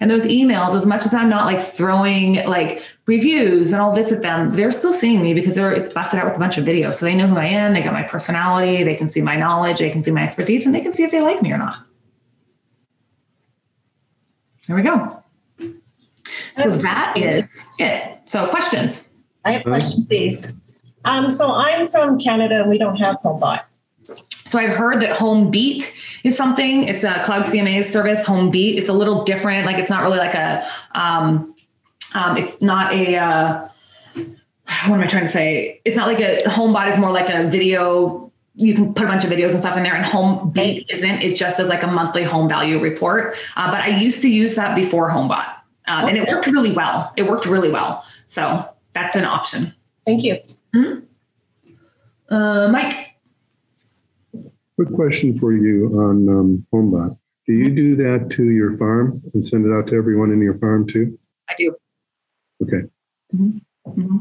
and 0.00 0.10
those 0.10 0.24
emails, 0.24 0.74
as 0.74 0.86
much 0.86 1.06
as 1.06 1.14
I'm 1.14 1.28
not 1.28 1.46
like 1.46 1.64
throwing 1.64 2.34
like 2.46 2.82
reviews 3.06 3.72
and 3.72 3.80
all 3.80 3.94
this 3.94 4.12
at 4.12 4.22
them, 4.22 4.50
they're 4.50 4.72
still 4.72 4.92
seeing 4.92 5.22
me 5.22 5.34
because 5.34 5.54
they're 5.54 5.72
it's 5.72 5.92
busted 5.92 6.18
out 6.18 6.26
with 6.26 6.36
a 6.36 6.38
bunch 6.38 6.58
of 6.58 6.64
videos. 6.64 6.94
So 6.94 7.06
they 7.06 7.14
know 7.14 7.26
who 7.26 7.36
I 7.36 7.46
am, 7.46 7.74
they 7.74 7.82
got 7.82 7.92
my 7.92 8.02
personality, 8.02 8.84
they 8.84 8.94
can 8.94 9.08
see 9.08 9.22
my 9.22 9.36
knowledge, 9.36 9.78
they 9.78 9.90
can 9.90 10.02
see 10.02 10.10
my 10.10 10.22
expertise, 10.22 10.66
and 10.66 10.74
they 10.74 10.80
can 10.80 10.92
see 10.92 11.04
if 11.04 11.10
they 11.10 11.20
like 11.20 11.42
me 11.42 11.52
or 11.52 11.58
not. 11.58 11.76
There 14.66 14.76
we 14.76 14.82
go. 14.82 15.22
So 16.56 16.70
that 16.78 17.16
is 17.16 17.66
it. 17.78 18.18
So 18.26 18.48
questions. 18.48 19.04
I 19.44 19.52
have 19.52 19.62
questions, 19.62 20.06
please. 20.08 20.52
Um, 21.04 21.30
so 21.30 21.52
I'm 21.52 21.86
from 21.86 22.18
Canada 22.18 22.62
and 22.62 22.70
we 22.70 22.78
don't 22.78 22.96
have 22.96 23.16
HomeBot. 23.24 23.62
So 24.46 24.58
I've 24.58 24.74
heard 24.74 25.00
that 25.02 25.18
Homebeat 25.18 25.92
is 26.24 26.36
something. 26.36 26.84
It's 26.84 27.04
a 27.04 27.22
cloud 27.24 27.44
CMA 27.46 27.84
service. 27.84 28.24
Homebeat. 28.24 28.78
It's 28.78 28.88
a 28.88 28.92
little 28.92 29.24
different. 29.24 29.66
Like 29.66 29.76
it's 29.76 29.90
not 29.90 30.02
really 30.02 30.18
like 30.18 30.34
a. 30.34 30.66
Um, 30.94 31.54
um, 32.14 32.36
it's 32.36 32.62
not 32.62 32.94
a. 32.94 33.16
Uh, 33.16 33.68
what 34.86 34.96
am 34.96 35.00
I 35.00 35.06
trying 35.06 35.24
to 35.24 35.28
say? 35.28 35.80
It's 35.84 35.96
not 35.96 36.06
like 36.06 36.20
a 36.20 36.48
Home 36.48 36.72
HomeBot 36.72 36.92
is 36.92 36.98
more 36.98 37.10
like 37.10 37.28
a 37.28 37.48
video. 37.48 38.32
You 38.54 38.74
can 38.74 38.94
put 38.94 39.04
a 39.04 39.08
bunch 39.08 39.24
of 39.24 39.30
videos 39.30 39.50
and 39.50 39.58
stuff 39.58 39.76
in 39.76 39.82
there, 39.82 39.94
and 39.94 40.04
Homebeat 40.04 40.86
isn't. 40.90 41.22
It 41.22 41.36
just 41.36 41.60
is 41.60 41.68
like 41.68 41.82
a 41.82 41.88
monthly 41.88 42.22
home 42.22 42.48
value 42.48 42.80
report. 42.80 43.36
Uh, 43.56 43.70
but 43.70 43.80
I 43.80 43.88
used 43.88 44.22
to 44.22 44.28
use 44.28 44.54
that 44.54 44.74
before 44.74 45.10
HomeBot, 45.10 45.46
um, 45.88 46.08
and 46.08 46.16
it 46.16 46.28
worked 46.28 46.46
really 46.46 46.72
well. 46.72 47.12
It 47.16 47.24
worked 47.24 47.46
really 47.46 47.70
well. 47.70 48.04
So 48.28 48.68
that's 48.92 49.14
an 49.16 49.24
option. 49.24 49.74
Thank 50.06 50.22
you. 50.22 50.38
Mm-hmm. 50.74 52.34
Uh, 52.34 52.68
Mike. 52.68 53.15
Quick 54.76 54.92
question 54.92 55.38
for 55.38 55.52
you 55.52 55.86
on 55.98 56.28
um, 56.28 56.66
HomeBot. 56.72 57.16
Do 57.46 57.52
you 57.52 57.70
do 57.70 57.96
that 57.96 58.30
to 58.32 58.50
your 58.50 58.76
farm 58.76 59.22
and 59.32 59.44
send 59.44 59.64
it 59.64 59.72
out 59.72 59.86
to 59.88 59.96
everyone 59.96 60.32
in 60.32 60.42
your 60.42 60.54
farm 60.54 60.86
too? 60.86 61.18
I 61.48 61.54
do. 61.56 61.74
Okay. 62.62 62.82
Mm-hmm. 63.34 63.58
Mm-hmm. 63.88 64.16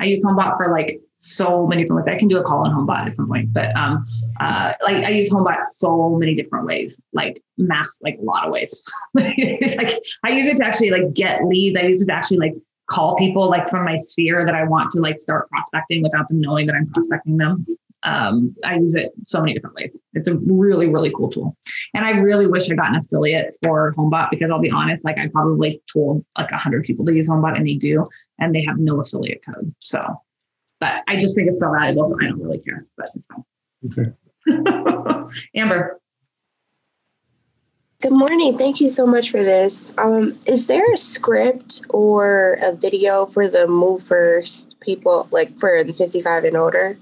I 0.00 0.04
use 0.04 0.24
HomeBot 0.24 0.56
for 0.56 0.70
like 0.70 1.00
so 1.20 1.66
many 1.66 1.82
different 1.82 2.04
ways. 2.04 2.14
I 2.14 2.18
can 2.18 2.28
do 2.28 2.38
a 2.38 2.42
call 2.42 2.66
on 2.66 2.72
HomeBot 2.72 3.08
at 3.08 3.16
some 3.16 3.28
point, 3.28 3.52
but 3.52 3.74
um, 3.74 4.06
uh, 4.40 4.74
like 4.82 5.04
I 5.04 5.10
use 5.10 5.30
HomeBot 5.30 5.62
so 5.62 6.10
many 6.16 6.34
different 6.34 6.66
ways, 6.66 7.00
like 7.12 7.40
mass, 7.56 8.00
like 8.02 8.18
a 8.20 8.22
lot 8.22 8.46
of 8.46 8.52
ways. 8.52 8.82
like 9.14 9.92
I 10.24 10.30
use 10.30 10.46
it 10.46 10.58
to 10.58 10.64
actually 10.66 10.90
like 10.90 11.14
get 11.14 11.44
leads. 11.44 11.76
I 11.78 11.82
use 11.82 12.02
it 12.02 12.06
to 12.06 12.14
actually 12.14 12.38
like 12.38 12.54
call 12.88 13.16
people 13.16 13.48
like 13.48 13.68
from 13.68 13.84
my 13.84 13.96
sphere 13.96 14.44
that 14.44 14.54
I 14.54 14.64
want 14.64 14.90
to 14.92 15.00
like 15.00 15.18
start 15.18 15.48
prospecting 15.48 16.02
without 16.02 16.28
them 16.28 16.40
knowing 16.40 16.66
that 16.66 16.74
I'm 16.74 16.90
prospecting 16.90 17.36
them. 17.36 17.66
Um, 18.04 18.54
I 18.64 18.76
use 18.76 18.94
it 18.94 19.12
so 19.26 19.40
many 19.40 19.54
different 19.54 19.76
ways. 19.76 20.00
It's 20.14 20.28
a 20.28 20.36
really, 20.36 20.88
really 20.88 21.12
cool 21.14 21.28
tool. 21.28 21.56
And 21.94 22.04
I 22.04 22.10
really 22.10 22.46
wish 22.46 22.70
I 22.70 22.74
got 22.74 22.90
an 22.90 22.96
affiliate 22.96 23.56
for 23.62 23.92
HomeBot 23.94 24.30
because 24.30 24.50
I'll 24.50 24.60
be 24.60 24.70
honest, 24.70 25.04
like 25.04 25.18
I 25.18 25.28
probably 25.28 25.82
told 25.92 26.24
like 26.36 26.50
a 26.52 26.58
hundred 26.58 26.84
people 26.84 27.04
to 27.06 27.14
use 27.14 27.28
HomeBot 27.28 27.56
and 27.56 27.66
they 27.66 27.74
do, 27.74 28.04
and 28.38 28.54
they 28.54 28.62
have 28.64 28.78
no 28.78 29.00
affiliate 29.00 29.44
code. 29.44 29.74
So, 29.80 30.04
but 30.80 31.02
I 31.08 31.16
just 31.16 31.34
think 31.34 31.48
it's 31.48 31.60
so 31.60 31.72
valuable. 31.72 32.04
So 32.04 32.16
I 32.20 32.28
don't 32.28 32.40
really 32.40 32.58
care, 32.58 32.86
but 32.96 33.08
it's 33.14 33.26
fine. 33.26 33.44
Okay. 33.86 34.12
Amber. 35.56 36.00
Good 38.00 38.12
morning. 38.12 38.56
Thank 38.56 38.80
you 38.80 38.88
so 38.88 39.06
much 39.06 39.30
for 39.30 39.42
this. 39.42 39.92
Um, 39.98 40.38
is 40.46 40.68
there 40.68 40.84
a 40.92 40.96
script 40.96 41.80
or 41.88 42.56
a 42.62 42.72
video 42.72 43.26
for 43.26 43.48
the 43.48 43.66
move 43.66 44.04
first 44.04 44.76
people, 44.78 45.26
like 45.32 45.58
for 45.58 45.82
the 45.82 45.92
55 45.92 46.44
and 46.44 46.56
older? 46.56 46.96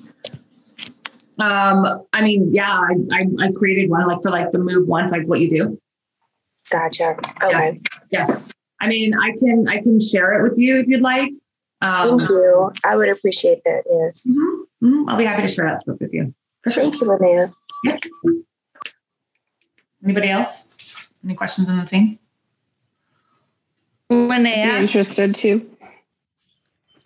Um, 1.39 2.07
I 2.13 2.23
mean, 2.23 2.55
yeah, 2.55 2.71
I, 2.71 2.95
I, 3.13 3.27
I 3.47 3.53
created 3.53 3.91
one 3.91 4.07
like 4.07 4.23
for 4.23 4.31
like 4.31 4.53
the 4.53 4.59
move 4.59 4.89
once, 4.89 5.13
like 5.13 5.27
what 5.27 5.41
you 5.41 5.51
do. 5.51 5.81
Gotcha. 6.71 7.17
Okay. 7.45 7.79
Yeah. 8.11 8.27
yeah. 8.29 8.41
I 8.81 8.89
mean, 8.89 9.15
I 9.15 9.33
can 9.39 9.67
I 9.69 9.81
can 9.81 10.01
share 10.01 10.39
it 10.39 10.49
with 10.49 10.59
you 10.59 10.79
if 10.79 10.87
you'd 10.89 11.01
like. 11.03 11.31
Um, 11.83 12.19
Thank 12.19 12.31
you. 12.31 12.73
I 12.85 12.97
would 12.97 13.09
appreciate 13.09 13.63
that. 13.65 13.85
Yes. 13.89 14.25
Mm-hmm, 14.27 14.87
mm-hmm. 14.87 15.09
I'll 15.09 15.17
be 15.17 15.25
happy 15.25 15.43
to 15.43 15.49
share 15.49 15.67
that 15.67 15.83
stuff 15.83 15.97
with 16.01 16.13
you. 16.13 16.35
For 16.63 16.71
sure. 16.71 16.83
Thank 16.83 17.01
you, 17.01 17.07
Linnea. 17.07 17.53
Yeah. 17.85 17.99
Anybody 20.03 20.31
else? 20.31 20.67
Any 21.25 21.35
questions 21.35 21.69
on 21.69 21.79
the 21.79 21.87
thing? 21.87 22.19
Linnea. 24.11 24.81
interested 24.81 25.35
too. 25.35 25.69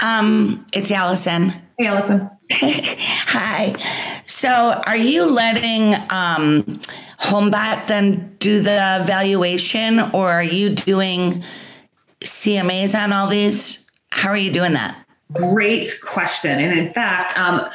Um, 0.00 0.66
it's 0.72 0.90
Allison. 0.90 1.52
Hey, 1.78 1.86
Allison. 1.86 2.30
Hi. 2.52 4.19
So, 4.40 4.48
are 4.86 4.96
you 4.96 5.26
letting 5.30 5.92
um, 6.08 6.62
HomeBot 7.20 7.88
then 7.88 8.36
do 8.38 8.60
the 8.60 9.02
valuation, 9.04 10.00
or 10.14 10.32
are 10.32 10.42
you 10.42 10.70
doing 10.70 11.44
CMAs 12.24 12.98
on 12.98 13.12
all 13.12 13.28
these? 13.28 13.84
How 14.08 14.30
are 14.30 14.38
you 14.38 14.50
doing 14.50 14.72
that? 14.72 15.04
Great 15.34 15.92
question. 16.00 16.58
And 16.58 16.80
in 16.80 16.90
fact, 16.90 17.36
um, 17.36 17.68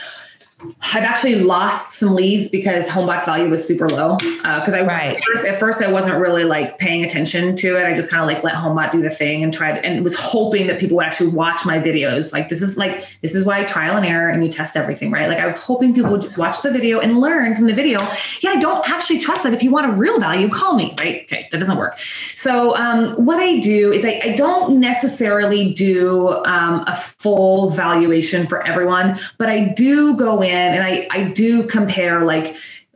I've 0.61 1.03
actually 1.03 1.35
lost 1.35 1.99
some 1.99 2.15
leads 2.15 2.47
because 2.47 2.87
HomeBot's 2.87 3.25
value 3.25 3.49
was 3.49 3.67
super 3.67 3.89
low. 3.89 4.15
Because 4.15 4.73
uh, 4.73 4.77
I 4.77 4.81
right. 4.83 5.17
at, 5.17 5.23
first, 5.23 5.45
at 5.45 5.59
first 5.59 5.81
I 5.83 5.91
wasn't 5.91 6.17
really 6.17 6.45
like 6.45 6.77
paying 6.77 7.03
attention 7.03 7.57
to 7.57 7.77
it. 7.77 7.85
I 7.85 7.93
just 7.93 8.09
kind 8.09 8.23
of 8.23 8.33
like 8.33 8.41
let 8.41 8.53
HomeBot 8.55 8.91
do 8.91 9.01
the 9.01 9.09
thing 9.09 9.43
and 9.43 9.53
tried 9.53 9.83
and 9.83 10.01
was 10.01 10.15
hoping 10.15 10.67
that 10.67 10.79
people 10.79 10.95
would 10.97 11.05
actually 11.05 11.31
watch 11.31 11.65
my 11.65 11.77
videos. 11.77 12.31
Like 12.31 12.47
this 12.47 12.61
is 12.61 12.77
like 12.77 13.05
this 13.21 13.35
is 13.35 13.43
why 13.43 13.65
trial 13.65 13.97
and 13.97 14.05
error 14.05 14.29
and 14.29 14.45
you 14.45 14.49
test 14.49 14.77
everything, 14.77 15.11
right? 15.11 15.27
Like 15.27 15.39
I 15.39 15.45
was 15.45 15.57
hoping 15.57 15.93
people 15.93 16.11
would 16.11 16.21
just 16.21 16.37
watch 16.37 16.61
the 16.61 16.71
video 16.71 17.01
and 17.01 17.19
learn 17.19 17.53
from 17.55 17.67
the 17.67 17.73
video. 17.73 17.99
Yeah, 18.39 18.51
I 18.51 18.59
don't 18.59 18.89
actually 18.89 19.19
trust 19.19 19.43
that. 19.43 19.53
If 19.53 19.61
you 19.61 19.71
want 19.71 19.91
a 19.91 19.93
real 19.93 20.19
value, 20.21 20.47
call 20.47 20.77
me, 20.77 20.95
right? 20.97 21.23
Okay, 21.23 21.49
that 21.51 21.59
doesn't 21.59 21.77
work. 21.77 21.99
So 22.35 22.75
um, 22.77 23.07
what 23.25 23.39
I 23.39 23.59
do 23.59 23.91
is 23.91 24.05
I, 24.05 24.21
I 24.23 24.29
don't 24.35 24.79
necessarily 24.79 25.73
do 25.73 26.29
um, 26.45 26.85
a 26.87 26.95
full 26.95 27.69
valuation 27.71 28.47
for 28.47 28.65
everyone, 28.65 29.19
but 29.37 29.49
I 29.49 29.59
do 29.59 30.15
go 30.15 30.41
in 30.41 30.44
and 30.51 30.83
I, 30.83 31.07
I 31.11 31.23
do 31.23 31.63
compare 31.63 32.23
like 32.23 32.55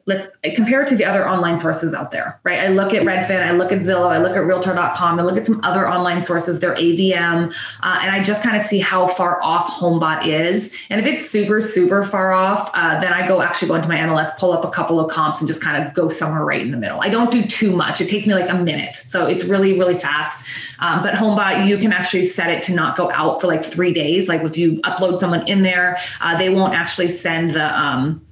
let's 0.10 0.28
compare 0.56 0.82
it 0.82 0.89
to 0.89 0.95
the 0.95 1.06
other 1.06 1.30
online 1.30 1.60
sources 1.60 1.93
out 1.93 2.10
there, 2.10 2.41
right? 2.43 2.60
I 2.60 2.69
look 2.69 2.95
at 2.95 3.04
Redfin, 3.04 3.43
I 3.43 3.52
look 3.52 3.72
at 3.72 3.80
Zillow, 3.80 4.08
I 4.08 4.17
look 4.17 4.36
at 4.36 4.39
Realtor.com, 4.39 5.19
I 5.19 5.22
look 5.22 5.38
at 5.38 5.45
some 5.45 5.62
other 5.63 5.88
online 5.88 6.24
sources, 6.24 6.60
their 6.60 6.74
AVM, 6.74 7.54
uh, 7.84 8.00
and 8.02 8.12
I 8.12 8.24
just 8.24 8.41
kind 8.41 8.58
of 8.58 8.65
see 8.65 8.80
how 8.80 9.08
far 9.08 9.39
off 9.43 9.67
HomeBot 9.67 10.26
is. 10.26 10.74
And 10.89 11.00
if 11.00 11.06
it's 11.06 11.30
super, 11.30 11.62
super 11.62 12.04
far 12.04 12.34
off, 12.34 12.72
uh, 12.74 13.00
then 13.00 13.13
I 13.13 13.28
go 13.28 13.43
actually 13.43 13.67
go 13.67 13.76
into 13.76 13.88
my 13.88 13.98
MLS, 13.98 14.36
pull 14.38 14.52
up 14.52 14.65
a 14.65 14.72
couple 14.72 15.00
of 15.00 15.12
comps, 15.12 15.41
and 15.41 15.48
just 15.48 15.62
kind 15.62 15.86
of 15.86 15.93
go 15.93 16.10
somewhere 16.10 16.43
right 16.43 16.62
in 16.62 16.72
the 16.72 16.78
middle. 16.78 17.00
I 17.02 17.10
don't 17.10 17.30
do 17.30 17.45
too 17.45 17.76
much. 17.76 18.02
It 18.02 18.10
takes 18.10 18.26
me 18.26 18.34
like 18.34 18.50
a 18.50 18.56
minute, 18.56 18.95
so 18.95 19.28
it's 19.28 19.43
really, 19.43 19.78
really 19.78 19.95
fast. 19.95 20.43
Um, 20.80 21.04
but 21.04 21.13
HomeBot, 21.13 21.67
you 21.67 21.78
can 21.78 21.93
actually 21.93 22.26
set 22.26 22.50
it 22.50 22.63
to 22.63 22.74
not 22.74 22.98
go 22.98 23.12
out 23.12 23.39
for 23.39 23.45
like 23.45 23.63
three 23.63 23.93
days. 23.93 24.28
Like 24.28 24.41
if 24.41 24.58
you 24.58 24.82
upload 24.82 25.19
someone 25.19 25.48
in 25.48 25.62
there, 25.62 26.00
uh, 26.19 26.36
they 26.36 26.50
won't 26.50 26.74
actually 26.74 27.12
send 27.12 27.52
the 27.52 27.80
um, 27.80 28.26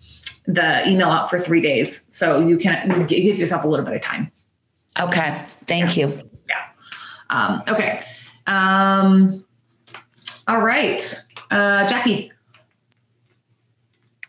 the 0.47 0.87
email 0.87 1.09
out 1.09 1.29
for 1.29 1.37
three 1.37 1.61
days. 1.61 2.07
So 2.11 2.39
you 2.39 2.57
can 2.57 2.89
it 2.89 3.07
gives 3.09 3.39
yourself 3.39 3.63
a 3.63 3.67
little 3.67 3.85
bit 3.85 3.95
of 3.95 4.01
time. 4.01 4.31
Okay. 4.99 5.45
Thank 5.67 5.95
yeah. 5.95 6.07
you. 6.07 6.29
Yeah. 6.49 6.63
Um, 7.29 7.61
okay. 7.67 8.01
Um, 8.47 9.45
all 10.47 10.61
right. 10.61 11.23
Uh, 11.51 11.85
Jackie. 11.87 12.31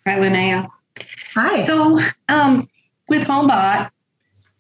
Hi, 0.06 0.18
Linnea. 0.18 0.68
Hi. 1.34 1.62
So 1.62 2.00
um, 2.28 2.68
with 3.08 3.26
HomeBot, 3.26 3.90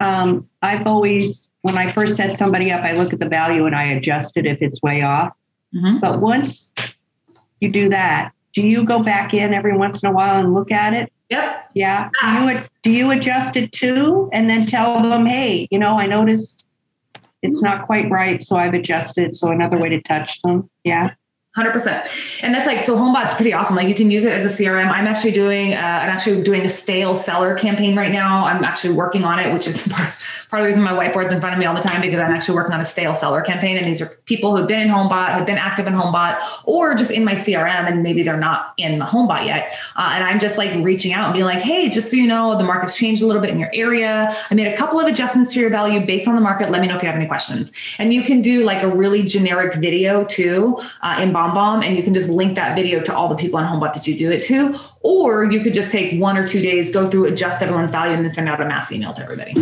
um, 0.00 0.48
I've 0.62 0.86
always, 0.86 1.50
when 1.62 1.76
I 1.76 1.90
first 1.90 2.14
set 2.16 2.36
somebody 2.36 2.70
up, 2.70 2.84
I 2.84 2.92
look 2.92 3.12
at 3.12 3.18
the 3.18 3.28
value 3.28 3.66
and 3.66 3.74
I 3.74 3.84
adjust 3.84 4.36
it 4.36 4.46
if 4.46 4.62
it's 4.62 4.80
way 4.80 5.02
off. 5.02 5.32
Mm-hmm. 5.74 5.98
But 5.98 6.20
once 6.20 6.72
you 7.60 7.70
do 7.70 7.88
that, 7.88 8.32
do 8.52 8.66
you 8.66 8.84
go 8.84 9.02
back 9.02 9.34
in 9.34 9.52
every 9.52 9.76
once 9.76 10.02
in 10.02 10.08
a 10.08 10.12
while 10.12 10.38
and 10.38 10.54
look 10.54 10.70
at 10.70 10.94
it? 10.94 11.12
Yep. 11.30 11.70
Yeah. 11.74 12.10
Ah. 12.22 12.40
Do 12.40 12.46
you 12.46 12.62
do 12.82 12.90
you 12.90 13.10
adjust 13.10 13.56
it 13.56 13.72
too, 13.72 14.28
and 14.32 14.48
then 14.48 14.66
tell 14.66 15.02
them, 15.02 15.26
hey, 15.26 15.68
you 15.70 15.78
know, 15.78 15.98
I 15.98 16.06
noticed 16.06 16.64
it's 17.42 17.56
mm-hmm. 17.56 17.66
not 17.66 17.86
quite 17.86 18.10
right, 18.10 18.42
so 18.42 18.56
I've 18.56 18.74
adjusted. 18.74 19.36
So 19.36 19.50
another 19.50 19.78
way 19.78 19.88
to 19.90 20.00
touch 20.02 20.40
them. 20.42 20.68
Yeah. 20.84 21.10
Hundred 21.58 21.72
percent, 21.72 22.06
and 22.40 22.54
that's 22.54 22.68
like 22.68 22.84
so. 22.84 22.94
HomeBot's 22.94 23.34
pretty 23.34 23.52
awesome. 23.52 23.74
Like 23.74 23.88
you 23.88 23.94
can 23.96 24.12
use 24.12 24.22
it 24.22 24.32
as 24.32 24.46
a 24.46 24.62
CRM. 24.62 24.92
I'm 24.92 25.08
actually 25.08 25.32
doing. 25.32 25.74
Uh, 25.74 25.78
I'm 25.78 26.08
actually 26.08 26.40
doing 26.44 26.64
a 26.64 26.68
stale 26.68 27.16
seller 27.16 27.58
campaign 27.58 27.96
right 27.96 28.12
now. 28.12 28.46
I'm 28.46 28.62
actually 28.62 28.94
working 28.94 29.24
on 29.24 29.40
it, 29.40 29.52
which 29.52 29.66
is 29.66 29.88
part, 29.88 30.08
part 30.50 30.60
of 30.60 30.64
the 30.64 30.66
reason 30.68 30.84
my 30.84 30.92
whiteboard's 30.92 31.32
in 31.32 31.40
front 31.40 31.54
of 31.54 31.58
me 31.58 31.66
all 31.66 31.74
the 31.74 31.82
time 31.82 32.00
because 32.00 32.20
I'm 32.20 32.32
actually 32.32 32.54
working 32.54 32.74
on 32.74 32.80
a 32.80 32.84
stale 32.84 33.12
seller 33.12 33.42
campaign. 33.42 33.76
And 33.76 33.84
these 33.84 34.00
are 34.00 34.06
people 34.26 34.56
who've 34.56 34.68
been 34.68 34.78
in 34.78 34.86
HomeBot, 34.86 35.30
have 35.30 35.46
been 35.46 35.58
active 35.58 35.88
in 35.88 35.94
HomeBot, 35.94 36.40
or 36.64 36.94
just 36.94 37.10
in 37.10 37.24
my 37.24 37.34
CRM, 37.34 37.90
and 37.90 38.04
maybe 38.04 38.22
they're 38.22 38.36
not 38.36 38.72
in 38.78 39.00
the 39.00 39.04
HomeBot 39.04 39.44
yet. 39.44 39.74
Uh, 39.96 40.12
and 40.12 40.22
I'm 40.22 40.38
just 40.38 40.58
like 40.58 40.72
reaching 40.84 41.12
out 41.12 41.24
and 41.24 41.32
being 41.32 41.44
like, 41.44 41.60
hey, 41.60 41.88
just 41.88 42.08
so 42.08 42.16
you 42.16 42.28
know, 42.28 42.56
the 42.56 42.62
market's 42.62 42.94
changed 42.94 43.20
a 43.20 43.26
little 43.26 43.42
bit 43.42 43.50
in 43.50 43.58
your 43.58 43.70
area. 43.74 44.32
I 44.48 44.54
made 44.54 44.68
a 44.68 44.76
couple 44.76 45.00
of 45.00 45.08
adjustments 45.08 45.52
to 45.54 45.60
your 45.60 45.70
value 45.70 46.06
based 46.06 46.28
on 46.28 46.36
the 46.36 46.40
market. 46.40 46.70
Let 46.70 46.82
me 46.82 46.86
know 46.86 46.94
if 46.94 47.02
you 47.02 47.08
have 47.08 47.16
any 47.16 47.26
questions. 47.26 47.72
And 47.98 48.14
you 48.14 48.22
can 48.22 48.42
do 48.42 48.62
like 48.62 48.84
a 48.84 48.88
really 48.88 49.24
generic 49.24 49.74
video 49.74 50.24
too 50.24 50.80
uh, 51.00 51.18
in 51.20 51.32
BombBomb, 51.54 51.84
and 51.84 51.96
you 51.96 52.02
can 52.02 52.14
just 52.14 52.28
link 52.28 52.54
that 52.56 52.74
video 52.76 53.00
to 53.00 53.14
all 53.14 53.28
the 53.28 53.36
people 53.36 53.58
on 53.58 53.66
HomeBot 53.66 53.94
that 53.94 54.06
you 54.06 54.16
do 54.16 54.30
it 54.30 54.42
to. 54.44 54.78
Or 55.00 55.44
you 55.44 55.60
could 55.60 55.74
just 55.74 55.92
take 55.92 56.20
one 56.20 56.36
or 56.36 56.46
two 56.46 56.60
days, 56.60 56.92
go 56.92 57.08
through, 57.08 57.26
adjust 57.26 57.62
everyone's 57.62 57.90
value, 57.90 58.14
and 58.14 58.24
then 58.24 58.32
send 58.32 58.48
out 58.48 58.60
a 58.60 58.64
mass 58.64 58.92
email 58.92 59.12
to 59.14 59.22
everybody, 59.22 59.54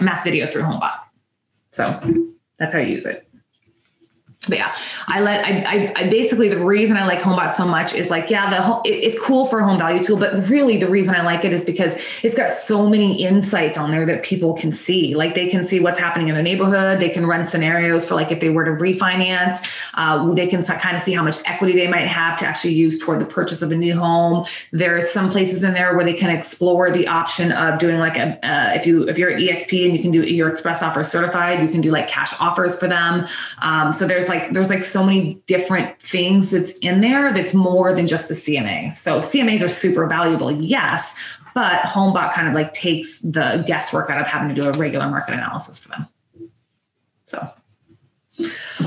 mass 0.00 0.24
video 0.24 0.46
through 0.46 0.62
HomeBot. 0.62 0.98
So 1.72 2.32
that's 2.58 2.72
how 2.72 2.78
you 2.78 2.88
use 2.88 3.04
it 3.04 3.25
but 4.48 4.58
yeah, 4.58 4.74
I 5.06 5.20
let 5.20 5.44
I, 5.44 5.60
I, 5.62 5.92
I 5.96 6.08
basically 6.08 6.48
the 6.48 6.64
reason 6.64 6.96
I 6.96 7.06
like 7.06 7.20
HomeBot 7.20 7.54
so 7.54 7.66
much 7.66 7.94
is 7.94 8.10
like 8.10 8.30
yeah 8.30 8.50
the 8.50 8.88
it, 8.88 9.04
it's 9.04 9.20
cool 9.20 9.46
for 9.46 9.60
a 9.60 9.64
home 9.64 9.78
value 9.78 10.02
tool, 10.02 10.16
but 10.16 10.48
really 10.48 10.76
the 10.76 10.88
reason 10.88 11.14
I 11.14 11.22
like 11.22 11.44
it 11.44 11.52
is 11.52 11.64
because 11.64 11.94
it's 12.22 12.36
got 12.36 12.48
so 12.48 12.88
many 12.88 13.22
insights 13.24 13.76
on 13.76 13.90
there 13.90 14.06
that 14.06 14.22
people 14.22 14.54
can 14.54 14.72
see. 14.72 15.14
Like 15.14 15.34
they 15.34 15.48
can 15.48 15.64
see 15.64 15.80
what's 15.80 15.98
happening 15.98 16.28
in 16.28 16.34
the 16.34 16.42
neighborhood. 16.42 17.00
They 17.00 17.08
can 17.08 17.26
run 17.26 17.44
scenarios 17.44 18.06
for 18.06 18.14
like 18.14 18.30
if 18.30 18.40
they 18.40 18.50
were 18.50 18.64
to 18.64 18.72
refinance, 18.72 19.66
uh, 19.94 20.32
they 20.34 20.46
can 20.46 20.64
kind 20.64 20.96
of 20.96 21.02
see 21.02 21.12
how 21.12 21.22
much 21.22 21.36
equity 21.46 21.74
they 21.74 21.86
might 21.86 22.08
have 22.08 22.38
to 22.38 22.46
actually 22.46 22.74
use 22.74 22.98
toward 22.98 23.20
the 23.20 23.26
purchase 23.26 23.62
of 23.62 23.70
a 23.72 23.76
new 23.76 23.98
home. 23.98 24.46
There's 24.72 25.10
some 25.10 25.30
places 25.30 25.62
in 25.62 25.74
there 25.74 25.96
where 25.96 26.04
they 26.04 26.14
can 26.14 26.30
explore 26.30 26.90
the 26.90 27.08
option 27.08 27.52
of 27.52 27.78
doing 27.78 27.98
like 27.98 28.16
a 28.16 28.36
uh, 28.46 28.72
if 28.74 28.86
you 28.86 29.08
if 29.08 29.18
you're 29.18 29.30
at 29.30 29.40
EXP 29.40 29.84
and 29.84 29.96
you 29.96 30.02
can 30.02 30.10
do 30.10 30.22
your 30.22 30.48
express 30.48 30.82
offer 30.82 31.02
certified, 31.04 31.62
you 31.62 31.68
can 31.68 31.80
do 31.80 31.90
like 31.90 32.08
cash 32.08 32.34
offers 32.40 32.76
for 32.78 32.88
them. 32.88 33.26
Um, 33.62 33.92
so 33.92 34.06
there's 34.06 34.28
like 34.28 34.35
like 34.38 34.50
there's 34.50 34.70
like 34.70 34.84
so 34.84 35.04
many 35.04 35.40
different 35.46 36.00
things 36.00 36.50
that's 36.50 36.72
in 36.78 37.00
there 37.00 37.32
that's 37.32 37.54
more 37.54 37.94
than 37.94 38.06
just 38.06 38.28
the 38.28 38.34
CMA. 38.34 38.96
So 38.96 39.18
CMAs 39.18 39.62
are 39.62 39.68
super 39.68 40.06
valuable, 40.06 40.50
yes, 40.50 41.14
but 41.54 41.80
HomeBot 41.82 42.32
kind 42.32 42.48
of 42.48 42.54
like 42.54 42.74
takes 42.74 43.20
the 43.20 43.64
guesswork 43.66 44.10
out 44.10 44.20
of 44.20 44.26
having 44.26 44.54
to 44.54 44.60
do 44.60 44.68
a 44.68 44.72
regular 44.72 45.08
market 45.08 45.34
analysis 45.34 45.78
for 45.78 45.88
them. 45.88 46.08
So 47.24 47.50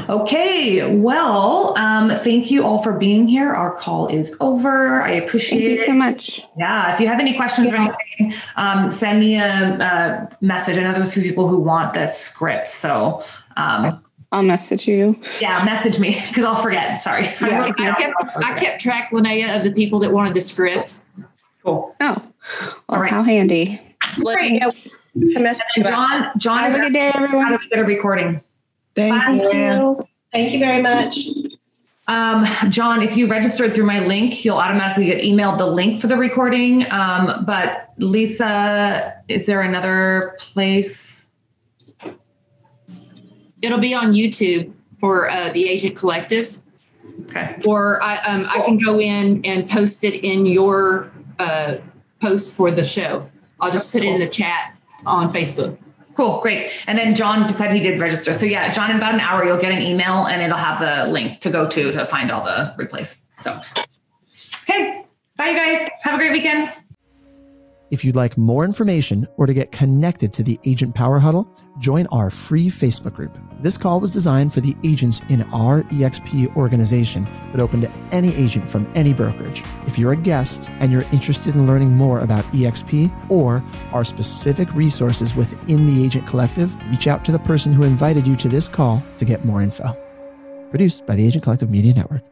Okay, 0.08 0.96
well, 0.96 1.76
um, 1.78 2.10
thank 2.10 2.52
you 2.52 2.64
all 2.64 2.82
for 2.84 2.94
being 2.94 3.28
here. 3.28 3.52
Our 3.52 3.76
call 3.76 4.08
is 4.08 4.36
over. 4.40 5.02
I 5.02 5.12
appreciate 5.12 5.60
thank 5.60 5.80
you 5.80 5.86
so 5.86 5.94
much. 5.94 6.42
Yeah, 6.58 6.94
if 6.94 7.00
you 7.00 7.08
have 7.08 7.20
any 7.20 7.36
questions 7.36 7.68
yeah. 7.68 7.88
or 7.88 7.96
anything, 8.18 8.40
um, 8.56 8.92
send 8.92 9.20
me 9.20 9.40
a, 9.40 9.48
a, 9.50 10.38
message. 10.42 10.78
I 10.78 10.82
know 10.82 10.94
there's 10.94 11.08
a 11.08 11.12
few 11.12 11.24
people 11.24 11.48
who 11.48 11.58
want 11.58 11.94
the 11.94 12.08
script, 12.08 12.70
so 12.70 13.24
um, 13.58 14.04
I'll 14.32 14.44
message 14.44 14.88
you. 14.88 15.20
Yeah, 15.42 15.64
message 15.66 16.00
me 16.00 16.24
because 16.28 16.46
I'll 16.46 16.62
forget. 16.62 17.04
Sorry. 17.04 17.26
Yeah, 17.42 17.64
I, 17.64 17.90
I, 17.90 17.94
kept, 17.96 18.38
I 18.38 18.60
kept 18.60 18.82
track, 18.82 19.12
Linnea, 19.12 19.58
of 19.58 19.64
the 19.64 19.72
people 19.72 20.00
that 20.00 20.12
wanted 20.12 20.36
the 20.36 20.42
script. 20.42 21.00
Cool. 21.64 21.96
Oh, 22.00 22.22
well, 22.62 22.76
All 22.90 23.02
right. 23.02 23.12
how 23.12 23.24
handy. 23.24 23.82
Great. 24.24 24.62
John, 25.84 26.32
John, 26.38 26.60
have 26.60 26.76
a 26.76 26.80
good 26.80 26.94
day, 26.94 27.12
everyone. 27.14 27.42
How 27.42 27.50
do 27.50 27.58
we 27.62 27.70
get 27.70 27.80
a 27.80 27.84
recording? 27.84 28.42
Thanks. 28.96 29.26
Thank 29.26 29.54
you. 29.54 30.08
Thank 30.32 30.54
you 30.54 30.60
very 30.60 30.82
much. 30.82 31.18
Um, 32.08 32.46
John, 32.70 33.04
if 33.04 33.16
you 33.16 33.28
registered 33.28 33.76
through 33.76 33.86
my 33.86 34.00
link, 34.06 34.44
you'll 34.44 34.58
automatically 34.58 35.06
get 35.06 35.22
emailed 35.24 35.58
the 35.60 35.68
link 35.68 36.02
for 36.02 36.08
the 36.08 36.18
recording. 36.18 36.92
Um, 36.92 37.46
but 37.46 37.94
Lisa, 37.98 39.14
is 39.28 39.46
there 39.46 39.62
another 39.62 40.36
place? 40.40 41.19
It'll 43.62 43.80
be 43.80 43.94
on 43.94 44.14
YouTube 44.14 44.72
for 45.00 45.30
uh, 45.30 45.52
the 45.52 45.70
Agent 45.70 45.96
Collective. 45.96 46.62
Okay. 47.24 47.58
Or 47.68 48.02
I, 48.02 48.18
um, 48.24 48.46
I 48.50 48.62
can 48.62 48.78
go 48.78 49.00
in 49.00 49.46
and 49.46 49.70
post 49.70 50.04
it 50.04 50.24
in 50.24 50.46
your 50.46 51.12
uh, 51.38 51.78
post 52.22 52.52
for 52.52 52.72
the 52.72 52.86
show. 52.86 53.30
I'll 53.60 53.72
just 53.72 53.92
put 53.92 54.04
it 54.04 54.08
in 54.08 54.20
the 54.20 54.28
chat 54.28 54.76
on 55.06 55.32
Facebook. 55.32 55.78
Cool, 56.16 56.42
great. 56.42 56.72
And 56.88 56.98
then 56.98 57.16
John 57.16 57.48
said 57.50 57.72
he 57.72 57.80
did 57.80 58.00
register. 58.00 58.34
So 58.34 58.46
yeah, 58.46 58.72
John, 58.72 58.92
in 58.92 58.98
about 58.98 59.14
an 59.14 59.22
hour, 59.22 59.46
you'll 59.46 59.60
get 59.60 59.72
an 59.72 59.82
email 59.82 60.26
and 60.26 60.42
it'll 60.42 60.58
have 60.58 60.80
the 60.80 61.10
link 61.12 61.40
to 61.42 61.50
go 61.50 61.68
to 61.68 61.92
to 61.92 62.06
find 62.08 62.32
all 62.32 62.44
the 62.44 62.74
replays. 62.78 63.22
So, 63.40 63.62
okay, 64.64 65.06
bye, 65.38 65.50
you 65.50 65.56
guys. 65.56 65.88
Have 66.02 66.16
a 66.16 66.18
great 66.18 66.34
weekend. 66.34 66.70
If 67.90 68.04
you'd 68.04 68.18
like 68.18 68.38
more 68.38 68.66
information 68.66 69.28
or 69.38 69.46
to 69.46 69.54
get 69.54 69.72
connected 69.72 70.34
to 70.34 70.44
the 70.44 70.60
Agent 70.66 70.94
Power 70.94 71.20
Huddle, 71.20 71.50
join 71.80 72.06
our 72.08 72.30
free 72.30 72.68
Facebook 72.68 73.14
group. 73.14 73.38
This 73.62 73.78
call 73.78 74.00
was 74.00 74.14
designed 74.14 74.54
for 74.54 74.62
the 74.62 74.74
agents 74.86 75.22
in 75.28 75.42
our 75.52 75.84
EXP 75.84 76.56
organization, 76.56 77.28
but 77.52 77.60
open 77.60 77.82
to 77.82 77.92
any 78.12 78.34
agent 78.36 78.70
from 78.70 78.90
any 78.96 79.12
brokerage. 79.12 79.64
If 79.86 80.00
you're 80.00 80.14
a 80.14 80.18
guest 80.18 80.70
and 80.80 80.94
you're 80.94 81.04
interested 81.12 81.56
in 81.56 81.68
learning 81.68 81.92
more 81.92 82.22
about 82.22 82.46
EXP 82.54 83.30
or 83.30 83.62
our 83.92 84.06
specific 84.06 84.74
resources 84.74 85.36
within 85.36 85.88
the 85.88 86.06
Agent 86.06 86.26
Collective, 86.26 86.74
reach 86.90 87.08
out 87.08 87.26
to 87.26 87.34
the 87.34 87.40
person 87.40 87.74
who 87.74 87.84
invited 87.84 88.26
you 88.26 88.38
to 88.38 88.48
this 88.48 88.70
call 88.70 89.04
to 89.18 89.26
get 89.26 89.44
more 89.44 89.62
info. 89.62 89.94
Produced 90.70 91.06
by 91.06 91.18
the 91.18 91.28
Agent 91.28 91.44
Collective 91.44 91.70
Media 91.70 91.94
Network. 91.94 92.24